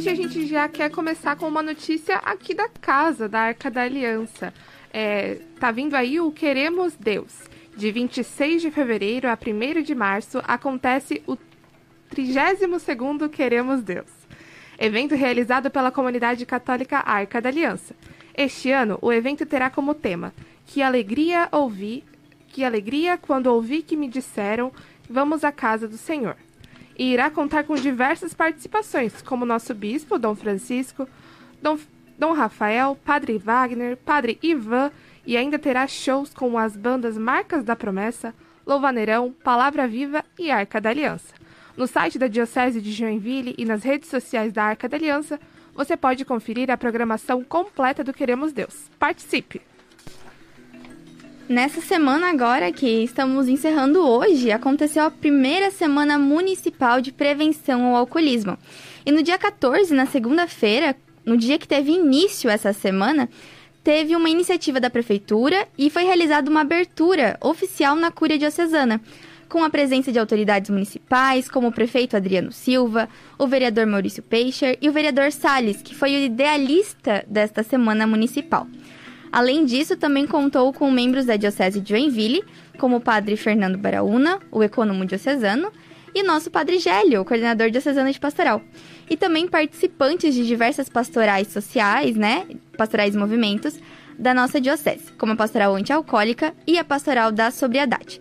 Hoje 0.00 0.08
a 0.08 0.14
gente 0.14 0.46
já 0.46 0.66
quer 0.66 0.90
começar 0.90 1.36
com 1.36 1.46
uma 1.46 1.62
notícia 1.62 2.16
aqui 2.24 2.54
da 2.54 2.70
casa, 2.70 3.28
da 3.28 3.38
Arca 3.38 3.70
da 3.70 3.82
Aliança. 3.82 4.50
É, 4.90 5.34
tá 5.58 5.70
vindo 5.70 5.94
aí 5.94 6.18
o 6.18 6.32
Queremos 6.32 6.96
Deus. 6.96 7.36
De 7.76 7.92
26 7.92 8.62
de 8.62 8.70
fevereiro 8.70 9.28
a 9.28 9.36
1 9.36 9.82
de 9.82 9.94
março 9.94 10.40
acontece 10.48 11.22
o 11.26 11.36
32º 12.16 13.28
Queremos 13.28 13.82
Deus. 13.82 14.08
Evento 14.78 15.14
realizado 15.14 15.70
pela 15.70 15.90
comunidade 15.90 16.46
católica 16.46 17.00
Arca 17.00 17.38
da 17.38 17.50
Aliança. 17.50 17.94
Este 18.34 18.72
ano, 18.72 18.98
o 19.02 19.12
evento 19.12 19.44
terá 19.44 19.68
como 19.68 19.92
tema 19.92 20.32
Que 20.64 20.80
alegria 20.80 21.46
ouvir 21.52 22.04
Que 22.48 22.64
alegria 22.64 23.18
quando 23.18 23.48
ouvi 23.48 23.82
que 23.82 23.98
me 23.98 24.08
disseram: 24.08 24.72
Vamos 25.10 25.44
à 25.44 25.52
casa 25.52 25.86
do 25.86 25.98
Senhor. 25.98 26.38
E 27.00 27.14
irá 27.14 27.30
contar 27.30 27.64
com 27.64 27.74
diversas 27.76 28.34
participações, 28.34 29.22
como 29.22 29.46
nosso 29.46 29.72
bispo, 29.72 30.18
Dom 30.18 30.34
Francisco, 30.34 31.08
Dom, 31.62 31.78
Dom 32.18 32.34
Rafael, 32.34 32.94
Padre 33.02 33.38
Wagner, 33.38 33.96
Padre 33.96 34.38
Ivan, 34.42 34.92
e 35.24 35.34
ainda 35.34 35.58
terá 35.58 35.86
shows 35.86 36.34
com 36.34 36.58
as 36.58 36.76
bandas 36.76 37.16
Marcas 37.16 37.64
da 37.64 37.74
Promessa, 37.74 38.34
Louvaneirão, 38.66 39.34
Palavra 39.42 39.88
Viva 39.88 40.22
e 40.38 40.50
Arca 40.50 40.78
da 40.78 40.90
Aliança. 40.90 41.32
No 41.74 41.86
site 41.86 42.18
da 42.18 42.26
Diocese 42.26 42.82
de 42.82 42.92
Joinville 42.92 43.54
e 43.56 43.64
nas 43.64 43.82
redes 43.82 44.10
sociais 44.10 44.52
da 44.52 44.64
Arca 44.64 44.86
da 44.86 44.98
Aliança, 44.98 45.40
você 45.74 45.96
pode 45.96 46.26
conferir 46.26 46.70
a 46.70 46.76
programação 46.76 47.42
completa 47.42 48.04
do 48.04 48.12
Queremos 48.12 48.52
Deus. 48.52 48.90
Participe! 48.98 49.69
Nessa 51.50 51.80
semana 51.80 52.30
agora 52.30 52.70
que 52.70 52.86
estamos 53.02 53.48
encerrando 53.48 54.06
hoje, 54.06 54.52
aconteceu 54.52 55.02
a 55.02 55.10
primeira 55.10 55.68
semana 55.72 56.16
municipal 56.16 57.00
de 57.00 57.10
prevenção 57.10 57.86
ao 57.86 57.96
alcoolismo. 57.96 58.56
E 59.04 59.10
no 59.10 59.20
dia 59.20 59.36
14, 59.36 59.92
na 59.92 60.06
segunda-feira, 60.06 60.94
no 61.26 61.36
dia 61.36 61.58
que 61.58 61.66
teve 61.66 61.90
início 61.90 62.48
essa 62.48 62.72
semana, 62.72 63.28
teve 63.82 64.14
uma 64.14 64.30
iniciativa 64.30 64.78
da 64.78 64.88
prefeitura 64.88 65.66
e 65.76 65.90
foi 65.90 66.04
realizada 66.04 66.48
uma 66.48 66.60
abertura 66.60 67.36
oficial 67.40 67.96
na 67.96 68.12
Cúria 68.12 68.38
Diocesana, 68.38 69.00
com 69.48 69.64
a 69.64 69.70
presença 69.70 70.12
de 70.12 70.20
autoridades 70.20 70.70
municipais, 70.70 71.48
como 71.48 71.66
o 71.66 71.72
prefeito 71.72 72.16
Adriano 72.16 72.52
Silva, 72.52 73.08
o 73.36 73.48
vereador 73.48 73.86
Maurício 73.86 74.22
Peixer 74.22 74.78
e 74.80 74.88
o 74.88 74.92
vereador 74.92 75.32
Salles, 75.32 75.82
que 75.82 75.96
foi 75.96 76.14
o 76.14 76.20
idealista 76.26 77.24
desta 77.26 77.64
semana 77.64 78.06
municipal. 78.06 78.68
Além 79.32 79.64
disso, 79.64 79.96
também 79.96 80.26
contou 80.26 80.72
com 80.72 80.90
membros 80.90 81.24
da 81.24 81.36
Diocese 81.36 81.80
de 81.80 81.90
Joinville, 81.90 82.44
como 82.78 82.96
o 82.96 83.00
padre 83.00 83.36
Fernando 83.36 83.78
Baraúna, 83.78 84.40
o 84.50 84.62
econômico 84.62 85.06
diocesano, 85.06 85.70
e 86.12 86.22
nosso 86.22 86.50
padre 86.50 86.78
Gélio, 86.78 87.20
o 87.20 87.24
coordenador 87.24 87.70
diocesano 87.70 88.10
de 88.10 88.18
pastoral. 88.18 88.60
E 89.08 89.16
também 89.16 89.46
participantes 89.46 90.34
de 90.34 90.44
diversas 90.44 90.88
pastorais 90.88 91.48
sociais, 91.48 92.16
né, 92.16 92.46
pastorais 92.76 93.14
e 93.14 93.18
movimentos, 93.18 93.78
da 94.18 94.34
nossa 94.34 94.60
diocese, 94.60 95.12
como 95.16 95.32
a 95.32 95.36
pastoral 95.36 95.74
antialcoólica 95.74 96.52
e 96.66 96.78
a 96.78 96.84
pastoral 96.84 97.30
da 97.30 97.50
sobriedade. 97.50 98.20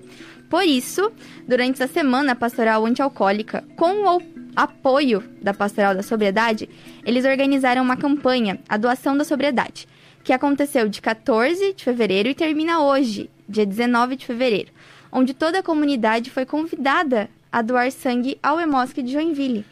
Por 0.50 0.64
isso, 0.64 1.12
durante 1.48 1.82
essa 1.82 1.92
semana 1.92 2.36
pastoral 2.36 2.86
antialcoólica, 2.86 3.64
com 3.76 4.06
o 4.06 4.22
apoio 4.56 5.24
da 5.42 5.54
pastoral 5.54 5.94
da 5.94 6.02
sobriedade, 6.02 6.70
eles 7.06 7.26
organizaram 7.26 7.84
uma 7.84 7.98
campanha, 7.98 8.60
a 8.68 8.78
doação 8.78 9.16
da 9.16 9.24
sobriedade, 9.24 9.88
que 10.24 10.34
aconteceu 10.34 10.88
de 10.88 11.02
14 11.02 11.74
de 11.74 11.84
fevereiro 11.84 12.30
e 12.30 12.36
termina 12.36 12.82
hoje, 12.82 13.30
dia 13.48 13.66
19 13.66 14.16
de 14.16 14.26
fevereiro, 14.26 14.72
onde 15.12 15.34
toda 15.34 15.60
a 15.60 15.64
comunidade 15.64 16.30
foi 16.30 16.46
convidada 16.46 17.30
a 17.52 17.62
doar 17.62 17.92
sangue 17.92 18.38
ao 18.44 18.60
Hemosc 18.60 18.96
de 19.02 19.12
Joinville. 19.12 19.66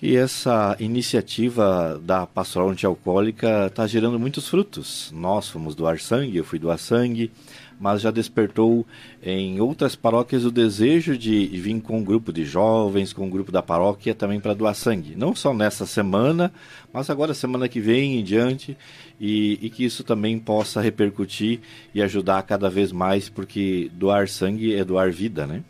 E 0.00 0.16
essa 0.16 0.76
iniciativa 0.78 1.98
da 2.04 2.26
pastoral 2.26 2.68
antialcoólica 2.68 3.68
está 3.68 3.86
gerando 3.86 4.20
muitos 4.20 4.46
frutos. 4.46 5.10
Nós 5.14 5.48
fomos 5.48 5.74
doar 5.74 5.98
sangue, 5.98 6.36
eu 6.36 6.44
fui 6.44 6.58
doar 6.58 6.78
sangue, 6.78 7.32
mas 7.78 8.00
já 8.00 8.10
despertou 8.10 8.86
em 9.22 9.60
outras 9.60 9.94
paróquias 9.96 10.44
o 10.44 10.50
desejo 10.50 11.16
de 11.16 11.46
vir 11.46 11.80
com 11.80 11.98
um 11.98 12.04
grupo 12.04 12.32
de 12.32 12.44
jovens, 12.44 13.12
com 13.12 13.26
um 13.26 13.30
grupo 13.30 13.52
da 13.52 13.62
paróquia 13.62 14.14
também 14.14 14.40
para 14.40 14.54
doar 14.54 14.74
sangue. 14.74 15.14
Não 15.16 15.34
só 15.34 15.52
nessa 15.52 15.86
semana, 15.86 16.52
mas 16.92 17.10
agora 17.10 17.34
semana 17.34 17.68
que 17.68 17.80
vem 17.80 18.18
em 18.18 18.24
diante, 18.24 18.76
e, 19.20 19.58
e 19.62 19.70
que 19.70 19.84
isso 19.84 20.04
também 20.04 20.38
possa 20.38 20.80
repercutir 20.80 21.60
e 21.94 22.02
ajudar 22.02 22.42
cada 22.42 22.68
vez 22.68 22.92
mais, 22.92 23.28
porque 23.28 23.90
doar 23.94 24.28
sangue 24.28 24.74
é 24.74 24.84
doar 24.84 25.10
vida, 25.10 25.46
né? 25.46 25.62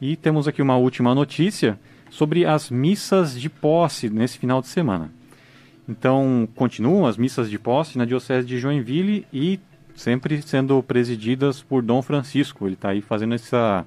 E 0.00 0.14
temos 0.16 0.46
aqui 0.46 0.62
uma 0.62 0.76
última 0.76 1.14
notícia 1.14 1.78
sobre 2.10 2.44
as 2.44 2.70
missas 2.70 3.38
de 3.38 3.48
posse 3.48 4.08
nesse 4.08 4.38
final 4.38 4.60
de 4.60 4.68
semana. 4.68 5.10
Então, 5.88 6.46
continuam 6.54 7.06
as 7.06 7.16
missas 7.16 7.48
de 7.48 7.58
posse 7.58 7.96
na 7.96 8.04
Diocese 8.04 8.46
de 8.46 8.58
Joinville 8.58 9.26
e 9.32 9.58
sempre 9.98 10.40
sendo 10.40 10.82
presididas 10.82 11.60
por 11.60 11.82
Dom 11.82 12.00
Francisco. 12.00 12.66
Ele 12.66 12.74
está 12.74 12.90
aí 12.90 13.02
fazendo 13.02 13.34
essa 13.34 13.84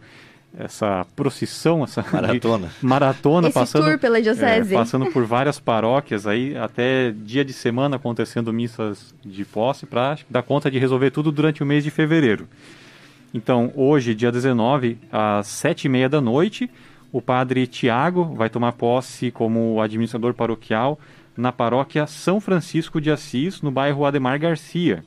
essa 0.57 1.05
procissão, 1.16 1.82
essa 1.82 2.03
maratona, 2.12 2.70
maratona 2.82 3.47
Esse 3.47 3.57
passando 3.57 3.86
tour 3.86 3.97
pela 3.97 4.22
diocese. 4.22 4.76
É, 4.76 4.78
passando 4.78 5.09
por 5.09 5.24
várias 5.24 5.62
paróquias 5.62 6.28
aí 6.28 6.57
até 6.57 7.12
dia 7.12 7.45
de 7.45 7.53
semana 7.53 7.95
acontecendo 7.95 8.51
missas 8.51 9.16
de 9.24 9.45
posse 9.45 9.86
para 9.86 10.18
dar 10.30 10.43
conta 10.43 10.70
de 10.70 10.78
resolver 10.78 11.12
tudo 11.12 11.32
durante 11.32 11.64
o 11.64 11.66
mês 11.66 11.86
de 11.86 11.89
fevereiro. 11.89 12.49
Então 13.34 13.72
hoje, 13.78 14.14
dia 14.14 14.30
19, 14.30 14.97
às 15.09 15.47
sete 15.47 15.86
e 15.86 15.89
meia 15.89 16.09
da 16.09 16.20
noite, 16.20 16.70
o 17.14 17.22
padre 17.22 17.66
Tiago 17.66 18.36
vai 18.36 18.49
tomar 18.49 18.74
posse 18.74 19.32
como 19.32 19.82
administrador 19.82 20.34
paroquial 20.34 20.99
na 21.36 21.53
paróquia 21.53 22.05
São 22.05 22.41
Francisco 22.41 22.99
de 22.99 23.09
Assis, 23.09 23.62
no 23.62 23.72
bairro 23.72 24.05
Ademar 24.05 24.38
Garcia. 24.38 25.03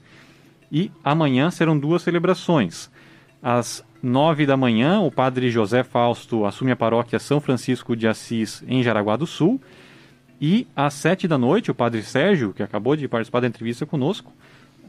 E 0.77 0.91
amanhã 1.05 1.53
serão 1.53 1.79
duas 1.79 2.03
celebrações. 2.03 2.91
Às 3.41 3.85
nove 4.03 4.45
da 4.45 4.57
manhã, 4.57 4.99
o 5.01 5.11
padre 5.11 5.49
José 5.49 5.85
Fausto 5.85 6.45
assume 6.45 6.73
a 6.73 6.77
paróquia 6.77 7.21
São 7.21 7.41
Francisco 7.41 7.95
de 7.95 8.09
Assis, 8.09 8.65
em 8.67 8.83
Jaraguá 8.83 9.17
do 9.17 9.25
Sul. 9.27 9.61
E 10.41 10.67
às 10.75 10.95
sete 10.95 11.29
da 11.29 11.39
noite, 11.39 11.71
o 11.71 11.75
padre 11.75 12.03
Sérgio, 12.03 12.53
que 12.53 12.63
acabou 12.63 12.97
de 12.97 13.07
participar 13.07 13.39
da 13.41 13.47
entrevista 13.47 13.87
conosco, 13.87 14.33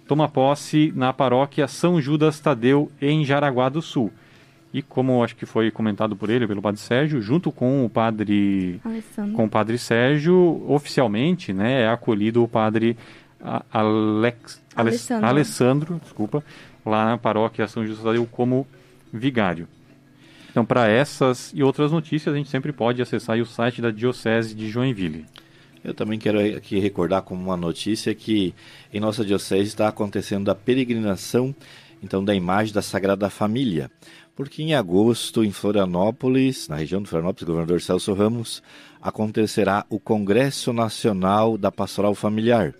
toma 0.07 0.27
posse 0.27 0.91
na 0.95 1.13
paróquia 1.13 1.67
São 1.67 2.01
Judas 2.01 2.39
Tadeu, 2.39 2.91
em 2.99 3.23
Jaraguá 3.23 3.69
do 3.69 3.81
Sul. 3.81 4.11
E 4.73 4.81
como 4.81 5.23
acho 5.23 5.35
que 5.35 5.45
foi 5.45 5.69
comentado 5.69 6.15
por 6.15 6.29
ele, 6.31 6.47
pelo 6.47 6.61
padre 6.63 6.81
Sérgio, 6.81 7.21
junto 7.21 7.51
com 7.51 7.85
o 7.85 7.89
padre 7.89 8.81
Alessandro. 8.83 9.33
com 9.33 9.45
o 9.45 9.49
padre 9.49 9.77
Sérgio, 9.77 10.65
oficialmente, 10.67 11.53
né, 11.53 11.83
é 11.83 11.87
acolhido 11.87 12.43
o 12.43 12.47
padre 12.47 12.97
Alex- 13.71 14.61
Alessandro. 14.75 15.27
Alessandro, 15.27 16.01
desculpa, 16.03 16.43
lá 16.85 17.05
na 17.05 17.17
paróquia 17.17 17.67
São 17.67 17.85
Judas 17.85 18.03
Tadeu 18.03 18.25
como 18.25 18.67
vigário. 19.11 19.67
Então, 20.51 20.65
para 20.65 20.87
essas 20.87 21.51
e 21.53 21.61
outras 21.61 21.91
notícias, 21.91 22.33
a 22.33 22.37
gente 22.37 22.49
sempre 22.49 22.71
pode 22.71 23.01
acessar 23.01 23.35
aí 23.35 23.41
o 23.41 23.45
site 23.45 23.81
da 23.81 23.91
Diocese 23.91 24.55
de 24.55 24.69
Joinville. 24.69 25.25
Eu 25.83 25.93
também 25.93 26.17
quero 26.17 26.39
aqui 26.39 26.79
recordar 26.79 27.21
como 27.21 27.43
uma 27.43 27.57
notícia 27.57 28.15
que 28.15 28.55
em 28.91 28.99
nossa 28.99 29.23
diocese 29.23 29.67
está 29.67 29.87
acontecendo 29.87 30.49
a 30.49 30.55
peregrinação 30.55 31.53
então 32.01 32.23
da 32.23 32.35
imagem 32.35 32.73
da 32.73 32.81
Sagrada 32.81 33.29
Família, 33.29 33.89
porque 34.35 34.61
em 34.61 34.73
agosto 34.73 35.43
em 35.43 35.51
Florianópolis, 35.51 36.67
na 36.67 36.75
região 36.75 37.01
de 37.01 37.09
Florianópolis, 37.09 37.47
governador 37.47 37.81
Celso 37.81 38.13
Ramos, 38.13 38.61
acontecerá 39.01 39.85
o 39.89 39.99
Congresso 39.99 40.73
Nacional 40.73 41.57
da 41.57 41.71
Pastoral 41.71 42.13
Familiar. 42.13 42.73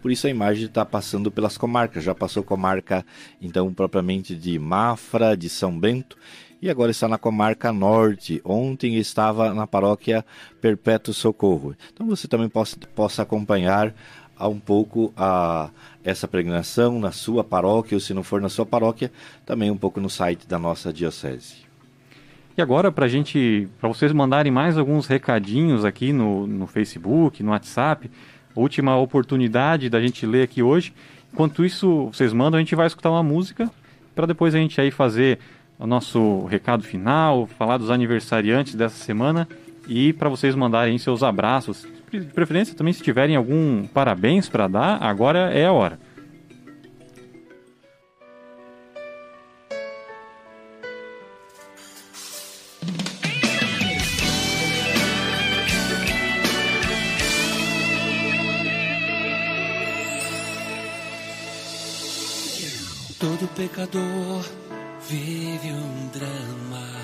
Por 0.00 0.10
isso 0.10 0.26
a 0.26 0.30
imagem 0.30 0.66
está 0.66 0.84
passando 0.84 1.30
pelas 1.30 1.58
comarcas, 1.58 2.02
já 2.04 2.14
passou 2.14 2.42
comarca 2.42 3.04
então 3.40 3.72
propriamente 3.74 4.34
de 4.34 4.58
Mafra, 4.58 5.36
de 5.36 5.48
São 5.48 5.78
Bento 5.78 6.16
e 6.62 6.70
agora 6.70 6.92
está 6.92 7.08
na 7.08 7.18
comarca 7.18 7.72
norte. 7.72 8.40
Ontem 8.44 8.96
estava 8.96 9.52
na 9.52 9.66
paróquia 9.66 10.24
Perpétuo 10.60 11.12
Socorro. 11.12 11.74
Então 11.92 12.06
você 12.06 12.28
também 12.28 12.48
possa, 12.48 12.76
possa 12.94 13.22
acompanhar 13.22 13.92
a 14.36 14.48
um 14.48 14.58
pouco 14.58 15.12
a 15.16 15.70
essa 16.04 16.26
peregrinação 16.26 16.98
na 16.98 17.12
sua 17.12 17.44
paróquia, 17.44 17.96
ou 17.96 18.00
se 18.00 18.12
não 18.12 18.22
for 18.22 18.40
na 18.40 18.48
sua 18.48 18.66
paróquia, 18.66 19.10
também 19.46 19.70
um 19.70 19.76
pouco 19.76 20.00
no 20.00 20.10
site 20.10 20.46
da 20.46 20.58
nossa 20.58 20.92
diocese. 20.92 21.56
E 22.56 22.60
agora, 22.60 22.92
para 22.92 23.08
gente, 23.08 23.68
para 23.80 23.88
vocês 23.88 24.12
mandarem 24.12 24.52
mais 24.52 24.76
alguns 24.76 25.06
recadinhos 25.06 25.84
aqui 25.84 26.12
no, 26.12 26.46
no 26.46 26.66
Facebook, 26.66 27.42
no 27.42 27.52
WhatsApp, 27.52 28.10
última 28.54 28.96
oportunidade 28.96 29.88
da 29.88 30.00
gente 30.00 30.26
ler 30.26 30.42
aqui 30.42 30.62
hoje. 30.62 30.92
Enquanto 31.32 31.64
isso, 31.64 32.10
vocês 32.12 32.32
mandam, 32.32 32.58
a 32.58 32.60
gente 32.60 32.74
vai 32.74 32.86
escutar 32.86 33.10
uma 33.10 33.22
música 33.22 33.70
para 34.14 34.26
depois 34.26 34.54
a 34.54 34.58
gente 34.58 34.78
aí 34.80 34.90
fazer 34.90 35.38
o 35.78 35.86
nosso 35.86 36.44
recado 36.44 36.84
final, 36.84 37.46
falar 37.46 37.78
dos 37.78 37.90
aniversariantes 37.90 38.74
dessa 38.74 39.02
semana 39.02 39.48
e 39.88 40.12
para 40.12 40.28
vocês 40.28 40.54
mandarem 40.54 40.98
seus 40.98 41.22
abraços. 41.22 41.86
De 42.12 42.26
preferência 42.26 42.74
também 42.74 42.92
se 42.92 43.02
tiverem 43.02 43.36
algum 43.36 43.86
parabéns 43.86 44.46
para 44.46 44.68
dar, 44.68 45.02
agora 45.02 45.50
é 45.50 45.64
a 45.64 45.72
hora. 45.72 45.98
Todo 63.18 63.48
pecador 63.54 64.44
vive 65.08 65.72
um 65.72 66.08
drama. 66.08 67.01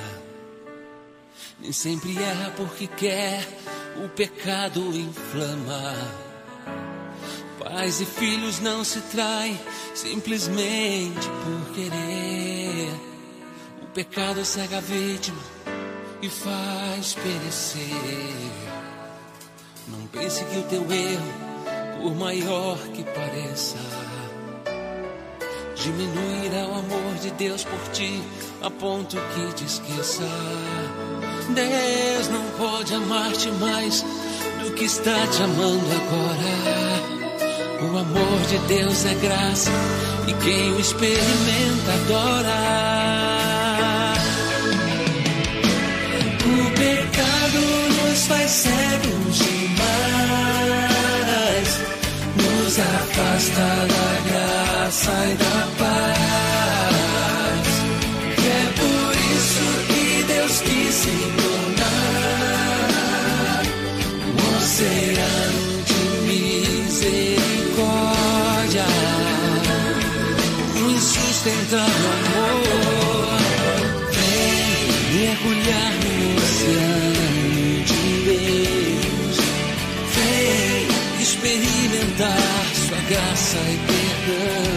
Nem 1.60 1.72
sempre 1.72 2.16
erra 2.16 2.52
porque 2.56 2.86
quer, 2.86 3.46
o 4.04 4.08
pecado 4.08 4.80
inflama. 4.96 5.94
Pais 7.58 8.00
e 8.00 8.06
filhos 8.06 8.60
não 8.60 8.84
se 8.84 9.00
traem 9.00 9.58
simplesmente 9.94 11.28
por 11.44 11.74
querer. 11.74 13.08
pecado 13.98 14.44
cega 14.44 14.76
a 14.78 14.80
vítima 14.80 15.42
e 16.22 16.28
faz 16.28 17.14
perecer. 17.14 17.82
Não 19.88 20.06
pense 20.06 20.44
que 20.44 20.56
o 20.56 20.62
teu 20.62 20.82
erro, 20.92 22.00
por 22.00 22.14
maior 22.14 22.78
que 22.94 23.02
pareça, 23.02 23.78
diminuirá 25.74 26.68
o 26.68 26.78
amor 26.78 27.14
de 27.20 27.32
Deus 27.32 27.64
por 27.64 27.80
ti 27.92 28.22
a 28.62 28.70
ponto 28.70 29.16
que 29.16 29.54
te 29.54 29.64
esqueça. 29.64 30.22
Deus 31.54 32.28
não 32.28 32.44
pode 32.58 32.94
amar-te 32.94 33.50
mais 33.52 34.04
do 34.62 34.70
que 34.72 34.84
está 34.84 35.26
te 35.28 35.42
amando 35.42 35.86
agora. 35.92 37.08
O 37.80 37.96
amor 37.96 38.40
de 38.48 38.58
Deus 38.66 39.06
é 39.06 39.14
graça 39.14 39.70
e 40.26 40.34
quem 40.34 40.72
o 40.72 40.80
experimenta 40.80 41.92
adora. 41.94 42.58
O 46.44 46.70
pecado 46.76 47.60
nos 48.02 48.26
faz 48.26 48.50
cegos 48.50 49.38
demais, 49.38 49.78
nos 52.36 52.78
afasta 52.78 53.86
da 53.88 54.10
graça 54.28 55.12
e 55.26 55.34
da 55.36 55.68
paz. 55.78 56.17
Insustentável 71.48 72.10
amor. 72.12 73.38
Vem 74.12 75.20
mergulhar 75.20 75.92
no 76.04 76.36
oceano 76.36 77.84
de 77.84 78.02
Deus. 78.24 79.36
Vem 80.14 81.22
experimentar 81.22 82.66
sua 82.74 83.00
graça 83.08 83.58
e 83.58 83.78
perdão. 83.88 84.68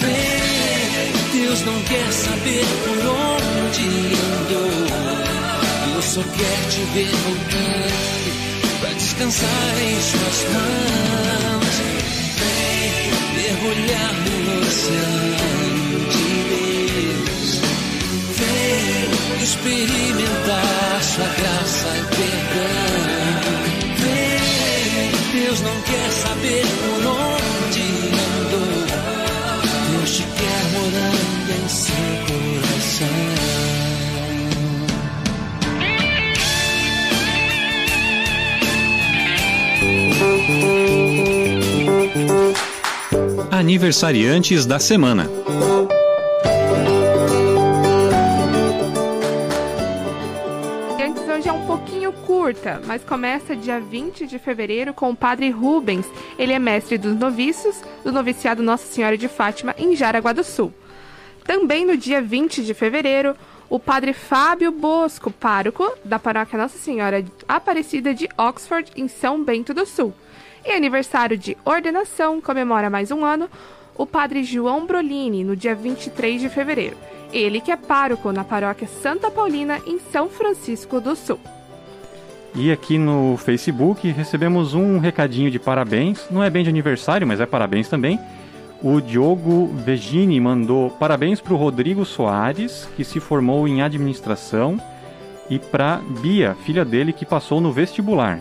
Vem, 0.00 1.40
Deus 1.42 1.60
não 1.62 1.80
quer 1.82 2.12
saber 2.12 2.66
por 2.84 2.98
onde 3.06 3.84
andou. 4.30 4.86
Deus 5.86 6.04
só 6.04 6.22
quer 6.22 6.68
te 6.68 6.80
ver 6.94 7.12
voltando 7.24 8.80
para 8.80 8.92
descansar 8.94 9.74
em 9.80 10.00
suas 10.00 10.38
mãos. 10.52 11.71
Mergulhar 13.62 14.12
no 14.14 14.58
oceano 14.60 15.98
de 16.10 16.26
Deus. 16.50 17.60
Vem 18.36 19.06
experimentar 19.40 20.98
sua 21.02 21.28
graça 21.28 21.88
e 21.96 22.02
perdão. 22.16 22.90
Vem, 23.98 25.12
Deus 25.44 25.60
não 25.60 25.80
quer 25.82 26.10
saber 26.10 26.66
por 26.66 27.06
onde 27.06 27.82
andou. 28.42 28.82
Deus 29.92 30.10
te 30.10 30.22
quer 30.24 30.62
morando 30.72 31.50
em 31.52 31.68
seu 31.68 32.10
coração. 32.26 33.22
Aniversariantes 43.62 44.66
da 44.66 44.80
semana. 44.80 45.30
Antes 51.00 51.28
hoje 51.28 51.48
é 51.48 51.52
um 51.52 51.64
pouquinho 51.64 52.12
curta, 52.12 52.82
mas 52.84 53.04
começa 53.04 53.54
dia 53.54 53.78
20 53.78 54.26
de 54.26 54.40
fevereiro 54.40 54.92
com 54.92 55.10
o 55.10 55.16
Padre 55.16 55.48
Rubens. 55.50 56.04
Ele 56.36 56.52
é 56.52 56.58
mestre 56.58 56.98
dos 56.98 57.14
noviços 57.14 57.80
do 58.02 58.10
noviciado 58.10 58.64
Nossa 58.64 58.92
Senhora 58.92 59.16
de 59.16 59.28
Fátima 59.28 59.76
em 59.78 59.94
Jaraguá 59.94 60.32
do 60.32 60.42
Sul. 60.42 60.74
Também 61.44 61.86
no 61.86 61.96
dia 61.96 62.20
20 62.20 62.64
de 62.64 62.74
fevereiro, 62.74 63.36
o 63.70 63.78
Padre 63.78 64.12
Fábio 64.12 64.72
Bosco, 64.72 65.30
pároco 65.30 65.88
da 66.04 66.18
paróquia 66.18 66.58
Nossa 66.58 66.78
Senhora 66.78 67.24
Aparecida 67.46 68.12
de 68.12 68.28
Oxford, 68.36 68.90
em 68.96 69.06
São 69.06 69.44
Bento 69.44 69.72
do 69.72 69.86
Sul. 69.86 70.12
E 70.64 70.70
aniversário 70.70 71.36
de 71.36 71.56
ordenação, 71.64 72.40
comemora 72.40 72.88
mais 72.88 73.10
um 73.10 73.24
ano, 73.24 73.48
o 73.96 74.06
Padre 74.06 74.44
João 74.44 74.86
Brolini, 74.86 75.42
no 75.42 75.56
dia 75.56 75.74
23 75.74 76.40
de 76.40 76.48
fevereiro. 76.48 76.96
Ele 77.32 77.60
que 77.60 77.72
é 77.72 77.76
pároco 77.76 78.30
na 78.30 78.44
paróquia 78.44 78.86
Santa 78.86 79.28
Paulina, 79.28 79.80
em 79.84 79.98
São 79.98 80.28
Francisco 80.28 81.00
do 81.00 81.16
Sul. 81.16 81.40
E 82.54 82.70
aqui 82.70 82.96
no 82.96 83.36
Facebook 83.38 84.08
recebemos 84.08 84.72
um 84.72 84.98
recadinho 84.98 85.50
de 85.50 85.58
parabéns. 85.58 86.26
Não 86.30 86.44
é 86.44 86.48
bem 86.48 86.62
de 86.62 86.70
aniversário, 86.70 87.26
mas 87.26 87.40
é 87.40 87.46
parabéns 87.46 87.88
também. 87.88 88.20
O 88.80 89.00
Diogo 89.00 89.66
Vegini 89.66 90.38
mandou 90.40 90.90
parabéns 90.90 91.40
para 91.40 91.54
o 91.54 91.56
Rodrigo 91.56 92.04
Soares, 92.04 92.88
que 92.96 93.04
se 93.04 93.18
formou 93.18 93.66
em 93.66 93.82
administração, 93.82 94.80
e 95.50 95.58
para 95.58 96.00
Bia, 96.20 96.56
filha 96.64 96.84
dele, 96.84 97.12
que 97.12 97.26
passou 97.26 97.60
no 97.60 97.72
vestibular. 97.72 98.38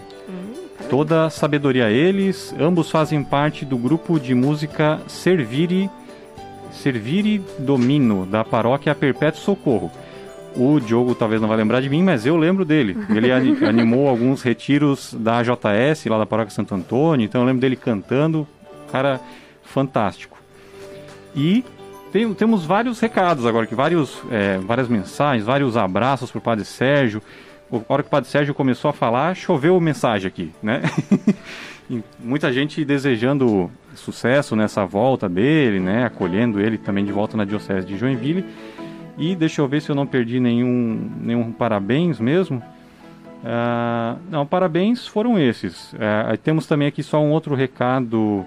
Toda 0.91 1.25
a 1.25 1.29
sabedoria 1.29 1.85
a 1.85 1.89
eles, 1.89 2.53
ambos 2.59 2.91
fazem 2.91 3.23
parte 3.23 3.63
do 3.63 3.77
grupo 3.77 4.19
de 4.19 4.35
música 4.35 4.99
Servire, 5.07 5.89
Servire 6.69 7.41
Domino, 7.57 8.25
da 8.25 8.43
paróquia 8.43 8.93
Perpétuo 8.93 9.39
Socorro. 9.41 9.89
O 10.53 10.81
Diogo 10.81 11.15
talvez 11.15 11.39
não 11.39 11.47
vai 11.47 11.55
lembrar 11.55 11.79
de 11.81 11.89
mim, 11.89 12.03
mas 12.03 12.25
eu 12.25 12.35
lembro 12.35 12.65
dele. 12.65 12.97
Ele 13.09 13.31
ani- 13.31 13.55
animou 13.65 14.09
alguns 14.09 14.41
retiros 14.41 15.13
da 15.17 15.37
AJS, 15.37 16.05
lá 16.07 16.17
da 16.17 16.25
paróquia 16.25 16.53
Santo 16.53 16.75
Antônio, 16.75 17.23
então 17.23 17.39
eu 17.39 17.47
lembro 17.47 17.61
dele 17.61 17.77
cantando. 17.77 18.45
Cara 18.91 19.21
fantástico. 19.63 20.37
E 21.33 21.63
tem- 22.11 22.33
temos 22.33 22.65
vários 22.65 22.99
recados 22.99 23.45
agora, 23.45 23.65
que 23.65 23.73
vários, 23.75 24.21
é, 24.29 24.57
várias 24.57 24.89
mensagens, 24.89 25.45
vários 25.45 25.77
abraços 25.77 26.29
para 26.29 26.39
o 26.39 26.41
Padre 26.41 26.65
Sérgio. 26.65 27.21
A 27.71 27.93
hora 27.93 28.03
que 28.03 28.07
o 28.07 28.11
Padre 28.11 28.29
Sérgio 28.29 28.53
começou 28.53 28.89
a 28.89 28.93
falar, 28.93 29.35
choveu 29.35 29.79
mensagem 29.79 30.27
aqui, 30.27 30.51
né? 30.61 30.81
Muita 32.19 32.51
gente 32.51 32.83
desejando 32.83 33.71
sucesso 33.95 34.55
nessa 34.55 34.85
volta 34.85 35.27
dele, 35.29 35.79
né? 35.79 36.05
Acolhendo 36.05 36.59
ele 36.59 36.77
também 36.77 37.05
de 37.05 37.11
volta 37.11 37.37
na 37.37 37.45
Diocese 37.45 37.85
de 37.85 37.97
Joinville. 37.97 38.45
E 39.17 39.35
deixa 39.35 39.61
eu 39.61 39.67
ver 39.67 39.81
se 39.81 39.89
eu 39.89 39.95
não 39.95 40.05
perdi 40.05 40.39
nenhum, 40.39 41.11
nenhum 41.21 41.51
parabéns 41.51 42.19
mesmo. 42.19 42.61
Ah, 43.43 44.17
não, 44.29 44.45
parabéns 44.45 45.07
foram 45.07 45.39
esses. 45.39 45.93
Ah, 45.99 46.35
temos 46.41 46.65
também 46.65 46.87
aqui 46.87 47.01
só 47.03 47.21
um 47.21 47.31
outro 47.31 47.55
recado 47.55 48.45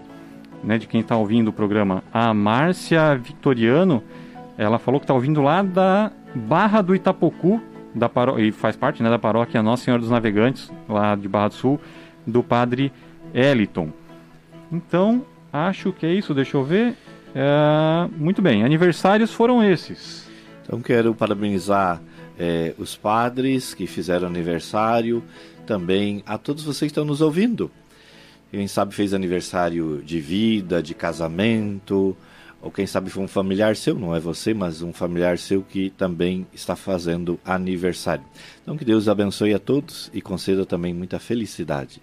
né, 0.63 0.79
de 0.79 0.87
quem 0.87 1.01
está 1.01 1.17
ouvindo 1.17 1.49
o 1.49 1.53
programa. 1.53 2.03
A 2.13 2.33
Márcia 2.33 3.15
Vitoriano, 3.17 4.03
ela 4.57 4.79
falou 4.79 5.01
que 5.01 5.05
está 5.05 5.15
ouvindo 5.15 5.43
lá 5.43 5.63
da 5.63 6.11
Barra 6.35 6.81
do 6.81 6.95
Itapocu, 6.95 7.61
da 7.95 8.09
paró 8.09 8.39
e 8.39 8.51
faz 8.51 8.77
parte 8.77 9.03
né, 9.03 9.09
da 9.09 9.19
paróquia 9.19 9.63
Nossa 9.63 9.85
Senhora 9.85 10.01
dos 10.01 10.11
Navegantes, 10.11 10.71
lá 10.89 11.15
de 11.15 11.29
Barra 11.29 11.49
do 11.49 11.55
Sul, 11.55 11.81
do 12.27 12.43
padre 12.43 12.93
Eliton. 13.33 13.91
Então, 14.73 15.25
acho 15.53 15.93
que 15.93 16.05
é 16.05 16.13
isso, 16.13 16.35
deixa 16.35 16.57
eu 16.57 16.65
ver. 16.65 16.97
É, 17.35 18.09
muito 18.17 18.43
bem, 18.43 18.65
aniversários 18.65 19.33
foram 19.33 19.63
esses. 19.63 20.29
Então 20.65 20.81
quero 20.81 21.15
parabenizar 21.15 22.01
eh, 22.39 22.75
os 22.79 22.97
padres 22.97 23.75
que 23.75 23.87
fizeram 23.87 24.27
aniversário, 24.27 25.23
também 25.67 26.23
a 26.27 26.39
todos 26.39 26.65
vocês 26.65 26.81
que 26.81 26.87
estão 26.87 27.05
nos 27.05 27.21
ouvindo. 27.21 27.71
Quem 28.51 28.67
sabe 28.69 28.95
fez 28.95 29.13
aniversário 29.13 30.03
de 30.05 30.21
vida, 30.21 30.83
de 30.83 30.95
casamento, 30.95 32.17
ou 32.65 32.71
quem 32.71 32.87
sabe 32.87 33.11
foi 33.11 33.23
um 33.23 33.29
familiar 33.29 33.77
seu, 33.77 33.95
não 33.95 34.17
é 34.17 34.19
você, 34.19 34.55
mas 34.55 34.81
um 34.81 34.91
familiar 34.91 35.37
seu 35.37 35.63
que 35.63 35.91
também 35.91 36.47
está 36.51 36.75
fazendo 36.75 37.39
aniversário. 37.45 38.25
Então 38.63 38.75
que 38.75 38.87
Deus 38.87 39.07
abençoe 39.07 39.53
a 39.53 39.59
todos 39.59 40.11
e 40.15 40.23
conceda 40.23 40.65
também 40.65 40.95
muita 40.95 41.19
felicidade. 41.19 42.01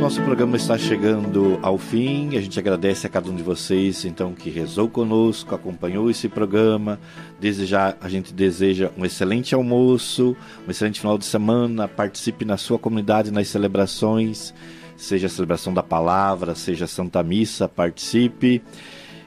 Nosso 0.00 0.22
programa 0.22 0.56
está 0.56 0.78
chegando 0.78 1.58
ao 1.60 1.76
fim. 1.76 2.34
A 2.34 2.40
gente 2.40 2.58
agradece 2.58 3.06
a 3.06 3.10
cada 3.10 3.30
um 3.30 3.36
de 3.36 3.42
vocês, 3.42 4.06
então, 4.06 4.32
que 4.32 4.48
rezou 4.48 4.88
conosco, 4.88 5.54
acompanhou 5.54 6.10
esse 6.10 6.26
programa. 6.26 6.98
Desejar, 7.38 7.98
a 8.00 8.08
gente 8.08 8.32
deseja 8.32 8.90
um 8.96 9.04
excelente 9.04 9.54
almoço, 9.54 10.34
um 10.66 10.70
excelente 10.70 11.00
final 11.00 11.18
de 11.18 11.26
semana. 11.26 11.86
Participe 11.86 12.46
na 12.46 12.56
sua 12.56 12.78
comunidade 12.78 13.30
nas 13.30 13.48
celebrações, 13.48 14.54
seja 14.96 15.26
a 15.26 15.30
celebração 15.30 15.74
da 15.74 15.82
palavra, 15.82 16.54
seja 16.54 16.86
a 16.86 16.88
Santa 16.88 17.22
Missa, 17.22 17.68
participe. 17.68 18.62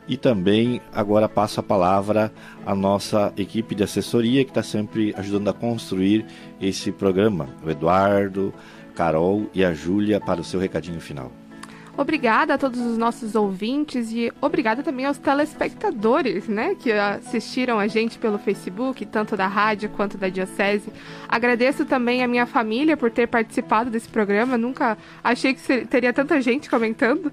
E 0.08 0.18
também 0.18 0.82
agora 0.92 1.30
passo 1.30 1.60
a 1.60 1.64
palavra 1.64 2.34
à 2.66 2.74
nossa 2.74 3.32
equipe 3.38 3.76
de 3.76 3.84
assessoria 3.84 4.44
que 4.44 4.50
está 4.52 4.64
sempre 4.64 5.14
ajudando 5.16 5.50
a 5.50 5.54
construir 5.54 6.26
esse 6.60 6.92
programa. 6.92 7.48
O 7.64 7.70
Eduardo, 7.70 8.52
Carol 8.96 9.50
e 9.54 9.64
a 9.64 9.74
Júlia 9.74 10.20
para 10.20 10.42
o 10.42 10.44
seu 10.44 10.60
recadinho 10.60 11.02
final. 11.02 11.32
Obrigada 11.96 12.56
a 12.56 12.58
todos 12.58 12.80
os 12.80 12.98
nossos 12.98 13.36
ouvintes 13.36 14.12
e 14.12 14.34
obrigada 14.42 14.82
também 14.82 15.06
aos 15.06 15.20
telespectadores, 15.20 16.48
né, 16.48 16.74
que 16.74 16.92
assistiram 16.92 17.78
a 17.78 17.86
gente 17.86 18.18
pelo 18.18 18.40
Facebook, 18.40 19.06
tanto 19.06 19.38
da 19.38 19.46
rádio 19.46 19.90
quanto 19.90 20.18
da 20.18 20.28
Diocese. 20.28 20.92
Agradeço 21.30 21.86
também 21.86 22.24
a 22.24 22.28
minha 22.28 22.48
família 22.48 22.98
por 22.98 23.12
ter 23.12 23.28
participado 23.28 23.92
desse 23.92 24.10
programa. 24.10 24.58
Nunca 24.58 24.98
achei 25.24 25.54
que 25.54 25.86
teria 25.86 26.12
tanta 26.12 26.42
gente 26.42 26.68
comentando. 26.68 27.32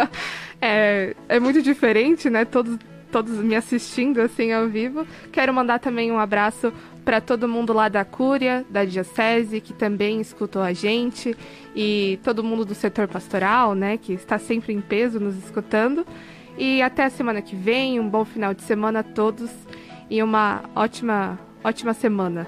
é, 0.60 1.16
é 1.26 1.40
muito 1.40 1.62
diferente, 1.62 2.28
né? 2.28 2.44
Todos 2.44 2.78
todos 3.10 3.38
me 3.38 3.56
assistindo 3.56 4.20
assim 4.20 4.52
ao 4.52 4.68
vivo. 4.68 5.06
Quero 5.32 5.54
mandar 5.54 5.78
também 5.78 6.12
um 6.12 6.18
abraço 6.18 6.70
para 7.06 7.20
todo 7.20 7.46
mundo 7.46 7.72
lá 7.72 7.88
da 7.88 8.04
Cúria, 8.04 8.66
da 8.68 8.84
Diocese, 8.84 9.60
que 9.60 9.72
também 9.72 10.20
escutou 10.20 10.60
a 10.60 10.72
gente, 10.72 11.36
e 11.74 12.18
todo 12.24 12.42
mundo 12.42 12.64
do 12.64 12.74
setor 12.74 13.06
pastoral, 13.06 13.76
né, 13.76 13.96
que 13.96 14.12
está 14.12 14.38
sempre 14.38 14.72
em 14.72 14.80
peso 14.80 15.20
nos 15.20 15.36
escutando. 15.36 16.04
E 16.58 16.82
até 16.82 17.04
a 17.04 17.10
semana 17.10 17.40
que 17.40 17.54
vem, 17.54 18.00
um 18.00 18.08
bom 18.08 18.24
final 18.24 18.52
de 18.52 18.62
semana 18.62 19.00
a 19.00 19.02
todos 19.04 19.48
e 20.10 20.20
uma 20.20 20.64
ótima, 20.74 21.38
ótima 21.62 21.94
semana. 21.94 22.44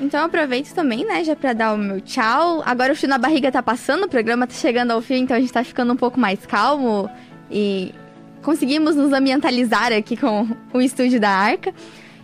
Então 0.00 0.24
aproveito 0.24 0.74
também, 0.74 1.04
né, 1.04 1.22
já 1.22 1.36
para 1.36 1.52
dar 1.52 1.74
o 1.74 1.78
meu 1.78 2.00
tchau. 2.00 2.64
Agora 2.66 2.92
o 2.92 2.96
fio 2.96 3.08
na 3.08 3.16
barriga 3.16 3.52
tá 3.52 3.62
passando, 3.62 4.06
o 4.06 4.08
programa 4.08 4.44
tá 4.44 4.54
chegando 4.54 4.90
ao 4.90 5.00
fim, 5.00 5.18
então 5.18 5.36
a 5.36 5.40
gente 5.40 5.52
tá 5.52 5.62
ficando 5.62 5.92
um 5.92 5.96
pouco 5.96 6.18
mais 6.18 6.44
calmo 6.44 7.08
e 7.48 7.94
conseguimos 8.42 8.96
nos 8.96 9.12
ambientalizar 9.12 9.92
aqui 9.92 10.16
com 10.16 10.48
o 10.74 10.80
estúdio 10.80 11.20
da 11.20 11.30
Arca. 11.30 11.72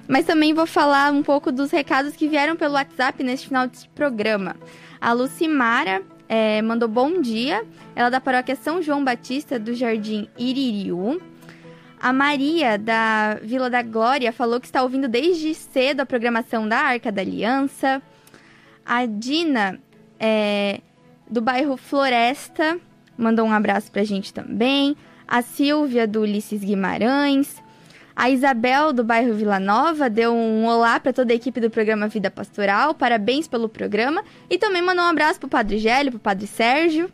Mas 0.07 0.27
também 0.27 0.53
vou 0.53 0.67
falar 0.67 1.13
um 1.13 1.23
pouco 1.23 1.51
dos 1.51 1.71
recados 1.71 2.15
que 2.15 2.29
vieram 2.29 2.57
pelo 2.57 2.75
WhatsApp 2.75 3.23
neste 3.23 3.49
final 3.49 3.67
de 3.67 3.89
programa. 3.91 4.57
A 5.01 5.13
Lucimara 5.13 6.03
é, 6.29 6.61
mandou 6.63 6.89
bom 6.89 7.21
dia. 7.21 7.65
Ela 7.97 8.09
é 8.09 8.11
da 8.11 8.21
paróquia 8.21 8.57
São 8.57 8.83
João 8.83 9.05
Batista 9.05 9.59
do 9.59 9.75
Jardim 9.75 10.29
Iririu. 10.39 11.21
A 12.01 12.13
Maria, 12.13 12.77
da 12.77 13.39
Vila 13.43 13.71
da 13.71 13.83
Glória, 13.83 14.31
falou 14.31 14.61
que 14.61 14.67
está 14.67 14.83
ouvindo 14.83 15.09
desde 15.09 15.55
cedo 15.55 16.01
a 16.01 16.07
programação 16.07 16.69
da 16.69 16.79
Arca 16.79 17.11
da 17.11 17.23
Aliança. 17.23 18.03
A 18.85 19.07
Dina, 19.07 19.81
é, 20.21 20.81
do 21.31 21.41
bairro 21.41 21.79
Floresta, 21.79 22.79
mandou 23.17 23.47
um 23.47 23.53
abraço 23.53 23.91
pra 23.91 24.05
gente 24.05 24.35
também. 24.35 24.95
A 25.27 25.41
Silvia, 25.41 26.07
do 26.07 26.21
Ulisses 26.21 26.63
Guimarães. 26.63 27.64
A 28.17 28.31
Isabel, 28.31 28.93
do 28.93 29.03
bairro 29.03 29.35
Vila 29.35 29.59
Nova, 29.59 30.09
deu 30.09 30.33
um 30.33 30.67
olá 30.67 31.01
para 31.01 31.12
toda 31.12 31.33
a 31.33 31.37
equipe 31.37 31.61
do 31.61 31.69
programa 31.69 32.07
Vida 32.07 32.31
Pastoral, 32.31 32.95
parabéns 32.95 33.49
pelo 33.49 33.69
programa. 33.69 34.23
E 34.49 34.57
também 34.57 34.81
mandou 34.81 35.05
um 35.05 35.09
abraço 35.09 35.41
pro 35.41 35.49
Padre 35.49 35.79
Gélio, 35.79 36.12
pro 36.12 36.21
Padre 36.21 36.47
Sérgio. 36.47 37.11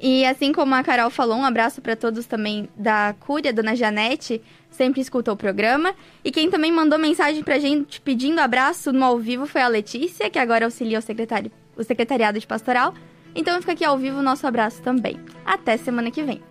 E 0.00 0.24
assim 0.24 0.50
como 0.50 0.74
a 0.74 0.82
Carol 0.82 1.10
falou, 1.10 1.36
um 1.36 1.44
abraço 1.44 1.82
para 1.82 1.94
todos 1.94 2.24
também 2.24 2.70
da 2.74 3.14
Cúria, 3.20 3.52
Dona 3.52 3.76
Janete, 3.76 4.42
sempre 4.70 5.02
escuta 5.02 5.30
o 5.30 5.36
programa. 5.36 5.94
E 6.24 6.30
quem 6.30 6.50
também 6.50 6.72
mandou 6.72 6.98
mensagem 6.98 7.42
pra 7.42 7.58
gente 7.58 8.00
pedindo 8.00 8.40
abraço 8.40 8.92
no 8.92 9.04
ao 9.04 9.18
vivo 9.18 9.46
foi 9.46 9.60
a 9.60 9.68
Letícia, 9.68 10.30
que 10.30 10.38
agora 10.38 10.64
auxilia 10.64 10.98
o, 10.98 11.02
secretário, 11.02 11.50
o 11.76 11.82
secretariado 11.82 12.40
de 12.40 12.46
pastoral. 12.46 12.94
Então 13.34 13.60
fica 13.60 13.72
aqui 13.72 13.84
ao 13.84 13.98
vivo 13.98 14.20
o 14.20 14.22
nosso 14.22 14.46
abraço 14.46 14.80
também. 14.80 15.20
Até 15.44 15.76
semana 15.76 16.10
que 16.10 16.22
vem. 16.22 16.42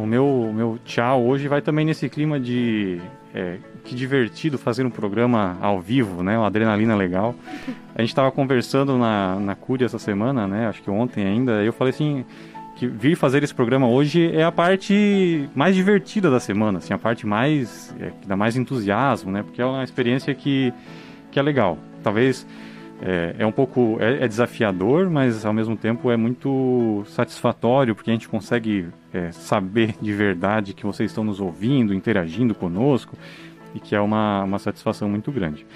O 0.00 0.06
meu, 0.06 0.50
meu 0.54 0.78
tchau 0.82 1.26
hoje 1.26 1.46
vai 1.46 1.60
também 1.60 1.84
nesse 1.84 2.08
clima 2.08 2.40
de. 2.40 2.98
É, 3.34 3.58
que 3.84 3.94
divertido 3.94 4.56
fazer 4.56 4.86
um 4.86 4.90
programa 4.90 5.58
ao 5.60 5.78
vivo, 5.78 6.22
né? 6.22 6.38
Uma 6.38 6.46
adrenalina 6.46 6.96
legal. 6.96 7.34
A 7.94 8.00
gente 8.00 8.08
estava 8.08 8.32
conversando 8.32 8.96
na, 8.96 9.38
na 9.38 9.54
Cúria 9.54 9.84
essa 9.84 9.98
semana, 9.98 10.48
né? 10.48 10.68
Acho 10.68 10.82
que 10.82 10.90
ontem 10.90 11.26
ainda. 11.26 11.62
Eu 11.62 11.72
falei 11.72 11.90
assim. 11.92 12.24
Que 12.76 12.86
vir 12.86 13.14
fazer 13.14 13.42
esse 13.42 13.54
programa 13.54 13.86
hoje 13.86 14.34
é 14.34 14.42
a 14.42 14.50
parte 14.50 15.46
mais 15.54 15.76
divertida 15.76 16.30
da 16.30 16.40
semana, 16.40 16.78
assim, 16.78 16.94
a 16.94 16.98
parte 16.98 17.26
mais. 17.26 17.94
É, 18.00 18.10
que 18.22 18.26
dá 18.26 18.34
mais 18.34 18.56
entusiasmo, 18.56 19.30
né? 19.30 19.42
Porque 19.42 19.60
é 19.60 19.66
uma 19.66 19.84
experiência 19.84 20.34
que, 20.34 20.72
que 21.30 21.38
é 21.38 21.42
legal. 21.42 21.76
Talvez 22.02 22.46
é, 23.02 23.36
é 23.38 23.46
um 23.46 23.52
pouco 23.52 23.96
é, 23.98 24.24
é, 24.24 24.28
desafiador, 24.28 25.08
mas 25.08 25.46
ao 25.46 25.52
mesmo 25.52 25.76
tempo 25.76 26.10
é 26.10 26.16
muito 26.16 27.02
satisfatório 27.06 27.94
porque 27.94 28.10
a 28.10 28.12
gente 28.12 28.28
consegue 28.28 28.88
é, 29.12 29.32
saber 29.32 29.94
de 30.00 30.12
verdade 30.12 30.74
que 30.74 30.84
vocês 30.84 31.10
estão 31.10 31.24
nos 31.24 31.40
ouvindo, 31.40 31.94
interagindo 31.94 32.54
conosco 32.54 33.16
e 33.74 33.80
que 33.80 33.94
é 33.94 34.00
uma, 34.00 34.44
uma 34.44 34.58
satisfação 34.58 35.08
muito 35.08 35.32
grande. 35.32 35.66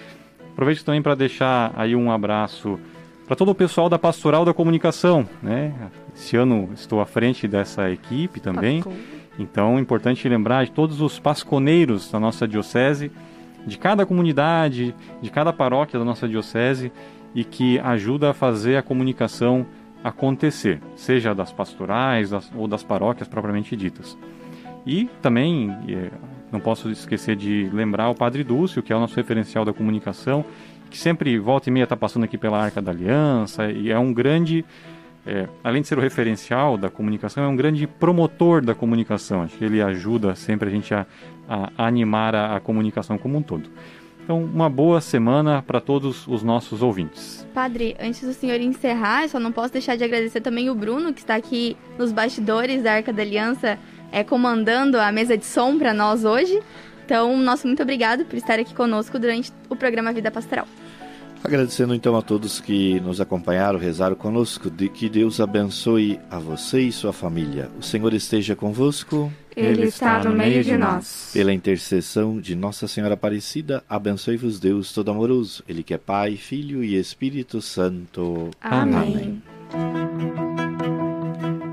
Aproveito 0.52 0.84
também 0.84 1.02
para 1.02 1.14
deixar 1.14 1.72
aí 1.76 1.96
um 1.96 2.10
abraço 2.10 2.78
para 3.26 3.34
todo 3.34 3.50
o 3.50 3.54
pessoal 3.54 3.88
da 3.88 3.98
Pastoral 3.98 4.44
da 4.44 4.52
Comunicação, 4.52 5.26
né? 5.42 5.72
Esse 6.14 6.36
ano 6.36 6.68
estou 6.74 7.00
à 7.00 7.06
frente 7.06 7.48
dessa 7.48 7.90
equipe 7.90 8.38
também. 8.38 8.84
Então, 9.38 9.78
é 9.78 9.80
importante 9.80 10.28
lembrar 10.28 10.64
de 10.64 10.70
todos 10.70 11.00
os 11.00 11.18
pasconeiros 11.18 12.10
da 12.10 12.20
nossa 12.20 12.46
diocese, 12.46 13.10
de 13.66 13.78
cada 13.78 14.04
comunidade, 14.04 14.94
de 15.20 15.30
cada 15.30 15.52
paróquia 15.52 15.98
da 15.98 16.04
nossa 16.04 16.28
diocese, 16.28 16.92
e 17.34 17.44
que 17.44 17.78
ajuda 17.80 18.30
a 18.30 18.34
fazer 18.34 18.76
a 18.76 18.82
comunicação 18.82 19.66
acontecer, 20.02 20.80
seja 20.94 21.34
das 21.34 21.52
pastorais 21.52 22.30
das, 22.30 22.52
ou 22.54 22.68
das 22.68 22.82
paróquias 22.82 23.26
propriamente 23.26 23.74
ditas. 23.74 24.16
E 24.86 25.08
também, 25.22 25.70
é, 25.88 26.10
não 26.52 26.60
posso 26.60 26.90
esquecer 26.90 27.34
de 27.34 27.70
lembrar 27.72 28.10
o 28.10 28.14
Padre 28.14 28.44
Dúcio, 28.44 28.82
que 28.82 28.92
é 28.92 28.96
o 28.96 29.00
nosso 29.00 29.16
referencial 29.16 29.64
da 29.64 29.72
comunicação, 29.72 30.44
que 30.90 30.98
sempre 30.98 31.38
volta 31.38 31.70
e 31.70 31.72
meia 31.72 31.84
está 31.84 31.96
passando 31.96 32.24
aqui 32.24 32.36
pela 32.36 32.62
Arca 32.62 32.82
da 32.82 32.92
Aliança 32.92 33.70
e 33.70 33.90
é 33.90 33.98
um 33.98 34.12
grande, 34.12 34.64
é, 35.26 35.48
além 35.64 35.80
de 35.80 35.88
ser 35.88 35.98
o 35.98 36.00
referencial 36.02 36.76
da 36.76 36.90
comunicação, 36.90 37.42
é 37.42 37.48
um 37.48 37.56
grande 37.56 37.86
promotor 37.86 38.62
da 38.62 38.74
comunicação. 38.74 39.42
Acho 39.42 39.56
que 39.56 39.64
ele 39.64 39.80
ajuda 39.80 40.34
sempre 40.34 40.68
a 40.68 40.70
gente 40.70 40.94
a, 40.94 41.06
a 41.48 41.86
animar 41.86 42.34
a, 42.34 42.56
a 42.56 42.60
comunicação 42.60 43.16
como 43.16 43.38
um 43.38 43.42
todo. 43.42 43.70
Então, 44.24 44.42
uma 44.42 44.70
boa 44.70 45.02
semana 45.02 45.62
para 45.62 45.82
todos 45.82 46.26
os 46.26 46.42
nossos 46.42 46.80
ouvintes. 46.80 47.46
Padre, 47.52 47.94
antes 48.00 48.22
do 48.22 48.32
senhor 48.32 48.58
encerrar, 48.58 49.28
só 49.28 49.38
não 49.38 49.52
posso 49.52 49.74
deixar 49.74 49.96
de 49.96 50.04
agradecer 50.04 50.40
também 50.40 50.70
o 50.70 50.74
Bruno, 50.74 51.12
que 51.12 51.20
está 51.20 51.34
aqui 51.34 51.76
nos 51.98 52.10
bastidores 52.10 52.82
da 52.82 52.94
Arca 52.94 53.12
da 53.12 53.22
Aliança, 53.22 53.78
é, 54.10 54.24
comandando 54.24 54.98
a 54.98 55.12
mesa 55.12 55.36
de 55.36 55.44
som 55.44 55.78
para 55.78 55.92
nós 55.92 56.24
hoje. 56.24 56.58
Então, 57.04 57.36
nosso 57.36 57.66
muito 57.66 57.82
obrigado 57.82 58.24
por 58.24 58.36
estar 58.36 58.58
aqui 58.58 58.74
conosco 58.74 59.18
durante 59.18 59.52
o 59.68 59.76
programa 59.76 60.10
Vida 60.10 60.30
Pastoral. 60.30 60.66
Agradecendo 61.44 61.94
então 61.94 62.16
a 62.16 62.22
todos 62.22 62.58
que 62.58 62.98
nos 63.00 63.20
acompanharam, 63.20 63.78
rezaram 63.78 64.16
conosco, 64.16 64.70
de 64.70 64.88
que 64.88 65.10
Deus 65.10 65.40
abençoe 65.40 66.18
a 66.30 66.38
você 66.38 66.80
e 66.80 66.90
sua 66.90 67.12
família. 67.12 67.70
O 67.78 67.82
Senhor 67.82 68.14
esteja 68.14 68.56
convosco. 68.56 69.30
Ele 69.54 69.84
está 69.84 70.24
no 70.24 70.32
meio 70.32 70.64
de 70.64 70.74
nós. 70.74 71.30
Pela 71.34 71.52
intercessão 71.52 72.40
de 72.40 72.56
Nossa 72.56 72.88
Senhora 72.88 73.12
Aparecida, 73.12 73.84
abençoe-vos 73.86 74.58
Deus 74.58 74.90
Todo-Amoroso, 74.94 75.62
Ele 75.68 75.82
que 75.82 75.92
é 75.92 75.98
Pai, 75.98 76.36
Filho 76.36 76.82
e 76.82 76.98
Espírito 76.98 77.60
Santo. 77.60 78.50
Amém. 78.62 79.42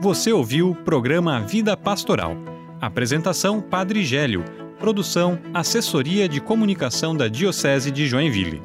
Você 0.02 0.34
ouviu 0.34 0.72
o 0.72 0.76
programa 0.76 1.40
Vida 1.40 1.78
Pastoral. 1.78 2.36
Apresentação 2.82 3.62
Padre 3.62 4.04
Gélio. 4.04 4.44
Produção 4.80 5.40
Assessoria 5.54 6.28
de 6.28 6.42
Comunicação 6.42 7.16
da 7.16 7.30
Diocese 7.30 7.90
de 7.90 8.06
Joinville. 8.06 8.62